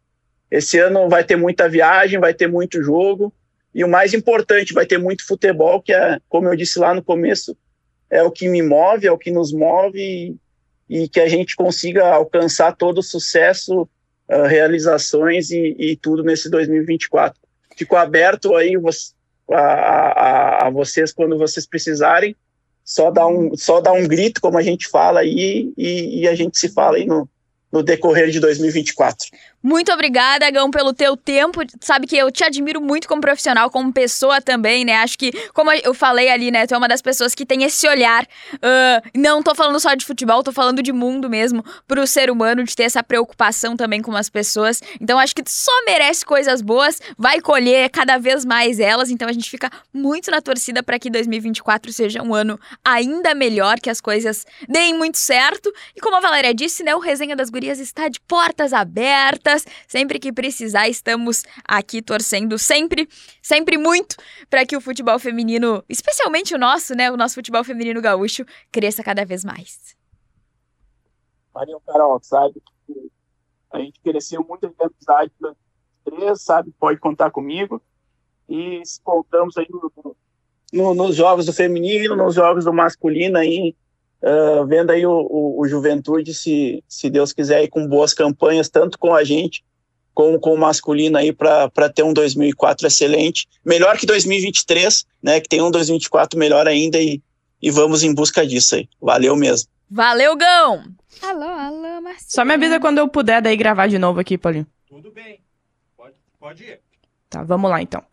esse 0.50 0.80
ano 0.80 1.08
vai 1.08 1.24
ter 1.24 1.36
muita 1.36 1.70
viagem, 1.70 2.20
vai 2.20 2.34
ter 2.34 2.48
muito 2.48 2.82
jogo, 2.82 3.34
e 3.74 3.84
o 3.84 3.90
mais 3.90 4.14
importante, 4.14 4.74
vai 4.74 4.86
ter 4.86 4.98
muito 4.98 5.26
futebol, 5.26 5.82
que 5.82 5.94
é, 5.94 6.20
como 6.30 6.48
eu 6.48 6.56
disse 6.56 6.80
lá 6.80 6.94
no 6.94 7.04
começo, 7.04 7.58
é 8.10 8.22
o 8.22 8.32
que 8.32 8.48
me 8.48 8.62
move, 8.62 9.08
é 9.08 9.12
o 9.12 9.18
que 9.18 9.32
nos 9.32 9.52
move 9.52 10.00
e, 10.00 10.36
e 10.88 11.10
que 11.10 11.20
a 11.20 11.28
gente 11.28 11.56
consiga 11.56 12.08
alcançar 12.08 12.76
todo 12.76 13.00
o 13.00 13.04
sucesso, 13.04 13.90
uh, 14.30 14.44
realizações 14.48 15.50
e, 15.50 15.76
e, 15.80 15.96
tudo 15.96 16.24
nesse 16.24 16.50
2024. 16.50 17.40
Fico 17.76 17.96
aberto 17.96 18.56
aí 18.56 18.74
a, 19.52 19.58
a, 19.58 20.68
a, 20.68 20.70
vocês 20.70 21.12
quando 21.12 21.38
vocês 21.38 21.66
precisarem, 21.66 22.36
só 22.84 23.10
dá 23.12 23.26
um, 23.28 23.56
só 23.56 23.80
dá 23.80 23.92
um 23.92 24.08
grito, 24.08 24.42
como 24.42 24.58
a 24.58 24.62
gente 24.62 24.88
fala 24.88 25.22
aí, 25.22 25.72
e, 25.78 26.22
e 26.22 26.28
a 26.28 26.36
gente 26.36 26.58
se 26.58 26.70
fala 26.70 26.98
aí 26.98 27.06
no, 27.06 27.28
no 27.72 27.82
decorrer 27.82 28.30
de 28.30 28.40
2024. 28.40 29.28
Muito 29.64 29.94
obrigada, 29.94 30.52
Gão, 30.52 30.70
pelo 30.70 30.92
teu 30.92 31.16
tempo. 31.16 31.62
Sabe 31.80 32.06
que 32.06 32.18
eu 32.18 32.30
te 32.30 32.44
admiro 32.44 32.82
muito 32.82 33.08
como 33.08 33.22
profissional, 33.22 33.70
como 33.70 33.94
pessoa 33.94 34.42
também, 34.42 34.84
né? 34.84 34.96
Acho 34.98 35.18
que, 35.18 35.32
como 35.54 35.72
eu 35.72 35.94
falei 35.94 36.30
ali, 36.30 36.52
né? 36.52 36.68
Tu 36.68 36.76
é 36.76 36.78
uma 36.78 36.88
das 36.90 37.02
pessoas 37.02 37.34
que 37.34 37.46
tem 37.46 37.64
esse 37.64 37.88
olhar. 37.88 38.28
Uh, 38.56 39.10
não 39.18 39.42
tô 39.42 39.56
falando 39.56 39.80
só 39.80 39.94
de 39.94 40.06
futebol, 40.06 40.44
tô 40.44 40.52
falando 40.52 40.84
de 40.84 40.92
mundo 40.92 41.30
mesmo, 41.30 41.64
pro 41.88 42.06
ser 42.06 42.30
humano, 42.30 42.66
de 42.66 42.76
ter 42.76 42.84
essa 42.84 43.02
preocupação 43.02 43.78
também 43.78 44.02
com 44.02 44.14
as 44.18 44.30
pessoas. 44.30 44.82
Então, 45.00 45.18
acho 45.18 45.34
que 45.34 45.44
tu 45.44 45.52
só 45.52 45.72
merece 45.86 46.26
coisas 46.26 46.62
boas, 46.62 47.00
vai 47.18 47.40
colher 47.40 47.90
cada 47.90 48.18
vez 48.18 48.44
mais 48.44 48.82
elas. 48.82 49.10
Então, 49.10 49.30
a 49.30 49.32
gente 49.32 49.50
fica 49.50 49.72
muito 49.94 50.30
na 50.30 50.42
torcida 50.42 50.84
para 50.84 51.00
que 51.00 51.10
2024 51.10 51.94
seja 51.94 52.22
um 52.22 52.36
ano 52.36 52.60
ainda 52.84 53.34
melhor, 53.34 53.80
que 53.80 53.90
as 53.90 54.02
coisas 54.02 54.46
deem 54.68 54.94
muito 54.94 55.18
certo. 55.18 55.72
E 55.96 56.02
como 56.02 56.18
a 56.18 56.20
Valéria 56.20 56.54
disse, 56.54 56.84
né? 56.84 56.94
O 56.94 57.00
Resenha 57.00 57.34
das 57.34 57.50
Gurias 57.50 57.80
está 57.80 58.10
de 58.10 58.20
portas 58.20 58.74
abertas 58.74 59.53
Sempre 59.88 60.20
que 60.20 60.32
precisar, 60.32 60.88
estamos 60.88 61.44
aqui 61.68 62.02
torcendo 62.02 62.58
sempre, 62.58 63.08
sempre 63.42 63.78
muito 63.78 64.16
para 64.50 64.66
que 64.66 64.76
o 64.76 64.82
futebol 64.82 65.20
feminino, 65.20 65.84
especialmente 65.88 66.56
o 66.56 66.58
nosso, 66.58 66.96
né, 66.96 67.12
o 67.12 67.18
nosso 67.18 67.36
futebol 67.36 67.64
feminino 67.64 68.02
gaúcho, 68.02 68.46
cresça 68.72 69.04
cada 69.04 69.26
vez 69.26 69.44
mais. 69.44 69.96
Valeu, 71.54 71.80
Carol, 71.86 72.20
sabe? 72.24 72.62
A 73.72 73.80
gente 73.80 74.00
cresceu 74.02 74.44
muito 74.48 74.66
em 74.66 74.74
amizade 74.80 75.32
três, 76.04 76.42
sabe? 76.42 76.74
Pode 76.80 77.00
contar 77.00 77.32
comigo. 77.32 77.82
E 78.48 78.82
se 78.86 79.00
voltamos 79.04 79.58
aí 79.58 79.68
no, 79.70 80.16
no, 80.72 80.94
nos 80.94 81.16
jogos 81.16 81.46
do 81.46 81.54
feminino, 81.54 82.16
nos 82.16 82.36
jogos 82.36 82.66
do 82.66 82.74
masculino 82.74 83.38
aí, 83.38 83.76
uh, 84.24 84.66
vendo 84.66 84.92
aí 84.92 85.06
o, 85.06 85.12
o, 85.12 85.62
o, 85.62 85.68
Juventude, 85.68 86.34
se, 86.34 86.84
se 86.88 87.10
Deus 87.10 87.34
quiser, 87.34 87.58
aí 87.58 87.68
com 87.68 87.88
boas 87.88 88.14
campanhas, 88.14 88.70
tanto 88.70 88.98
com 88.98 89.14
a 89.14 89.24
gente 89.24 89.64
como 90.14 90.40
com 90.40 90.54
o 90.54 90.58
masculino 90.58 91.18
aí 91.18 91.34
para 91.34 91.90
ter 91.94 92.04
um 92.04 92.14
2004 92.14 92.86
excelente, 92.86 93.48
melhor 93.66 93.98
que 93.98 94.06
2023, 94.06 95.06
né? 95.22 95.42
Que 95.42 95.50
tem 95.50 95.62
um 95.62 95.72
2024 95.72 96.38
melhor 96.38 96.68
ainda 96.68 97.00
e, 97.00 97.22
e 97.62 97.72
vamos 97.72 98.04
em 98.04 98.14
busca 98.14 98.46
disso 98.46 98.76
aí. 98.76 98.88
Valeu 99.02 99.36
mesmo. 99.36 99.70
Valeu, 99.90 100.36
Gão! 100.36 100.84
Alô, 101.22 101.46
alô, 101.46 102.02
Marcelo. 102.02 102.26
Só 102.28 102.46
me 102.46 102.54
avisa 102.54 102.80
quando 102.80 103.00
eu 103.00 103.08
puder 103.08 103.42
daí 103.42 103.56
gravar 103.56 103.88
de 103.88 103.98
novo 103.98 104.20
aqui, 104.20 104.38
Paulinho. 104.38 104.68
Tudo 104.88 105.12
bem. 105.12 105.40
Pode, 105.98 106.16
pode 106.40 106.64
ir. 106.64 106.80
Tá, 107.30 107.44
vamos 107.44 107.70
lá 107.70 107.82
então. 107.82 108.04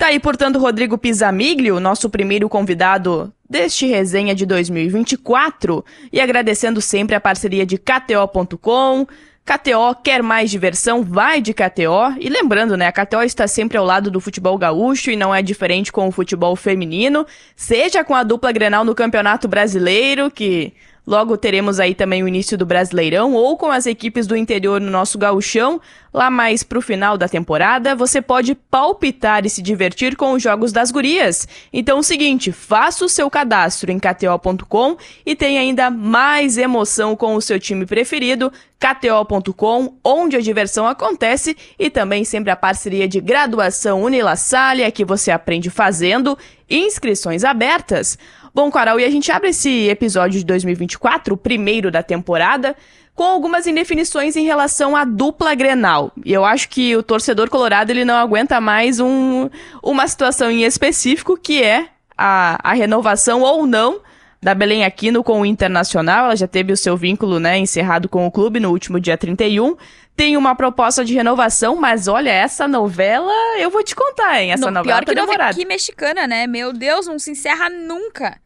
Tá 0.00 0.06
aí, 0.06 0.18
portanto, 0.18 0.58
Rodrigo 0.58 0.96
Pisamiglio, 0.96 1.78
nosso 1.78 2.08
primeiro 2.08 2.48
convidado 2.48 3.30
deste 3.46 3.86
resenha 3.86 4.34
de 4.34 4.46
2024, 4.46 5.84
e 6.10 6.18
agradecendo 6.22 6.80
sempre 6.80 7.14
a 7.14 7.20
parceria 7.20 7.66
de 7.66 7.76
KTO.com. 7.76 9.06
KTO 9.44 9.94
quer 10.02 10.22
mais 10.22 10.50
diversão? 10.50 11.02
Vai 11.02 11.42
de 11.42 11.52
KTO. 11.52 12.16
E 12.18 12.30
lembrando, 12.30 12.78
né, 12.78 12.86
a 12.86 12.92
KTO 12.92 13.22
está 13.22 13.46
sempre 13.46 13.76
ao 13.76 13.84
lado 13.84 14.10
do 14.10 14.22
futebol 14.22 14.56
gaúcho 14.56 15.10
e 15.10 15.16
não 15.16 15.34
é 15.34 15.42
diferente 15.42 15.92
com 15.92 16.08
o 16.08 16.12
futebol 16.12 16.56
feminino, 16.56 17.26
seja 17.54 18.02
com 18.02 18.14
a 18.14 18.22
dupla 18.22 18.52
Grenal 18.52 18.86
no 18.86 18.94
Campeonato 18.94 19.46
Brasileiro, 19.48 20.30
que 20.30 20.72
Logo 21.06 21.36
teremos 21.36 21.80
aí 21.80 21.94
também 21.94 22.22
o 22.22 22.28
início 22.28 22.56
do 22.56 22.66
Brasileirão 22.66 23.32
ou 23.34 23.56
com 23.56 23.70
as 23.70 23.86
equipes 23.86 24.26
do 24.26 24.36
interior 24.36 24.80
no 24.80 24.90
nosso 24.90 25.18
gauchão. 25.18 25.80
Lá 26.12 26.28
mais 26.28 26.62
pro 26.62 26.82
final 26.82 27.16
da 27.16 27.28
temporada, 27.28 27.94
você 27.94 28.20
pode 28.20 28.54
palpitar 28.54 29.46
e 29.46 29.50
se 29.50 29.62
divertir 29.62 30.16
com 30.16 30.32
os 30.32 30.42
jogos 30.42 30.72
das 30.72 30.90
gurias. 30.90 31.46
Então 31.72 31.98
é 31.98 32.00
o 32.00 32.02
seguinte, 32.02 32.50
faça 32.50 33.04
o 33.04 33.08
seu 33.08 33.30
cadastro 33.30 33.90
em 33.92 33.98
kto.com 33.98 34.96
e 35.24 35.36
tenha 35.36 35.60
ainda 35.60 35.88
mais 35.88 36.58
emoção 36.58 37.14
com 37.14 37.36
o 37.36 37.40
seu 37.40 37.60
time 37.60 37.86
preferido, 37.86 38.52
kto.com, 38.78 39.94
onde 40.04 40.36
a 40.36 40.40
diversão 40.40 40.86
acontece 40.86 41.56
e 41.78 41.88
também 41.88 42.24
sempre 42.24 42.50
a 42.50 42.56
parceria 42.56 43.06
de 43.06 43.20
graduação 43.20 44.02
Unilassalle, 44.02 44.90
que 44.90 45.04
você 45.04 45.30
aprende 45.30 45.70
fazendo, 45.70 46.36
inscrições 46.68 47.44
abertas. 47.44 48.18
Bom, 48.52 48.70
Carol, 48.70 48.98
e 48.98 49.04
a 49.04 49.10
gente 49.10 49.30
abre 49.30 49.50
esse 49.50 49.88
episódio 49.88 50.38
de 50.38 50.44
2024, 50.44 51.34
o 51.34 51.36
primeiro 51.36 51.90
da 51.90 52.02
temporada, 52.02 52.76
com 53.14 53.22
algumas 53.24 53.66
indefinições 53.66 54.36
em 54.36 54.44
relação 54.44 54.96
à 54.96 55.04
dupla 55.04 55.54
Grenal. 55.54 56.10
E 56.24 56.32
eu 56.32 56.44
acho 56.44 56.68
que 56.68 56.96
o 56.96 57.02
torcedor 57.02 57.48
colorado 57.48 57.90
ele 57.90 58.04
não 58.04 58.16
aguenta 58.16 58.60
mais 58.60 58.98
um, 58.98 59.48
uma 59.82 60.08
situação 60.08 60.50
em 60.50 60.64
específico, 60.64 61.36
que 61.36 61.62
é 61.62 61.88
a, 62.16 62.58
a 62.62 62.72
renovação 62.72 63.42
ou 63.42 63.66
não 63.66 64.00
da 64.42 64.54
Belém 64.54 64.84
Aquino 64.84 65.22
com 65.22 65.40
o 65.40 65.46
Internacional. 65.46 66.26
Ela 66.26 66.36
já 66.36 66.48
teve 66.48 66.72
o 66.72 66.76
seu 66.76 66.96
vínculo 66.96 67.38
né, 67.38 67.58
encerrado 67.58 68.08
com 68.08 68.26
o 68.26 68.30
clube 68.30 68.58
no 68.58 68.70
último 68.70 68.98
dia 68.98 69.18
31. 69.18 69.76
Tem 70.16 70.36
uma 70.36 70.54
proposta 70.54 71.04
de 71.04 71.14
renovação, 71.14 71.76
mas 71.76 72.08
olha, 72.08 72.30
essa 72.30 72.66
novela, 72.66 73.32
eu 73.58 73.70
vou 73.70 73.82
te 73.82 73.94
contar, 73.94 74.40
hein? 74.40 74.52
Essa 74.52 74.66
no, 74.66 74.72
novela 74.72 74.98
pior 74.98 75.04
tá 75.04 75.12
que 75.12 75.20
demorada. 75.20 75.54
que 75.54 75.64
mexicana, 75.64 76.26
né? 76.26 76.46
Meu 76.46 76.72
Deus, 76.72 77.06
não 77.06 77.18
se 77.18 77.30
encerra 77.30 77.68
nunca. 77.68 78.40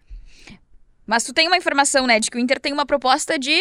Mas 1.07 1.25
tu 1.25 1.33
tem 1.33 1.47
uma 1.47 1.57
informação, 1.57 2.07
né, 2.07 2.19
de 2.19 2.31
que 2.31 2.37
o 2.37 2.41
Inter 2.41 2.59
tem 2.59 2.73
uma 2.73 2.87
proposta 2.87 3.39
de 3.39 3.61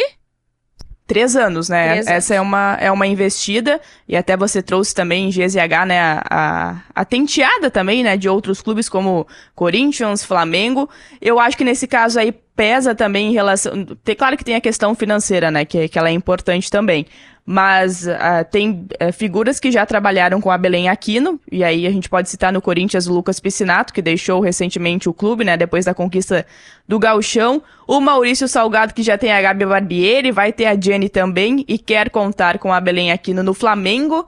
Três 1.14 1.36
anos, 1.36 1.70
né? 1.70 1.92
Três 1.92 2.08
Essa 2.08 2.36
é 2.36 2.42
uma, 2.42 2.78
é 2.80 2.92
uma 2.92 3.06
investida, 3.06 3.80
e 4.08 4.16
até 4.16 4.36
você 4.36 4.62
trouxe 4.62 4.96
também 4.96 5.28
em 5.28 5.30
GZH, 5.30 5.86
né, 5.88 6.00
a, 6.02 6.24
a, 6.30 6.76
a 6.96 7.06
tenteada 7.06 7.70
também, 7.70 8.04
né, 8.04 8.18
de 8.18 8.28
outros 8.28 8.62
clubes 8.62 8.90
como 8.90 9.28
Corinthians, 9.56 10.24
Flamengo. 10.24 10.90
Eu 11.22 11.40
acho 11.40 11.56
que 11.56 11.64
nesse 11.64 11.88
caso 11.88 12.20
aí 12.20 12.34
pesa 12.56 12.94
também 12.94 13.30
em 13.30 13.34
relação. 13.34 13.86
Tem, 14.04 14.16
claro 14.16 14.38
que 14.38 14.44
tem 14.44 14.56
a 14.56 14.62
questão 14.62 14.94
financeira, 14.96 15.50
né, 15.50 15.66
que, 15.66 15.88
que 15.88 15.98
ela 15.98 16.10
é 16.10 16.14
importante 16.14 16.70
também 16.70 17.06
mas 17.46 18.08
uh, 18.08 18.46
tem 18.50 18.88
uh, 19.02 19.12
figuras 19.12 19.60
que 19.60 19.70
já 19.70 19.86
trabalharam 19.86 20.40
com 20.40 20.50
a 20.50 20.58
Belém 20.58 20.88
Aquino, 20.88 21.40
e 21.52 21.64
aí 21.64 21.86
a 21.86 21.92
gente 21.92 22.08
pode 22.08 22.30
citar 22.30 22.54
no 22.54 22.62
Corinthians 22.62 23.06
o 23.06 23.14
Lucas 23.14 23.40
Piscinato, 23.40 23.94
que 23.94 24.02
deixou 24.02 24.40
recentemente 24.40 25.10
o 25.10 25.14
clube, 25.14 25.44
né, 25.44 25.58
depois 25.58 25.84
da 25.84 25.94
conquista 25.94 26.46
do 26.88 26.98
Gauchão, 26.98 27.62
o 27.86 28.00
Maurício 28.00 28.48
Salgado, 28.48 28.94
que 28.94 29.04
já 29.04 29.18
tem 29.18 29.32
a 29.32 29.42
Gabi 29.42 29.66
Barbieri, 29.66 30.32
vai 30.32 30.54
ter 30.54 30.66
a 30.66 30.80
Jenny 30.80 31.10
também, 31.10 31.66
e 31.68 31.78
quer 31.78 32.10
contar 32.10 32.60
com 32.60 32.72
a 32.72 32.80
Belém 32.80 33.12
Aquino 33.12 33.44
no 33.44 33.54
Flamengo, 33.54 34.26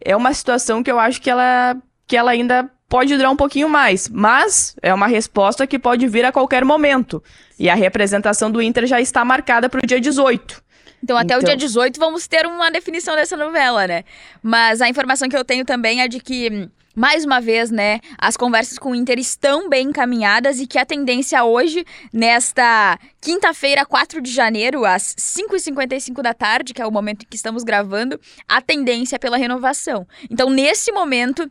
é 0.00 0.16
uma 0.16 0.32
situação 0.32 0.82
que 0.82 0.90
eu 0.90 0.98
acho 0.98 1.20
que 1.20 1.28
ela, 1.28 1.76
que 2.06 2.16
ela 2.16 2.30
ainda 2.30 2.70
pode 2.94 3.16
durar 3.16 3.32
um 3.32 3.36
pouquinho 3.36 3.68
mais, 3.68 4.08
mas 4.08 4.76
é 4.80 4.94
uma 4.94 5.08
resposta 5.08 5.66
que 5.66 5.80
pode 5.80 6.06
vir 6.06 6.24
a 6.24 6.30
qualquer 6.30 6.64
momento, 6.64 7.20
e 7.58 7.68
a 7.68 7.74
representação 7.74 8.48
do 8.52 8.62
Inter 8.62 8.86
já 8.86 9.00
está 9.00 9.24
marcada 9.24 9.68
para 9.68 9.80
o 9.82 9.84
dia 9.84 10.00
18. 10.00 10.62
Então, 11.02 11.16
até 11.16 11.34
então... 11.34 11.40
o 11.40 11.44
dia 11.44 11.56
18 11.56 11.98
vamos 11.98 12.28
ter 12.28 12.46
uma 12.46 12.70
definição 12.70 13.16
dessa 13.16 13.36
novela, 13.36 13.84
né? 13.88 14.04
Mas 14.40 14.80
a 14.80 14.88
informação 14.88 15.28
que 15.28 15.36
eu 15.36 15.44
tenho 15.44 15.64
também 15.64 16.02
é 16.02 16.06
de 16.06 16.20
que 16.20 16.70
mais 16.94 17.24
uma 17.24 17.40
vez, 17.40 17.68
né, 17.68 17.98
as 18.16 18.36
conversas 18.36 18.78
com 18.78 18.92
o 18.92 18.94
Inter 18.94 19.18
estão 19.18 19.68
bem 19.68 19.88
encaminhadas 19.88 20.60
e 20.60 20.66
que 20.68 20.78
a 20.78 20.86
tendência 20.86 21.42
hoje, 21.42 21.84
nesta 22.12 22.96
quinta-feira, 23.20 23.84
4 23.84 24.20
de 24.20 24.30
janeiro, 24.30 24.84
às 24.84 25.16
5h55 25.16 26.22
da 26.22 26.32
tarde, 26.32 26.72
que 26.72 26.80
é 26.80 26.86
o 26.86 26.92
momento 26.92 27.24
em 27.24 27.28
que 27.28 27.34
estamos 27.34 27.64
gravando, 27.64 28.20
a 28.48 28.62
tendência 28.62 29.16
é 29.16 29.18
pela 29.18 29.36
renovação. 29.36 30.06
Então, 30.30 30.48
nesse 30.48 30.92
momento, 30.92 31.50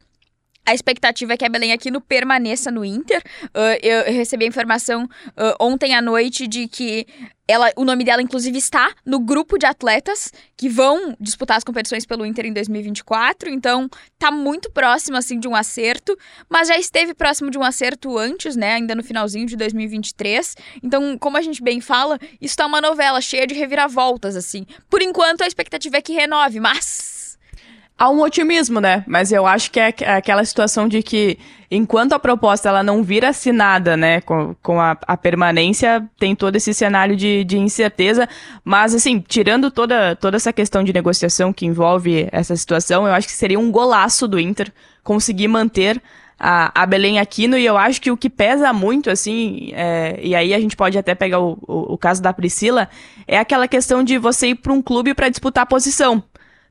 a 0.65 0.73
expectativa 0.73 1.33
é 1.33 1.37
que 1.37 1.45
a 1.45 1.49
Belém 1.49 1.73
Aquino 1.73 1.99
permaneça 1.99 2.71
no 2.71 2.85
Inter. 2.85 3.21
Uh, 3.45 3.77
eu 3.81 4.13
recebi 4.13 4.45
a 4.45 4.47
informação 4.47 5.03
uh, 5.03 5.55
ontem 5.59 5.93
à 5.93 6.01
noite 6.01 6.47
de 6.47 6.67
que 6.67 7.05
ela, 7.45 7.69
o 7.75 7.83
nome 7.83 8.05
dela, 8.05 8.21
inclusive, 8.21 8.57
está 8.57 8.93
no 9.05 9.19
grupo 9.19 9.57
de 9.57 9.65
atletas 9.65 10.31
que 10.55 10.69
vão 10.69 11.13
disputar 11.19 11.57
as 11.57 11.63
competições 11.63 12.05
pelo 12.05 12.25
Inter 12.25 12.45
em 12.45 12.53
2024. 12.53 13.49
Então, 13.49 13.89
tá 14.17 14.31
muito 14.31 14.71
próximo, 14.71 15.17
assim, 15.17 15.37
de 15.37 15.47
um 15.47 15.55
acerto. 15.55 16.17
Mas 16.49 16.69
já 16.69 16.77
esteve 16.77 17.13
próximo 17.13 17.51
de 17.51 17.57
um 17.57 17.63
acerto 17.63 18.17
antes, 18.17 18.55
né? 18.55 18.75
Ainda 18.75 18.95
no 18.95 19.03
finalzinho 19.03 19.45
de 19.45 19.57
2023. 19.57 20.55
Então, 20.81 21.17
como 21.17 21.35
a 21.35 21.41
gente 21.41 21.61
bem 21.61 21.81
fala, 21.81 22.17
isso 22.39 22.55
tá 22.55 22.65
uma 22.65 22.79
novela 22.79 23.19
cheia 23.19 23.45
de 23.45 23.53
reviravoltas, 23.53 24.37
assim. 24.37 24.65
Por 24.89 25.01
enquanto, 25.01 25.41
a 25.41 25.47
expectativa 25.47 25.97
é 25.97 26.01
que 26.01 26.13
renove, 26.13 26.61
mas 26.61 27.12
há 27.97 28.09
um 28.09 28.21
otimismo, 28.21 28.79
né? 28.79 29.03
Mas 29.07 29.31
eu 29.31 29.45
acho 29.45 29.71
que 29.71 29.79
é, 29.79 29.93
é 30.01 30.15
aquela 30.15 30.43
situação 30.43 30.87
de 30.87 31.01
que 31.01 31.37
enquanto 31.69 32.13
a 32.13 32.19
proposta 32.19 32.69
ela 32.69 32.83
não 32.83 33.03
vir 33.03 33.25
assinada, 33.25 33.97
né, 33.97 34.21
com, 34.21 34.55
com 34.61 34.79
a, 34.79 34.97
a 35.07 35.17
permanência, 35.17 36.07
tem 36.19 36.35
todo 36.35 36.55
esse 36.55 36.73
cenário 36.73 37.15
de, 37.15 37.43
de 37.43 37.57
incerteza. 37.57 38.27
Mas, 38.63 38.93
assim, 38.93 39.19
tirando 39.19 39.71
toda, 39.71 40.15
toda 40.15 40.37
essa 40.37 40.53
questão 40.53 40.83
de 40.83 40.93
negociação 40.93 41.51
que 41.51 41.65
envolve 41.65 42.27
essa 42.31 42.55
situação, 42.55 43.07
eu 43.07 43.13
acho 43.13 43.27
que 43.27 43.33
seria 43.33 43.59
um 43.59 43.71
golaço 43.71 44.27
do 44.27 44.39
Inter 44.39 44.71
conseguir 45.03 45.47
manter 45.47 46.01
a, 46.39 46.83
a 46.83 46.85
Belém 46.85 47.19
Aquino, 47.19 47.57
e 47.57 47.65
eu 47.65 47.77
acho 47.77 48.01
que 48.01 48.11
o 48.11 48.17
que 48.17 48.29
pesa 48.29 48.73
muito, 48.73 49.09
assim, 49.09 49.71
é, 49.73 50.19
e 50.21 50.35
aí 50.35 50.53
a 50.53 50.59
gente 50.59 50.75
pode 50.75 50.97
até 50.97 51.15
pegar 51.15 51.39
o, 51.39 51.57
o, 51.65 51.93
o 51.93 51.97
caso 51.97 52.21
da 52.21 52.33
Priscila, 52.33 52.89
é 53.25 53.37
aquela 53.37 53.67
questão 53.67 54.03
de 54.03 54.17
você 54.17 54.47
ir 54.47 54.55
para 54.55 54.73
um 54.73 54.81
clube 54.81 55.13
para 55.13 55.29
disputar 55.29 55.65
posição. 55.65 56.21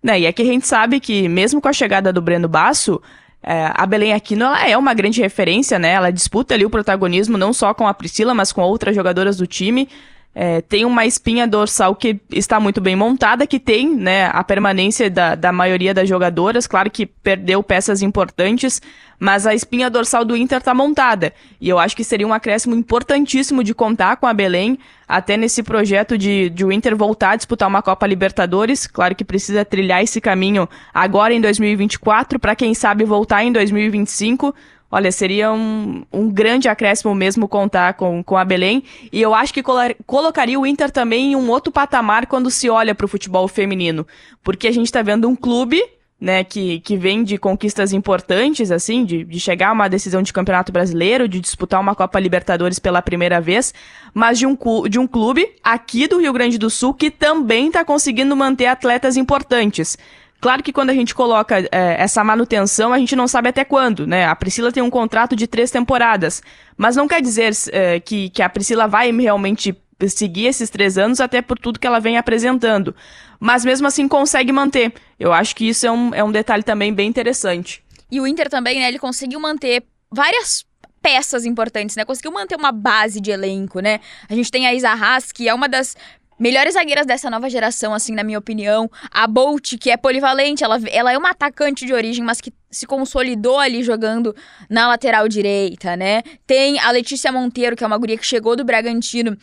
Né? 0.02 0.20
E 0.20 0.26
é 0.26 0.32
que 0.32 0.42
a 0.42 0.44
gente 0.44 0.66
sabe 0.66 0.98
que, 0.98 1.28
mesmo 1.28 1.60
com 1.60 1.68
a 1.68 1.72
chegada 1.72 2.12
do 2.12 2.20
Breno 2.20 2.48
Basso, 2.48 3.00
é, 3.42 3.70
a 3.74 3.86
Belém 3.86 4.12
Aquino 4.12 4.44
ela 4.44 4.68
é 4.68 4.76
uma 4.76 4.94
grande 4.94 5.20
referência, 5.20 5.78
né? 5.78 5.92
Ela 5.92 6.10
disputa 6.10 6.54
ali 6.54 6.64
o 6.64 6.70
protagonismo 6.70 7.36
não 7.36 7.52
só 7.52 7.74
com 7.74 7.86
a 7.86 7.94
Priscila, 7.94 8.34
mas 8.34 8.52
com 8.52 8.62
outras 8.62 8.94
jogadoras 8.94 9.36
do 9.36 9.46
time. 9.46 9.88
É, 10.34 10.62
tem 10.62 10.86
uma 10.86 11.04
espinha 11.04 11.46
dorsal 11.46 11.94
que 11.94 12.18
está 12.30 12.58
muito 12.58 12.80
bem 12.80 12.96
montada, 12.96 13.46
que 13.46 13.60
tem 13.60 13.94
né, 13.94 14.30
a 14.32 14.42
permanência 14.42 15.10
da, 15.10 15.34
da 15.34 15.52
maioria 15.52 15.92
das 15.92 16.08
jogadoras. 16.08 16.66
Claro 16.66 16.90
que 16.90 17.04
perdeu 17.04 17.62
peças 17.62 18.00
importantes, 18.00 18.80
mas 19.18 19.46
a 19.46 19.54
espinha 19.54 19.90
dorsal 19.90 20.24
do 20.24 20.34
Inter 20.34 20.58
está 20.58 20.72
montada. 20.72 21.34
E 21.60 21.68
eu 21.68 21.78
acho 21.78 21.94
que 21.94 22.02
seria 22.02 22.26
um 22.26 22.32
acréscimo 22.32 22.74
importantíssimo 22.74 23.62
de 23.62 23.74
contar 23.74 24.16
com 24.16 24.26
a 24.26 24.32
Belém, 24.32 24.78
até 25.06 25.36
nesse 25.36 25.62
projeto 25.62 26.16
de, 26.16 26.48
de 26.48 26.64
o 26.64 26.72
Inter 26.72 26.96
voltar 26.96 27.32
a 27.32 27.36
disputar 27.36 27.68
uma 27.68 27.82
Copa 27.82 28.06
Libertadores. 28.06 28.86
Claro 28.86 29.14
que 29.14 29.24
precisa 29.24 29.66
trilhar 29.66 30.02
esse 30.02 30.18
caminho 30.18 30.66
agora 30.94 31.34
em 31.34 31.42
2024, 31.42 32.40
para 32.40 32.56
quem 32.56 32.72
sabe 32.72 33.04
voltar 33.04 33.44
em 33.44 33.52
2025 33.52 34.54
Olha, 34.94 35.10
seria 35.10 35.50
um, 35.50 36.04
um 36.12 36.28
grande 36.28 36.68
acréscimo 36.68 37.14
mesmo 37.14 37.48
contar 37.48 37.94
com, 37.94 38.22
com 38.22 38.36
a 38.36 38.44
Belém. 38.44 38.84
E 39.10 39.22
eu 39.22 39.34
acho 39.34 39.54
que 39.54 39.62
colocaria 40.06 40.60
o 40.60 40.66
Inter 40.66 40.90
também 40.90 41.32
em 41.32 41.36
um 41.36 41.48
outro 41.48 41.72
patamar 41.72 42.26
quando 42.26 42.50
se 42.50 42.68
olha 42.68 42.94
para 42.94 43.06
o 43.06 43.08
futebol 43.08 43.48
feminino. 43.48 44.06
Porque 44.44 44.68
a 44.68 44.70
gente 44.70 44.84
está 44.84 45.00
vendo 45.00 45.26
um 45.26 45.34
clube 45.34 45.82
né, 46.20 46.44
que, 46.44 46.78
que 46.80 46.94
vem 46.94 47.24
de 47.24 47.38
conquistas 47.38 47.94
importantes, 47.94 48.70
assim, 48.70 49.02
de, 49.02 49.24
de 49.24 49.40
chegar 49.40 49.70
a 49.70 49.72
uma 49.72 49.88
decisão 49.88 50.22
de 50.22 50.30
campeonato 50.30 50.70
brasileiro, 50.70 51.26
de 51.26 51.40
disputar 51.40 51.80
uma 51.80 51.94
Copa 51.94 52.20
Libertadores 52.20 52.78
pela 52.78 53.00
primeira 53.00 53.40
vez, 53.40 53.72
mas 54.12 54.38
de 54.38 54.46
um, 54.46 54.56
de 54.88 54.98
um 54.98 55.06
clube 55.06 55.54
aqui 55.64 56.06
do 56.06 56.20
Rio 56.20 56.34
Grande 56.34 56.58
do 56.58 56.68
Sul 56.68 56.92
que 56.92 57.10
também 57.10 57.68
está 57.68 57.82
conseguindo 57.82 58.36
manter 58.36 58.66
atletas 58.66 59.16
importantes. 59.16 59.96
Claro 60.42 60.60
que 60.60 60.72
quando 60.72 60.90
a 60.90 60.92
gente 60.92 61.14
coloca 61.14 61.60
é, 61.70 62.02
essa 62.02 62.24
manutenção, 62.24 62.92
a 62.92 62.98
gente 62.98 63.14
não 63.14 63.28
sabe 63.28 63.48
até 63.48 63.64
quando, 63.64 64.08
né? 64.08 64.26
A 64.26 64.34
Priscila 64.34 64.72
tem 64.72 64.82
um 64.82 64.90
contrato 64.90 65.36
de 65.36 65.46
três 65.46 65.70
temporadas, 65.70 66.42
mas 66.76 66.96
não 66.96 67.06
quer 67.06 67.22
dizer 67.22 67.52
é, 67.70 68.00
que, 68.00 68.28
que 68.28 68.42
a 68.42 68.48
Priscila 68.48 68.88
vai 68.88 69.12
realmente 69.12 69.72
seguir 70.08 70.46
esses 70.46 70.68
três 70.68 70.98
anos, 70.98 71.20
até 71.20 71.40
por 71.40 71.56
tudo 71.56 71.78
que 71.78 71.86
ela 71.86 72.00
vem 72.00 72.18
apresentando. 72.18 72.92
Mas 73.38 73.64
mesmo 73.64 73.86
assim 73.86 74.08
consegue 74.08 74.50
manter. 74.50 74.92
Eu 75.16 75.32
acho 75.32 75.54
que 75.54 75.68
isso 75.68 75.86
é 75.86 75.92
um, 75.92 76.12
é 76.12 76.24
um 76.24 76.32
detalhe 76.32 76.64
também 76.64 76.92
bem 76.92 77.08
interessante. 77.08 77.80
E 78.10 78.20
o 78.20 78.26
Inter 78.26 78.50
também, 78.50 78.80
né? 78.80 78.88
Ele 78.88 78.98
conseguiu 78.98 79.38
manter 79.38 79.84
várias 80.10 80.66
peças 81.00 81.44
importantes, 81.44 81.94
né? 81.94 82.04
Conseguiu 82.04 82.32
manter 82.32 82.56
uma 82.56 82.72
base 82.72 83.20
de 83.20 83.30
elenco, 83.30 83.78
né? 83.78 84.00
A 84.28 84.34
gente 84.34 84.50
tem 84.50 84.66
a 84.66 84.74
Isa 84.74 84.90
Haas, 84.90 85.30
que 85.30 85.48
é 85.48 85.54
uma 85.54 85.68
das 85.68 85.96
melhores 86.42 86.74
zagueiras 86.74 87.06
dessa 87.06 87.30
nova 87.30 87.48
geração, 87.48 87.94
assim, 87.94 88.12
na 88.16 88.24
minha 88.24 88.36
opinião. 88.36 88.90
A 89.12 89.28
Bolt, 89.28 89.78
que 89.78 89.92
é 89.92 89.96
polivalente, 89.96 90.64
ela, 90.64 90.80
ela 90.90 91.12
é 91.12 91.16
uma 91.16 91.30
atacante 91.30 91.86
de 91.86 91.94
origem, 91.94 92.24
mas 92.24 92.40
que 92.40 92.52
se 92.68 92.84
consolidou 92.84 93.60
ali 93.60 93.84
jogando 93.84 94.34
na 94.68 94.88
lateral 94.88 95.28
direita, 95.28 95.96
né? 95.96 96.22
Tem 96.44 96.80
a 96.80 96.90
Letícia 96.90 97.30
Monteiro, 97.30 97.76
que 97.76 97.84
é 97.84 97.86
uma 97.86 97.96
guria 97.96 98.18
que 98.18 98.26
chegou 98.26 98.56
do 98.56 98.64
Bragantino 98.64 99.38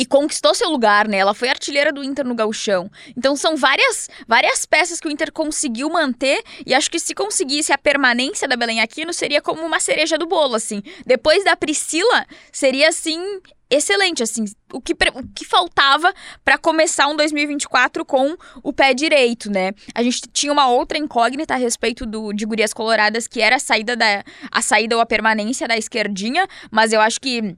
e 0.00 0.06
conquistou 0.06 0.54
seu 0.54 0.70
lugar, 0.70 1.06
né? 1.06 1.18
Ela 1.18 1.34
foi 1.34 1.50
artilheira 1.50 1.92
do 1.92 2.02
Inter 2.02 2.26
no 2.26 2.34
Gauchão. 2.34 2.90
Então 3.14 3.36
são 3.36 3.54
várias 3.54 4.08
várias 4.26 4.64
peças 4.64 4.98
que 4.98 5.06
o 5.06 5.10
Inter 5.10 5.30
conseguiu 5.30 5.90
manter 5.90 6.42
e 6.64 6.72
acho 6.72 6.90
que 6.90 6.98
se 6.98 7.14
conseguisse 7.14 7.70
a 7.70 7.76
permanência 7.76 8.48
da 8.48 8.56
Belém 8.56 8.80
Aquino 8.80 9.12
seria 9.12 9.42
como 9.42 9.60
uma 9.60 9.78
cereja 9.78 10.16
do 10.16 10.26
bolo, 10.26 10.54
assim. 10.54 10.82
Depois 11.04 11.44
da 11.44 11.54
Priscila, 11.54 12.26
seria 12.50 12.88
assim 12.88 13.20
excelente, 13.68 14.22
assim, 14.22 14.46
o 14.72 14.80
que, 14.80 14.94
o 14.94 15.28
que 15.34 15.44
faltava 15.44 16.12
para 16.42 16.56
começar 16.56 17.06
um 17.06 17.14
2024 17.14 18.02
com 18.06 18.34
o 18.62 18.72
pé 18.72 18.94
direito, 18.94 19.50
né? 19.50 19.72
A 19.94 20.02
gente 20.02 20.22
tinha 20.32 20.50
uma 20.50 20.68
outra 20.68 20.96
incógnita 20.96 21.52
a 21.52 21.58
respeito 21.58 22.06
do, 22.06 22.32
de 22.32 22.46
Gurias 22.46 22.72
Coloradas, 22.72 23.28
que 23.28 23.42
era 23.42 23.56
a 23.56 23.60
saída 23.60 23.94
da 23.94 24.24
a 24.50 24.62
saída 24.62 24.96
ou 24.96 25.02
a 25.02 25.06
permanência 25.06 25.68
da 25.68 25.76
esquerdinha, 25.76 26.48
mas 26.70 26.90
eu 26.90 27.02
acho 27.02 27.20
que 27.20 27.54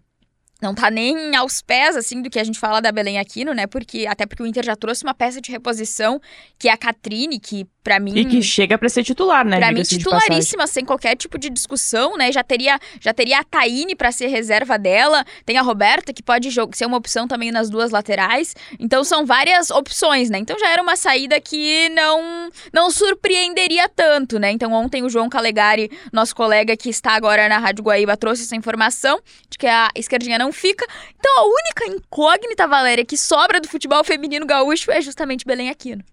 não 0.62 0.74
tá 0.74 0.90
nem 0.90 1.34
aos 1.34 1.60
pés, 1.60 1.96
assim, 1.96 2.22
do 2.22 2.30
que 2.30 2.38
a 2.38 2.44
gente 2.44 2.58
fala 2.58 2.80
da 2.80 2.92
Belém 2.92 3.18
Aquino, 3.18 3.52
né? 3.52 3.66
Porque, 3.66 4.06
até 4.06 4.24
porque 4.24 4.42
o 4.42 4.46
Inter 4.46 4.64
já 4.64 4.76
trouxe 4.76 5.02
uma 5.02 5.12
peça 5.12 5.40
de 5.40 5.50
reposição, 5.50 6.20
que 6.58 6.68
é 6.68 6.72
a 6.72 6.76
Catrine, 6.76 7.40
que 7.40 7.66
para 7.82 7.98
mim... 7.98 8.14
E 8.14 8.24
que 8.24 8.42
chega 8.42 8.78
para 8.78 8.88
ser 8.88 9.02
titular, 9.02 9.44
né? 9.44 9.58
Pra 9.58 9.72
mim, 9.72 9.82
titularíssima, 9.82 10.66
sem 10.66 10.84
qualquer 10.84 11.16
tipo 11.16 11.38
de 11.38 11.50
discussão, 11.50 12.16
né? 12.16 12.30
Já 12.30 12.42
teria, 12.42 12.78
já 13.00 13.12
teria 13.12 13.40
a 13.40 13.44
Taine 13.44 13.94
para 13.94 14.12
ser 14.12 14.28
reserva 14.28 14.78
dela, 14.78 15.24
tem 15.44 15.58
a 15.58 15.62
Roberta, 15.62 16.12
que 16.12 16.22
pode 16.22 16.48
ser 16.72 16.86
uma 16.86 16.96
opção 16.96 17.26
também 17.26 17.50
nas 17.50 17.68
duas 17.68 17.90
laterais. 17.90 18.54
Então, 18.78 19.02
são 19.04 19.26
várias 19.26 19.70
opções, 19.70 20.30
né? 20.30 20.38
Então, 20.38 20.58
já 20.58 20.68
era 20.70 20.82
uma 20.82 20.96
saída 20.96 21.40
que 21.40 21.88
não, 21.90 22.50
não 22.72 22.90
surpreenderia 22.90 23.88
tanto, 23.88 24.38
né? 24.38 24.50
Então, 24.50 24.72
ontem 24.72 25.02
o 25.02 25.10
João 25.10 25.28
Calegari, 25.28 25.90
nosso 26.12 26.34
colega 26.34 26.76
que 26.76 26.88
está 26.88 27.12
agora 27.12 27.48
na 27.48 27.58
Rádio 27.58 27.84
Guaíba, 27.84 28.16
trouxe 28.16 28.42
essa 28.42 28.56
informação 28.56 29.20
de 29.50 29.58
que 29.58 29.66
a 29.66 29.90
esquerdinha 29.96 30.38
não 30.38 30.52
fica. 30.52 30.86
Então, 31.18 31.38
a 31.38 31.44
única 31.44 31.86
incógnita, 31.86 32.66
Valéria, 32.66 33.04
que 33.04 33.16
sobra 33.16 33.60
do 33.60 33.68
futebol 33.68 34.02
feminino 34.04 34.46
gaúcho 34.46 34.90
é 34.90 35.00
justamente 35.00 35.44
Belém 35.44 35.68
Aquino. 35.68 36.04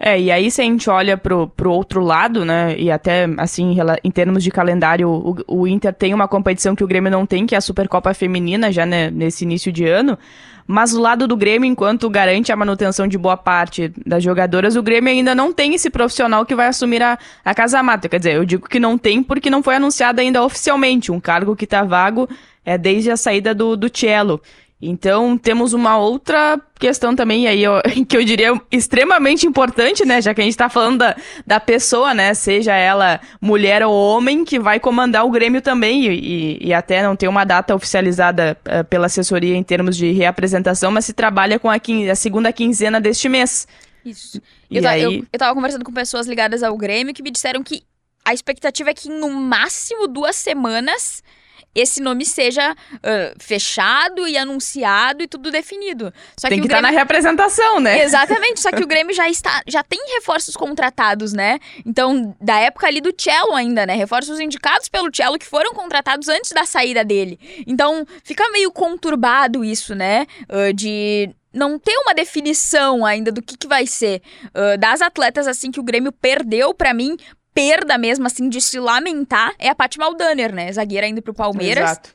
É, 0.00 0.20
e 0.20 0.30
aí 0.30 0.50
se 0.50 0.60
a 0.60 0.64
gente 0.64 0.88
olha 0.88 1.16
pro, 1.16 1.48
pro 1.48 1.72
outro 1.72 2.00
lado, 2.00 2.44
né, 2.44 2.76
e 2.78 2.90
até, 2.90 3.26
assim, 3.36 3.76
em 4.04 4.10
termos 4.10 4.44
de 4.44 4.50
calendário, 4.50 5.08
o, 5.08 5.36
o 5.48 5.66
Inter 5.66 5.92
tem 5.92 6.14
uma 6.14 6.28
competição 6.28 6.76
que 6.76 6.84
o 6.84 6.86
Grêmio 6.86 7.10
não 7.10 7.26
tem, 7.26 7.46
que 7.46 7.54
é 7.54 7.58
a 7.58 7.60
Supercopa 7.60 8.14
Feminina, 8.14 8.70
já 8.70 8.86
né, 8.86 9.10
nesse 9.10 9.44
início 9.44 9.72
de 9.72 9.84
ano, 9.86 10.16
mas 10.70 10.94
o 10.94 11.00
lado 11.00 11.26
do 11.26 11.34
Grêmio, 11.36 11.66
enquanto 11.66 12.10
garante 12.10 12.52
a 12.52 12.56
manutenção 12.56 13.08
de 13.08 13.16
boa 13.16 13.38
parte 13.38 13.90
das 14.06 14.22
jogadoras, 14.22 14.76
o 14.76 14.82
Grêmio 14.82 15.10
ainda 15.10 15.34
não 15.34 15.50
tem 15.50 15.74
esse 15.74 15.88
profissional 15.88 16.44
que 16.44 16.54
vai 16.54 16.66
assumir 16.66 17.02
a, 17.02 17.18
a 17.42 17.54
Casa 17.54 17.82
Mata. 17.82 18.06
Quer 18.06 18.18
dizer, 18.18 18.34
eu 18.36 18.44
digo 18.44 18.68
que 18.68 18.78
não 18.78 18.98
tem 18.98 19.22
porque 19.22 19.48
não 19.48 19.62
foi 19.62 19.76
anunciado 19.76 20.20
ainda 20.20 20.44
oficialmente, 20.44 21.10
um 21.10 21.18
cargo 21.18 21.56
que 21.56 21.66
tá 21.66 21.82
vago 21.82 22.28
é 22.66 22.76
desde 22.76 23.10
a 23.10 23.16
saída 23.16 23.54
do, 23.54 23.78
do 23.78 23.88
Cello. 23.90 24.42
Então, 24.80 25.36
temos 25.36 25.72
uma 25.72 25.98
outra 25.98 26.60
questão 26.78 27.14
também 27.14 27.48
aí, 27.48 27.66
ó, 27.66 27.82
que 28.08 28.16
eu 28.16 28.24
diria 28.24 28.52
extremamente 28.70 29.44
importante, 29.44 30.04
né? 30.04 30.22
Já 30.22 30.32
que 30.32 30.40
a 30.40 30.44
gente 30.44 30.56
tá 30.56 30.68
falando 30.68 30.98
da, 30.98 31.16
da 31.44 31.58
pessoa, 31.58 32.14
né? 32.14 32.32
Seja 32.32 32.74
ela 32.76 33.20
mulher 33.40 33.82
ou 33.84 33.92
homem, 33.92 34.44
que 34.44 34.56
vai 34.56 34.78
comandar 34.78 35.26
o 35.26 35.30
Grêmio 35.30 35.60
também. 35.60 36.06
E, 36.06 36.58
e 36.60 36.72
até 36.72 37.02
não 37.02 37.16
tem 37.16 37.28
uma 37.28 37.44
data 37.44 37.74
oficializada 37.74 38.56
uh, 38.66 38.84
pela 38.84 39.06
assessoria 39.06 39.56
em 39.56 39.64
termos 39.64 39.96
de 39.96 40.12
reapresentação, 40.12 40.92
mas 40.92 41.06
se 41.06 41.12
trabalha 41.12 41.58
com 41.58 41.68
a, 41.68 41.76
a 42.10 42.14
segunda 42.14 42.52
quinzena 42.52 43.00
deste 43.00 43.28
mês. 43.28 43.66
Isso. 44.04 44.40
E 44.70 44.78
eu, 44.78 44.88
aí... 44.88 45.02
eu, 45.02 45.26
eu 45.32 45.38
tava 45.40 45.54
conversando 45.56 45.84
com 45.84 45.92
pessoas 45.92 46.28
ligadas 46.28 46.62
ao 46.62 46.76
Grêmio 46.76 47.12
que 47.12 47.22
me 47.22 47.32
disseram 47.32 47.64
que 47.64 47.82
a 48.24 48.32
expectativa 48.32 48.90
é 48.90 48.94
que 48.94 49.08
no 49.08 49.28
máximo 49.30 50.06
duas 50.06 50.36
semanas 50.36 51.20
esse 51.74 52.00
nome 52.00 52.24
seja 52.24 52.72
uh, 52.72 53.36
fechado 53.38 54.26
e 54.26 54.36
anunciado 54.36 55.22
e 55.22 55.28
tudo 55.28 55.50
definido. 55.50 56.12
Só 56.36 56.48
tem 56.48 56.58
que, 56.58 56.62
que 56.62 56.74
estar 56.74 56.82
tá 56.82 56.82
na 56.82 56.90
representação, 56.90 57.80
né? 57.80 58.02
Exatamente, 58.04 58.60
só 58.60 58.70
que 58.70 58.82
o 58.82 58.86
Grêmio 58.88 59.14
já 59.14 59.28
está, 59.28 59.62
já 59.66 59.82
tem 59.82 60.00
reforços 60.14 60.56
contratados, 60.56 61.32
né? 61.32 61.58
Então, 61.84 62.36
da 62.40 62.58
época 62.58 62.86
ali 62.86 63.00
do 63.00 63.14
Cello 63.16 63.54
ainda, 63.54 63.86
né? 63.86 63.94
Reforços 63.94 64.40
indicados 64.40 64.88
pelo 64.88 65.14
Cello 65.14 65.38
que 65.38 65.46
foram 65.46 65.72
contratados 65.72 66.28
antes 66.28 66.52
da 66.52 66.64
saída 66.64 67.04
dele. 67.04 67.38
Então, 67.66 68.04
fica 68.24 68.48
meio 68.50 68.72
conturbado 68.72 69.64
isso, 69.64 69.94
né? 69.94 70.26
Uh, 70.48 70.72
de 70.72 71.30
não 71.52 71.78
ter 71.78 71.96
uma 71.98 72.14
definição 72.14 73.04
ainda 73.04 73.32
do 73.32 73.42
que, 73.42 73.56
que 73.56 73.66
vai 73.66 73.86
ser. 73.86 74.22
Uh, 74.48 74.78
das 74.78 75.00
atletas, 75.00 75.46
assim, 75.46 75.70
que 75.70 75.80
o 75.80 75.82
Grêmio 75.82 76.12
perdeu, 76.12 76.74
para 76.74 76.92
mim, 76.92 77.16
perda 77.58 77.98
mesmo, 77.98 78.24
assim, 78.24 78.48
de 78.48 78.60
se 78.60 78.78
lamentar 78.78 79.52
é 79.58 79.68
a 79.68 79.74
Paty 79.74 79.98
Maldaner, 79.98 80.54
né? 80.54 80.72
Zagueira 80.72 81.08
indo 81.08 81.20
pro 81.20 81.34
Palmeiras. 81.34 81.90
Exato. 81.90 82.14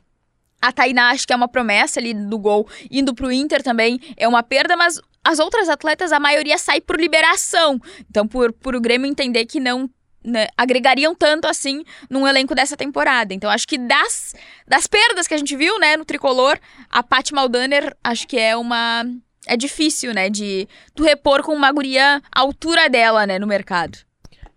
A 0.61 0.71
Tainá 0.71 1.09
acho 1.09 1.27
que 1.27 1.33
é 1.33 1.35
uma 1.35 1.49
promessa 1.49 1.99
ali 1.99 2.13
do 2.13 2.39
gol, 2.39 2.65
indo 2.89 3.13
pro 3.13 3.29
Inter 3.29 3.61
também 3.61 3.99
é 4.15 4.25
uma 4.25 4.41
perda, 4.41 4.77
mas 4.77 5.01
as 5.21 5.39
outras 5.39 5.67
atletas, 5.67 6.13
a 6.13 6.19
maioria 6.21 6.57
sai 6.57 6.79
por 6.79 6.97
liberação. 6.97 7.77
Então, 8.09 8.25
por, 8.25 8.53
por 8.53 8.73
o 8.73 8.79
Grêmio 8.79 9.05
entender 9.05 9.45
que 9.45 9.59
não 9.59 9.89
né, 10.23 10.47
agregariam 10.55 11.13
tanto 11.13 11.45
assim 11.45 11.83
num 12.09 12.25
elenco 12.25 12.55
dessa 12.55 12.77
temporada. 12.77 13.33
Então, 13.33 13.49
acho 13.49 13.67
que 13.67 13.77
das, 13.77 14.33
das 14.65 14.87
perdas 14.87 15.27
que 15.27 15.33
a 15.33 15.37
gente 15.37 15.57
viu, 15.57 15.77
né, 15.77 15.97
no 15.97 16.05
tricolor, 16.05 16.57
a 16.89 17.03
Paty 17.03 17.33
Maldaner 17.33 17.93
acho 18.01 18.25
que 18.25 18.39
é 18.39 18.55
uma. 18.55 19.03
É 19.45 19.57
difícil, 19.57 20.13
né, 20.13 20.29
de 20.29 20.69
tu 20.95 21.03
repor 21.03 21.43
com 21.43 21.53
uma 21.53 21.69
guria 21.69 22.21
à 22.31 22.39
altura 22.39 22.89
dela, 22.89 23.27
né, 23.27 23.37
no 23.37 23.45
mercado. 23.45 23.97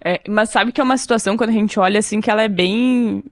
É, 0.06 0.20
mas 0.28 0.50
sabe 0.50 0.70
que 0.70 0.80
é 0.80 0.84
uma 0.84 0.96
situação 0.96 1.36
quando 1.36 1.50
a 1.50 1.52
gente 1.52 1.80
olha 1.80 1.98
assim 1.98 2.20
que 2.20 2.30
ela 2.30 2.40
é 2.40 2.48
bem. 2.48 3.24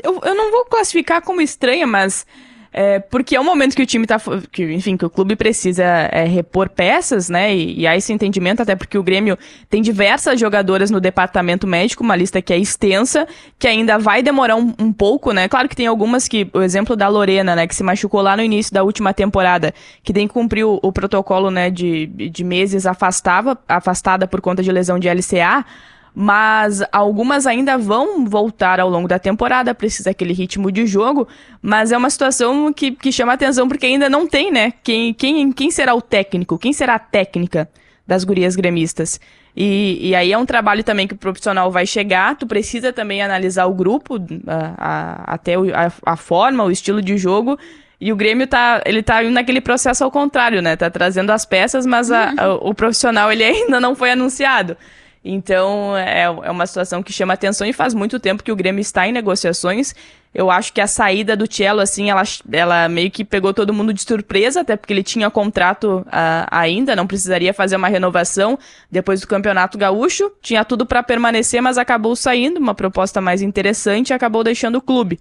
Eu, 0.00 0.20
eu 0.22 0.32
não 0.32 0.52
vou 0.52 0.64
classificar 0.64 1.20
como 1.20 1.40
estranha, 1.40 1.88
mas. 1.88 2.24
É, 2.72 3.00
porque 3.00 3.34
é 3.34 3.40
um 3.40 3.42
momento 3.42 3.74
que 3.74 3.82
o 3.82 3.86
time 3.86 4.06
tá. 4.06 4.16
Que, 4.52 4.62
enfim, 4.72 4.96
que 4.96 5.04
o 5.04 5.10
clube 5.10 5.34
precisa 5.34 5.82
é, 5.82 6.22
repor 6.22 6.68
peças, 6.68 7.28
né? 7.28 7.52
E, 7.52 7.80
e, 7.80 7.84
há 7.84 7.96
esse 7.96 8.12
entendimento, 8.12 8.62
até 8.62 8.76
porque 8.76 8.96
o 8.96 9.02
Grêmio 9.02 9.36
tem 9.68 9.82
diversas 9.82 10.38
jogadoras 10.38 10.88
no 10.88 11.00
departamento 11.00 11.66
médico, 11.66 12.04
uma 12.04 12.14
lista 12.14 12.40
que 12.40 12.52
é 12.52 12.58
extensa, 12.58 13.26
que 13.58 13.66
ainda 13.66 13.98
vai 13.98 14.22
demorar 14.22 14.54
um, 14.54 14.72
um, 14.78 14.92
pouco, 14.92 15.32
né? 15.32 15.48
Claro 15.48 15.68
que 15.68 15.74
tem 15.74 15.88
algumas 15.88 16.28
que. 16.28 16.48
O 16.54 16.62
exemplo 16.62 16.94
da 16.94 17.08
Lorena, 17.08 17.56
né? 17.56 17.66
Que 17.66 17.74
se 17.74 17.82
machucou 17.82 18.22
lá 18.22 18.36
no 18.36 18.42
início 18.44 18.72
da 18.72 18.84
última 18.84 19.12
temporada, 19.12 19.74
que 20.04 20.12
tem 20.12 20.28
que 20.28 20.32
cumprir 20.34 20.64
o, 20.64 20.78
o 20.80 20.92
protocolo, 20.92 21.50
né? 21.50 21.70
De, 21.70 22.06
de 22.06 22.44
meses 22.44 22.86
afastava, 22.86 23.58
afastada 23.66 24.28
por 24.28 24.40
conta 24.40 24.62
de 24.62 24.70
lesão 24.70 24.96
de 24.96 25.08
LCA 25.08 25.66
mas 26.14 26.82
algumas 26.92 27.46
ainda 27.46 27.78
vão 27.78 28.24
voltar 28.24 28.80
ao 28.80 28.88
longo 28.88 29.08
da 29.08 29.18
temporada, 29.18 29.74
precisa 29.74 30.10
aquele 30.10 30.32
ritmo 30.32 30.70
de 30.70 30.86
jogo, 30.86 31.28
mas 31.62 31.92
é 31.92 31.96
uma 31.96 32.10
situação 32.10 32.72
que, 32.72 32.92
que 32.92 33.12
chama 33.12 33.32
atenção 33.32 33.68
porque 33.68 33.86
ainda 33.86 34.08
não 34.08 34.26
tem, 34.26 34.50
né? 34.50 34.72
Quem, 34.82 35.14
quem, 35.14 35.52
quem 35.52 35.70
será 35.70 35.94
o 35.94 36.02
técnico? 36.02 36.58
Quem 36.58 36.72
será 36.72 36.94
a 36.96 36.98
técnica 36.98 37.68
das 38.06 38.24
gurias 38.24 38.56
gremistas? 38.56 39.20
E, 39.56 39.98
e 40.08 40.14
aí 40.14 40.32
é 40.32 40.38
um 40.38 40.46
trabalho 40.46 40.84
também 40.84 41.06
que 41.06 41.14
o 41.14 41.18
profissional 41.18 41.70
vai 41.70 41.86
chegar, 41.86 42.36
tu 42.36 42.46
precisa 42.46 42.92
também 42.92 43.22
analisar 43.22 43.66
o 43.66 43.74
grupo, 43.74 44.16
a, 44.46 44.74
a, 44.76 45.34
até 45.34 45.54
a, 45.54 45.92
a 46.06 46.16
forma, 46.16 46.64
o 46.64 46.70
estilo 46.70 47.02
de 47.02 47.18
jogo, 47.18 47.58
e 48.00 48.12
o 48.12 48.16
Grêmio 48.16 48.46
tá, 48.46 48.80
ele 48.86 49.02
tá 49.02 49.22
naquele 49.22 49.60
processo 49.60 50.02
ao 50.02 50.10
contrário, 50.10 50.62
né? 50.62 50.74
Tá 50.74 50.88
trazendo 50.88 51.30
as 51.30 51.44
peças, 51.44 51.84
mas 51.84 52.10
a, 52.10 52.32
a, 52.36 52.54
o 52.54 52.72
profissional 52.74 53.30
ele 53.30 53.44
ainda 53.44 53.78
não 53.78 53.94
foi 53.94 54.10
anunciado. 54.10 54.76
Então, 55.22 55.94
é, 55.96 56.22
é 56.22 56.50
uma 56.50 56.66
situação 56.66 57.02
que 57.02 57.12
chama 57.12 57.34
atenção 57.34 57.66
e 57.66 57.72
faz 57.72 57.92
muito 57.92 58.18
tempo 58.18 58.42
que 58.42 58.50
o 58.50 58.56
Grêmio 58.56 58.80
está 58.80 59.06
em 59.06 59.12
negociações. 59.12 59.94
Eu 60.32 60.50
acho 60.50 60.72
que 60.72 60.80
a 60.80 60.86
saída 60.86 61.36
do 61.36 61.52
Cello, 61.52 61.80
assim, 61.80 62.08
ela, 62.08 62.22
ela 62.50 62.88
meio 62.88 63.10
que 63.10 63.24
pegou 63.24 63.52
todo 63.52 63.74
mundo 63.74 63.92
de 63.92 64.00
surpresa, 64.00 64.60
até 64.60 64.76
porque 64.76 64.92
ele 64.92 65.02
tinha 65.02 65.28
contrato 65.28 65.98
uh, 66.06 66.46
ainda, 66.50 66.96
não 66.96 67.06
precisaria 67.06 67.52
fazer 67.52 67.76
uma 67.76 67.88
renovação 67.88 68.58
depois 68.90 69.20
do 69.20 69.26
Campeonato 69.26 69.76
Gaúcho. 69.76 70.32
Tinha 70.40 70.64
tudo 70.64 70.86
para 70.86 71.02
permanecer, 71.02 71.60
mas 71.60 71.76
acabou 71.76 72.16
saindo, 72.16 72.58
uma 72.58 72.74
proposta 72.74 73.20
mais 73.20 73.42
interessante 73.42 74.10
e 74.10 74.12
acabou 74.14 74.42
deixando 74.42 74.76
o 74.76 74.82
clube. 74.82 75.18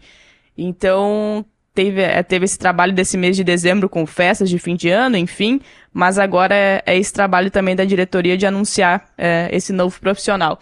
Então, 0.58 1.44
teve, 1.80 2.02
é, 2.02 2.22
teve 2.22 2.44
esse 2.44 2.60
trabalho 2.60 2.92
desse 2.92 3.18
mês 3.18 3.38
de 3.38 3.44
dezembro 3.44 3.88
com 3.88 4.06
festas 4.06 4.50
de 4.50 4.60
fim 4.60 4.76
de 4.76 4.90
ano, 4.90 5.16
enfim, 5.16 5.62
mas 5.94 6.20
agora 6.20 6.54
é, 6.54 6.84
é 6.86 6.98
esse 6.98 7.14
trabalho 7.14 7.50
também 7.50 7.74
da 7.74 7.86
diretoria 7.86 8.38
de 8.38 8.46
anunciar 8.46 9.06
é, 9.18 9.48
esse 9.54 9.72
novo 9.72 9.98
profissional. 10.02 10.60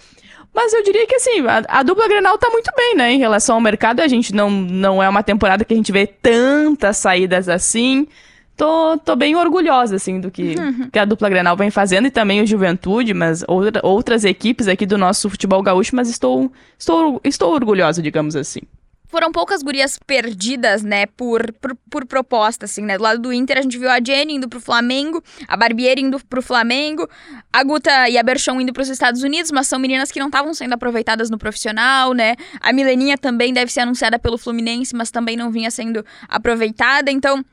Mas 0.53 0.73
eu 0.73 0.83
diria 0.83 1.07
que 1.07 1.15
assim, 1.15 1.43
a, 1.47 1.79
a, 1.79 1.81
dupla 1.81 2.07
Grenal 2.07 2.37
tá 2.37 2.51
muito 2.51 2.71
bem, 2.77 2.95
né? 2.95 3.13
Em 3.13 3.17
relação 3.17 3.55
ao 3.55 3.61
mercado, 3.61 3.99
a 4.01 4.07
gente 4.07 4.33
não, 4.33 4.51
não 4.51 5.01
é 5.01 5.09
uma 5.09 5.23
temporada 5.23 5.65
que 5.65 5.73
a 5.73 5.77
gente 5.77 5.91
vê 5.91 6.05
tantas 6.05 6.97
saídas 6.97 7.49
assim. 7.49 8.07
Tô, 8.55 8.97
tô 8.97 9.15
bem 9.15 9.35
orgulhosa, 9.35 9.95
assim, 9.95 10.19
do 10.19 10.31
que, 10.31 10.55
uhum. 10.55 10.89
que 10.91 10.97
a 10.97 11.05
dupla 11.05 11.29
Grenal 11.29 11.55
vem 11.55 11.69
fazendo 11.69 12.07
e 12.07 12.11
também 12.11 12.41
o 12.41 12.47
Juventude, 12.47 13.13
mas 13.13 13.43
outra, 13.47 13.81
outras 13.83 14.23
equipes 14.23 14.67
aqui 14.67 14.85
do 14.85 14.97
nosso 14.97 15.29
futebol 15.29 15.61
gaúcho, 15.61 15.95
mas 15.95 16.09
estou, 16.09 16.51
estou, 16.77 17.21
estou 17.23 17.53
orgulhosa, 17.53 18.01
digamos 18.01 18.35
assim 18.35 18.61
foram 19.07 19.31
poucas 19.31 19.63
gurias 19.63 19.97
perdidas, 20.05 20.83
né, 20.83 21.05
por, 21.05 21.51
por, 21.53 21.75
por, 21.89 22.05
proposta, 22.05 22.65
assim, 22.65 22.81
né? 22.81 22.97
Do 22.97 23.03
lado 23.03 23.21
do 23.21 23.33
Inter, 23.33 23.57
a 23.57 23.61
gente 23.61 23.77
viu 23.77 23.89
a 23.89 23.99
Jenny 24.03 24.35
indo 24.35 24.49
pro 24.49 24.59
Flamengo, 24.59 25.23
a 25.47 25.55
Barbieri 25.55 26.01
indo 26.01 26.19
pro 26.25 26.41
Flamengo, 26.41 27.07
a 27.51 27.63
Guta 27.63 28.09
e 28.09 28.17
a 28.17 28.23
Berchon 28.23 28.61
indo 28.61 28.73
pros 28.73 28.89
Estados 28.89 29.23
Unidos, 29.23 29.51
mas 29.51 29.67
são 29.67 29.79
meninas 29.79 30.11
que 30.11 30.19
não 30.19 30.27
estavam 30.27 30.53
sendo 30.53 30.73
aproveitadas 30.73 31.29
no 31.29 31.37
profissional, 31.37 32.13
né? 32.13 32.35
A 32.59 32.73
Mileninha 32.73 33.17
também 33.17 33.53
deve 33.53 33.71
ser 33.71 33.81
anunciada 33.81 34.19
pelo 34.19 34.37
Fluminense, 34.37 34.95
mas 34.95 35.09
também 35.09 35.37
não 35.37 35.51
vinha 35.51 35.71
sendo 35.71 36.05
aproveitada, 36.29 37.11
então 37.11 37.43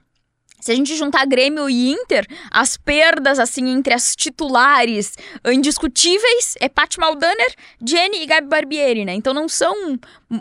se 0.65 0.73
a 0.73 0.75
gente 0.75 0.97
juntar 0.97 1.27
Grêmio 1.27 1.69
e 1.69 1.93
Inter, 1.93 2.27
as 2.51 2.79
perdas, 2.79 3.39
assim, 3.39 3.69
entre 3.69 3.93
as 3.93 4.17
titulares 4.17 5.13
indiscutíveis 5.45 6.55
é 6.59 6.71
Paty 6.71 6.99
Maldaner, 6.99 7.55
Jenny 7.87 8.23
e 8.23 8.27
Gabi 8.27 8.49
Barbieri, 8.49 9.05
né? 9.05 9.13
Então 9.13 9.35
não 9.35 9.47
são. 9.47 9.75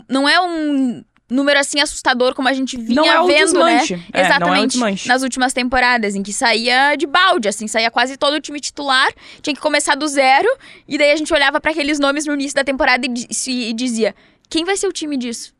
Não 0.08 0.26
é 0.26 0.40
um 0.40 1.04
número 1.28 1.60
assim 1.60 1.78
assustador 1.78 2.34
como 2.34 2.48
a 2.48 2.54
gente 2.54 2.74
vinha 2.74 3.02
não 3.02 3.30
é 3.30 3.34
vendo, 3.34 3.62
né? 3.64 3.82
É, 4.14 4.22
Exatamente. 4.22 4.78
Não 4.78 4.86
é 4.86 4.94
nas 5.04 5.22
últimas 5.22 5.52
temporadas, 5.52 6.14
em 6.14 6.22
que 6.22 6.32
saía 6.32 6.96
de 6.96 7.06
balde, 7.06 7.46
assim, 7.46 7.68
saía 7.68 7.90
quase 7.90 8.16
todo 8.16 8.32
o 8.32 8.40
time 8.40 8.60
titular, 8.60 9.12
tinha 9.42 9.54
que 9.54 9.60
começar 9.60 9.94
do 9.94 10.08
zero, 10.08 10.48
e 10.88 10.96
daí 10.96 11.12
a 11.12 11.16
gente 11.16 11.34
olhava 11.34 11.60
para 11.60 11.70
aqueles 11.70 11.98
nomes 11.98 12.24
no 12.24 12.32
início 12.32 12.54
da 12.54 12.64
temporada 12.64 13.06
e, 13.06 13.68
e 13.68 13.74
dizia: 13.74 14.14
quem 14.48 14.64
vai 14.64 14.78
ser 14.78 14.86
o 14.86 14.92
time 14.92 15.18
disso? 15.18 15.53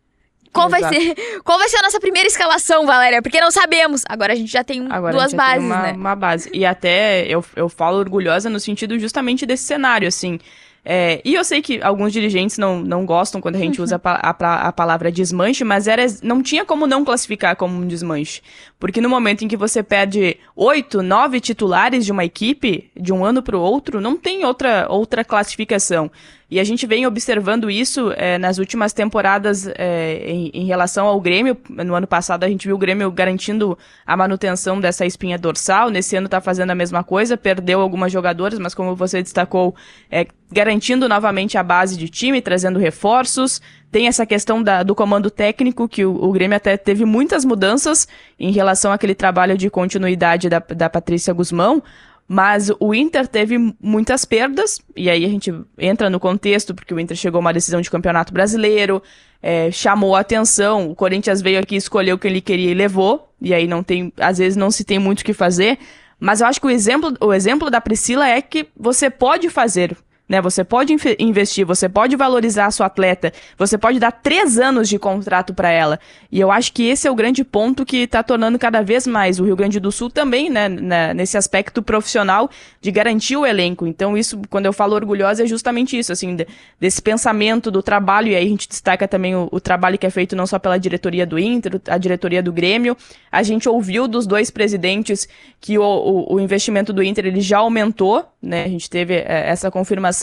Qual 0.55 0.71
vai, 0.71 0.83
ser, 0.83 1.15
qual 1.45 1.59
vai 1.59 1.69
ser 1.69 1.79
a 1.79 1.83
nossa 1.83 2.01
primeira 2.01 2.29
escalação, 2.29 2.87
Valéria? 2.87 3.21
Porque 3.21 3.41
não 3.41 3.51
sabemos. 3.51 4.03
Agora 4.09 4.33
a 4.33 4.37
gente 4.37 4.51
já 4.51 4.63
tem 4.63 4.87
Agora 4.89 5.13
duas 5.13 5.33
já 5.33 5.37
bases, 5.37 5.59
tem 5.59 5.67
uma, 5.67 5.83
né? 5.83 5.93
Uma 5.93 6.15
base. 6.15 6.49
E 6.53 6.65
até 6.65 7.27
eu, 7.27 7.45
eu 7.57 7.69
falo 7.69 7.99
orgulhosa 7.99 8.49
no 8.49 8.61
sentido 8.61 8.99
justamente 8.99 9.45
desse 9.45 9.65
cenário, 9.65 10.07
assim. 10.07 10.39
É, 10.87 11.23
e 11.25 11.35
eu 11.35 11.43
sei 11.43 11.63
que 11.63 11.81
alguns 11.83 12.13
dirigentes 12.13 12.59
não, 12.59 12.81
não 12.81 13.07
gostam 13.07 13.41
quando 13.41 13.57
a 13.57 13.59
gente 13.59 13.81
usa 13.81 13.99
a, 14.05 14.31
a, 14.31 14.69
a, 14.69 14.73
palavra 14.73 15.11
desmanche, 15.11 15.65
mas 15.65 15.89
era, 15.89 16.05
não 16.23 16.43
tinha 16.43 16.63
como 16.63 16.87
não 16.87 17.03
classificar 17.05 17.57
como 17.57 17.81
um 17.81 17.87
desmanche. 17.87 18.43
Porque 18.85 19.01
no 19.01 19.09
momento 19.09 19.43
em 19.43 19.49
que 19.49 19.57
você 19.57 19.83
perde 19.83 20.37
oito, 20.55 21.03
nove 21.03 21.41
titulares 21.41 22.05
de 22.05 22.13
uma 22.13 22.23
equipe, 22.23 22.91
de 22.95 23.15
um 23.15 23.25
ano 23.25 23.43
para 23.43 23.57
o 23.57 23.61
outro, 23.63 23.99
não 23.99 24.15
tem 24.15 24.45
outra, 24.45 24.87
outra 24.91 25.25
classificação. 25.25 26.11
E 26.51 26.61
a 26.61 26.65
gente 26.65 26.87
vem 26.87 27.07
observando 27.07 27.71
isso 27.71 28.13
é, 28.15 28.37
nas 28.37 28.59
últimas 28.59 28.93
temporadas 28.93 29.67
é, 29.67 30.23
em, 30.27 30.51
em, 30.53 30.67
relação 30.67 31.07
ao 31.07 31.19
Grêmio. 31.19 31.57
No 31.71 31.95
ano 31.95 32.07
passado 32.07 32.45
a 32.45 32.49
gente 32.49 32.67
viu 32.67 32.77
o 32.77 32.79
Grêmio 32.79 33.11
garantindo 33.11 33.77
a 34.07 34.15
manutenção 34.19 34.79
dessa 34.79 35.07
espinha 35.07 35.39
dorsal. 35.39 35.89
Nesse 35.89 36.15
ano 36.15 36.27
está 36.27 36.43
fazendo 36.43 36.71
a 36.71 36.75
mesma 36.75 37.03
coisa, 37.03 37.39
perdeu 37.39 37.81
algumas 37.81 38.13
jogadoras, 38.13 38.59
mas 38.59 38.75
como 38.75 38.95
você 38.95 39.23
destacou, 39.23 39.75
é, 40.11 40.27
garantindo 40.53 41.09
novamente 41.09 41.57
a 41.57 41.63
base 41.63 41.97
de 41.97 42.11
time, 42.11 42.43
trazendo 42.43 42.79
reforços. 42.79 43.63
Tem 43.95 44.09
essa 44.09 44.27
questão 44.27 44.61
da, 44.61 44.83
do 44.83 44.93
comando 44.93 45.31
técnico, 45.31 45.89
que 45.89 46.05
o, 46.05 46.13
o, 46.13 46.33
Grêmio 46.33 46.57
até 46.57 46.77
teve 46.77 47.05
muitas 47.05 47.45
mudanças 47.45 48.09
em 48.37 48.51
relação 48.51 48.91
àquele 48.91 49.15
trabalho 49.15 49.57
de 49.57 49.71
continuidade 49.71 50.49
da, 50.49 50.59
da 50.59 50.91
Patrícia 50.91 51.33
Guzmão. 51.33 51.81
Mas 52.27 52.73
o 52.81 52.93
Inter 52.93 53.29
teve 53.29 53.57
muitas 53.81 54.25
perdas, 54.25 54.81
e 54.97 55.09
aí 55.09 55.25
a 55.25 55.29
gente 55.29 55.55
entra 55.79 56.11
no 56.11 56.19
contexto, 56.19 56.75
porque 56.75 56.93
o 56.93 56.99
Inter 56.99 57.17
chegou 57.17 57.39
a 57.39 57.41
uma 57.41 57.53
decisão 57.53 57.81
de 57.81 57.89
campeonato 57.89 58.33
brasileiro, 58.33 59.01
é, 59.41 59.71
chamou 59.71 60.17
a 60.17 60.21
atenção, 60.21 60.91
o 60.91 60.97
Corinthians 60.97 61.41
veio 61.41 61.61
aqui, 61.61 61.77
escolheu 61.77 62.17
o 62.17 62.19
que 62.19 62.27
ele 62.27 62.41
queria 62.41 62.73
e 62.73 62.75
levou, 62.75 63.33
e 63.41 63.55
aí 63.55 63.69
não 63.69 63.85
tem, 63.85 64.13
às 64.19 64.39
vezes 64.39 64.57
não 64.57 64.73
se 64.73 64.83
tem 64.83 64.99
muito 64.99 65.21
o 65.21 65.25
que 65.25 65.33
fazer. 65.33 65.79
Mas 66.19 66.41
eu 66.41 66.49
acho 66.49 66.61
que 66.61 66.67
o 66.67 66.71
exemplo, 66.71 67.15
o 67.21 67.33
exemplo 67.33 67.71
da 67.71 67.81
Priscila 67.81 68.29
é 68.29 68.43
que 68.43 68.67
você 68.77 69.09
pode 69.09 69.49
fazer 69.51 69.97
né? 70.29 70.41
Você 70.41 70.65
pode 70.65 70.97
investir, 71.19 71.67
você 71.67 71.89
pode 71.89 72.17
valorizar 72.17 72.67
a 72.67 72.71
sua 72.71 72.87
atleta, 72.87 73.33
você 73.59 73.77
pode 73.77 73.99
dar 73.99 74.11
três 74.11 74.59
anos 74.59 74.89
de 74.89 74.99
contrato 74.99 75.53
para 75.53 75.71
ela. 75.71 76.01
E 76.33 76.41
eu 76.41 76.51
acho 76.51 76.73
que 76.73 76.85
esse 76.85 77.07
é 77.07 77.11
o 77.11 77.15
grande 77.15 77.45
ponto 77.45 77.85
que 77.85 77.99
está 77.99 78.23
tornando 78.23 78.59
cada 78.59 78.83
vez 78.83 79.07
mais 79.07 79.39
o 79.39 79.45
Rio 79.45 79.57
Grande 79.57 79.79
do 79.79 79.93
Sul 79.93 80.09
também, 80.09 80.49
né, 80.49 80.69
né, 80.69 81.13
nesse 81.13 81.37
aspecto 81.37 81.83
profissional 81.83 82.51
de 82.81 82.91
garantir 82.91 83.37
o 83.37 83.45
elenco. 83.45 83.87
Então, 83.87 84.17
isso, 84.17 84.41
quando 84.49 84.67
eu 84.67 84.73
falo 84.73 84.95
orgulhosa, 84.95 85.45
é 85.45 85.47
justamente 85.47 85.99
isso, 85.99 86.13
assim, 86.13 86.35
de, 86.35 86.47
desse 86.81 87.03
pensamento 87.03 87.71
do 87.71 87.83
trabalho, 87.83 88.29
e 88.29 88.37
aí 88.37 88.47
a 88.47 88.49
gente 88.49 88.69
destaca 88.69 89.07
também 89.07 89.35
o, 89.35 89.49
o, 89.53 89.61
trabalho 89.61 89.99
que 89.99 90.07
é 90.07 90.11
feito 90.11 90.35
não 90.35 90.47
só 90.47 90.59
pela 90.59 90.79
diretoria 90.79 91.27
do 91.27 91.39
Inter, 91.39 91.81
a 91.89 91.99
diretoria 91.99 92.43
do 92.43 92.53
Grêmio. 92.53 92.97
A 93.31 93.43
gente 93.43 93.69
ouviu 93.69 94.09
dos 94.09 94.27
dois 94.27 94.51
presidentes 94.51 95.29
que 95.61 95.79
o, 95.79 95.83
o, 95.83 96.35
o 96.35 96.41
investimento 96.41 96.93
do 96.93 97.03
Inter 97.03 97.27
ele 97.27 97.41
já 97.41 97.59
aumentou, 97.59 98.25
né? 98.41 98.65
A 98.65 98.69
gente 98.69 98.89
teve 98.89 99.15
é, 99.15 99.49
essa 99.49 99.71
confirmação 99.71 100.14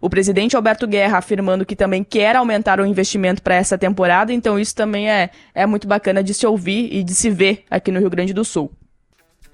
o 0.00 0.10
presidente 0.10 0.56
Alberto 0.56 0.86
Guerra 0.86 1.18
afirmando 1.18 1.64
que 1.64 1.76
também 1.76 2.02
quer 2.02 2.34
aumentar 2.34 2.80
o 2.80 2.86
investimento 2.86 3.40
para 3.40 3.54
essa 3.54 3.78
temporada, 3.78 4.32
então 4.32 4.58
isso 4.58 4.74
também 4.74 5.08
é, 5.08 5.30
é 5.54 5.64
muito 5.64 5.86
bacana 5.86 6.22
de 6.22 6.34
se 6.34 6.44
ouvir 6.46 6.92
e 6.92 7.04
de 7.04 7.14
se 7.14 7.30
ver 7.30 7.64
aqui 7.70 7.92
no 7.92 8.00
Rio 8.00 8.10
Grande 8.10 8.34
do 8.34 8.44
Sul. 8.44 8.72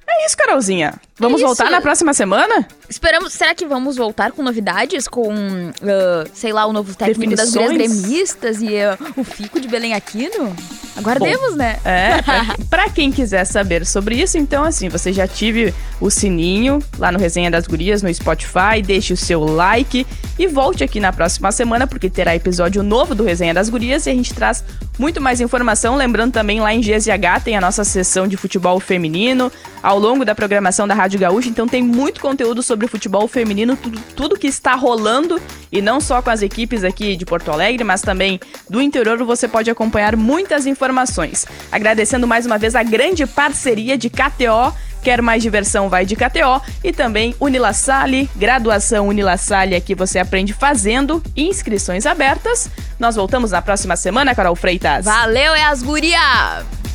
É 0.06 0.24
isso, 0.24 0.36
Carolzinha. 0.36 0.94
Vamos 1.18 1.42
é 1.42 1.44
voltar 1.44 1.70
na 1.70 1.80
próxima 1.80 2.14
semana? 2.14 2.66
Esperamos. 2.88 3.32
Será 3.32 3.54
que 3.54 3.66
vamos 3.66 3.96
voltar 3.96 4.32
com 4.32 4.42
novidades? 4.42 5.08
Com, 5.08 5.28
uh, 5.32 6.30
sei 6.32 6.52
lá, 6.52 6.64
o 6.66 6.72
novo 6.72 6.94
técnico 6.94 7.34
das 7.34 7.50
gurias 7.50 7.72
gremistas 7.72 8.62
e 8.62 8.68
uh, 8.68 8.96
o 9.16 9.24
Fico 9.24 9.60
de 9.60 9.68
Belém 9.68 9.94
Aquino? 9.94 10.54
Aguardemos, 10.98 11.50
Bom, 11.50 11.56
né? 11.56 11.78
É, 11.84 12.22
pra, 12.22 12.56
pra, 12.68 12.90
quem 12.90 13.12
quiser 13.12 13.44
saber 13.44 13.86
sobre 13.86 14.16
isso, 14.16 14.36
então, 14.36 14.64
assim, 14.64 14.88
você 14.88 15.12
já 15.12 15.24
ative 15.24 15.72
o 16.00 16.10
sininho 16.10 16.80
lá 16.98 17.12
no 17.12 17.18
Resenha 17.18 17.50
das 17.50 17.66
Gurias 17.66 18.02
no 18.02 18.12
Spotify, 18.12 18.82
deixe 18.84 19.12
o 19.12 19.16
seu 19.16 19.44
like 19.44 20.04
e 20.36 20.46
volte 20.48 20.82
aqui 20.82 20.98
na 20.98 21.12
próxima 21.12 21.52
semana, 21.52 21.86
porque 21.86 22.10
terá 22.10 22.34
episódio 22.34 22.82
novo 22.82 23.14
do 23.14 23.22
Resenha 23.22 23.54
das 23.54 23.68
Gurias 23.68 24.06
e 24.06 24.10
a 24.10 24.14
gente 24.14 24.34
traz 24.34 24.64
muito 24.98 25.20
mais 25.20 25.40
informação. 25.40 25.94
Lembrando 25.94 26.32
também, 26.32 26.60
lá 26.60 26.74
em 26.74 26.80
GZH 26.80 27.44
tem 27.44 27.56
a 27.56 27.60
nossa 27.60 27.84
sessão 27.84 28.26
de 28.26 28.36
futebol 28.36 28.80
feminino 28.80 29.52
ao 29.80 29.98
longo 29.98 30.24
da 30.24 30.34
programação 30.34 30.88
da 30.88 30.94
Rádio 30.94 31.07
Gaúcha, 31.16 31.48
então 31.48 31.66
tem 31.66 31.82
muito 31.82 32.20
conteúdo 32.20 32.62
sobre 32.62 32.86
futebol 32.86 33.26
feminino, 33.28 33.76
tudo, 33.76 34.00
tudo 34.14 34.38
que 34.38 34.46
está 34.46 34.74
rolando 34.74 35.40
e 35.70 35.80
não 35.80 36.00
só 36.00 36.20
com 36.20 36.30
as 36.30 36.42
equipes 36.42 36.84
aqui 36.84 37.16
de 37.16 37.24
Porto 37.24 37.50
Alegre, 37.50 37.84
mas 37.84 38.02
também 38.02 38.40
do 38.68 38.82
interior, 38.82 39.22
você 39.24 39.46
pode 39.46 39.70
acompanhar 39.70 40.16
muitas 40.16 40.66
informações. 40.66 41.46
Agradecendo 41.70 42.26
mais 42.26 42.46
uma 42.46 42.58
vez 42.58 42.74
a 42.74 42.82
grande 42.82 43.26
parceria 43.26 43.96
de 43.96 44.10
KTO. 44.10 44.74
Quer 45.02 45.22
mais 45.22 45.42
diversão? 45.42 45.88
Vai 45.88 46.04
de 46.04 46.16
KTO. 46.16 46.60
E 46.82 46.92
também 46.92 47.34
Unilassalle, 47.40 48.28
graduação 48.34 49.08
Unilassalle, 49.08 49.76
aqui 49.76 49.94
você 49.94 50.18
aprende 50.18 50.52
fazendo, 50.52 51.22
inscrições 51.36 52.04
abertas. 52.04 52.68
Nós 52.98 53.14
voltamos 53.14 53.52
na 53.52 53.62
próxima 53.62 53.96
semana, 53.96 54.34
Carol 54.34 54.56
Freitas. 54.56 55.04
Valeu, 55.04 55.54
é 55.54 55.64
as 55.64 55.82
guria! 55.82 56.87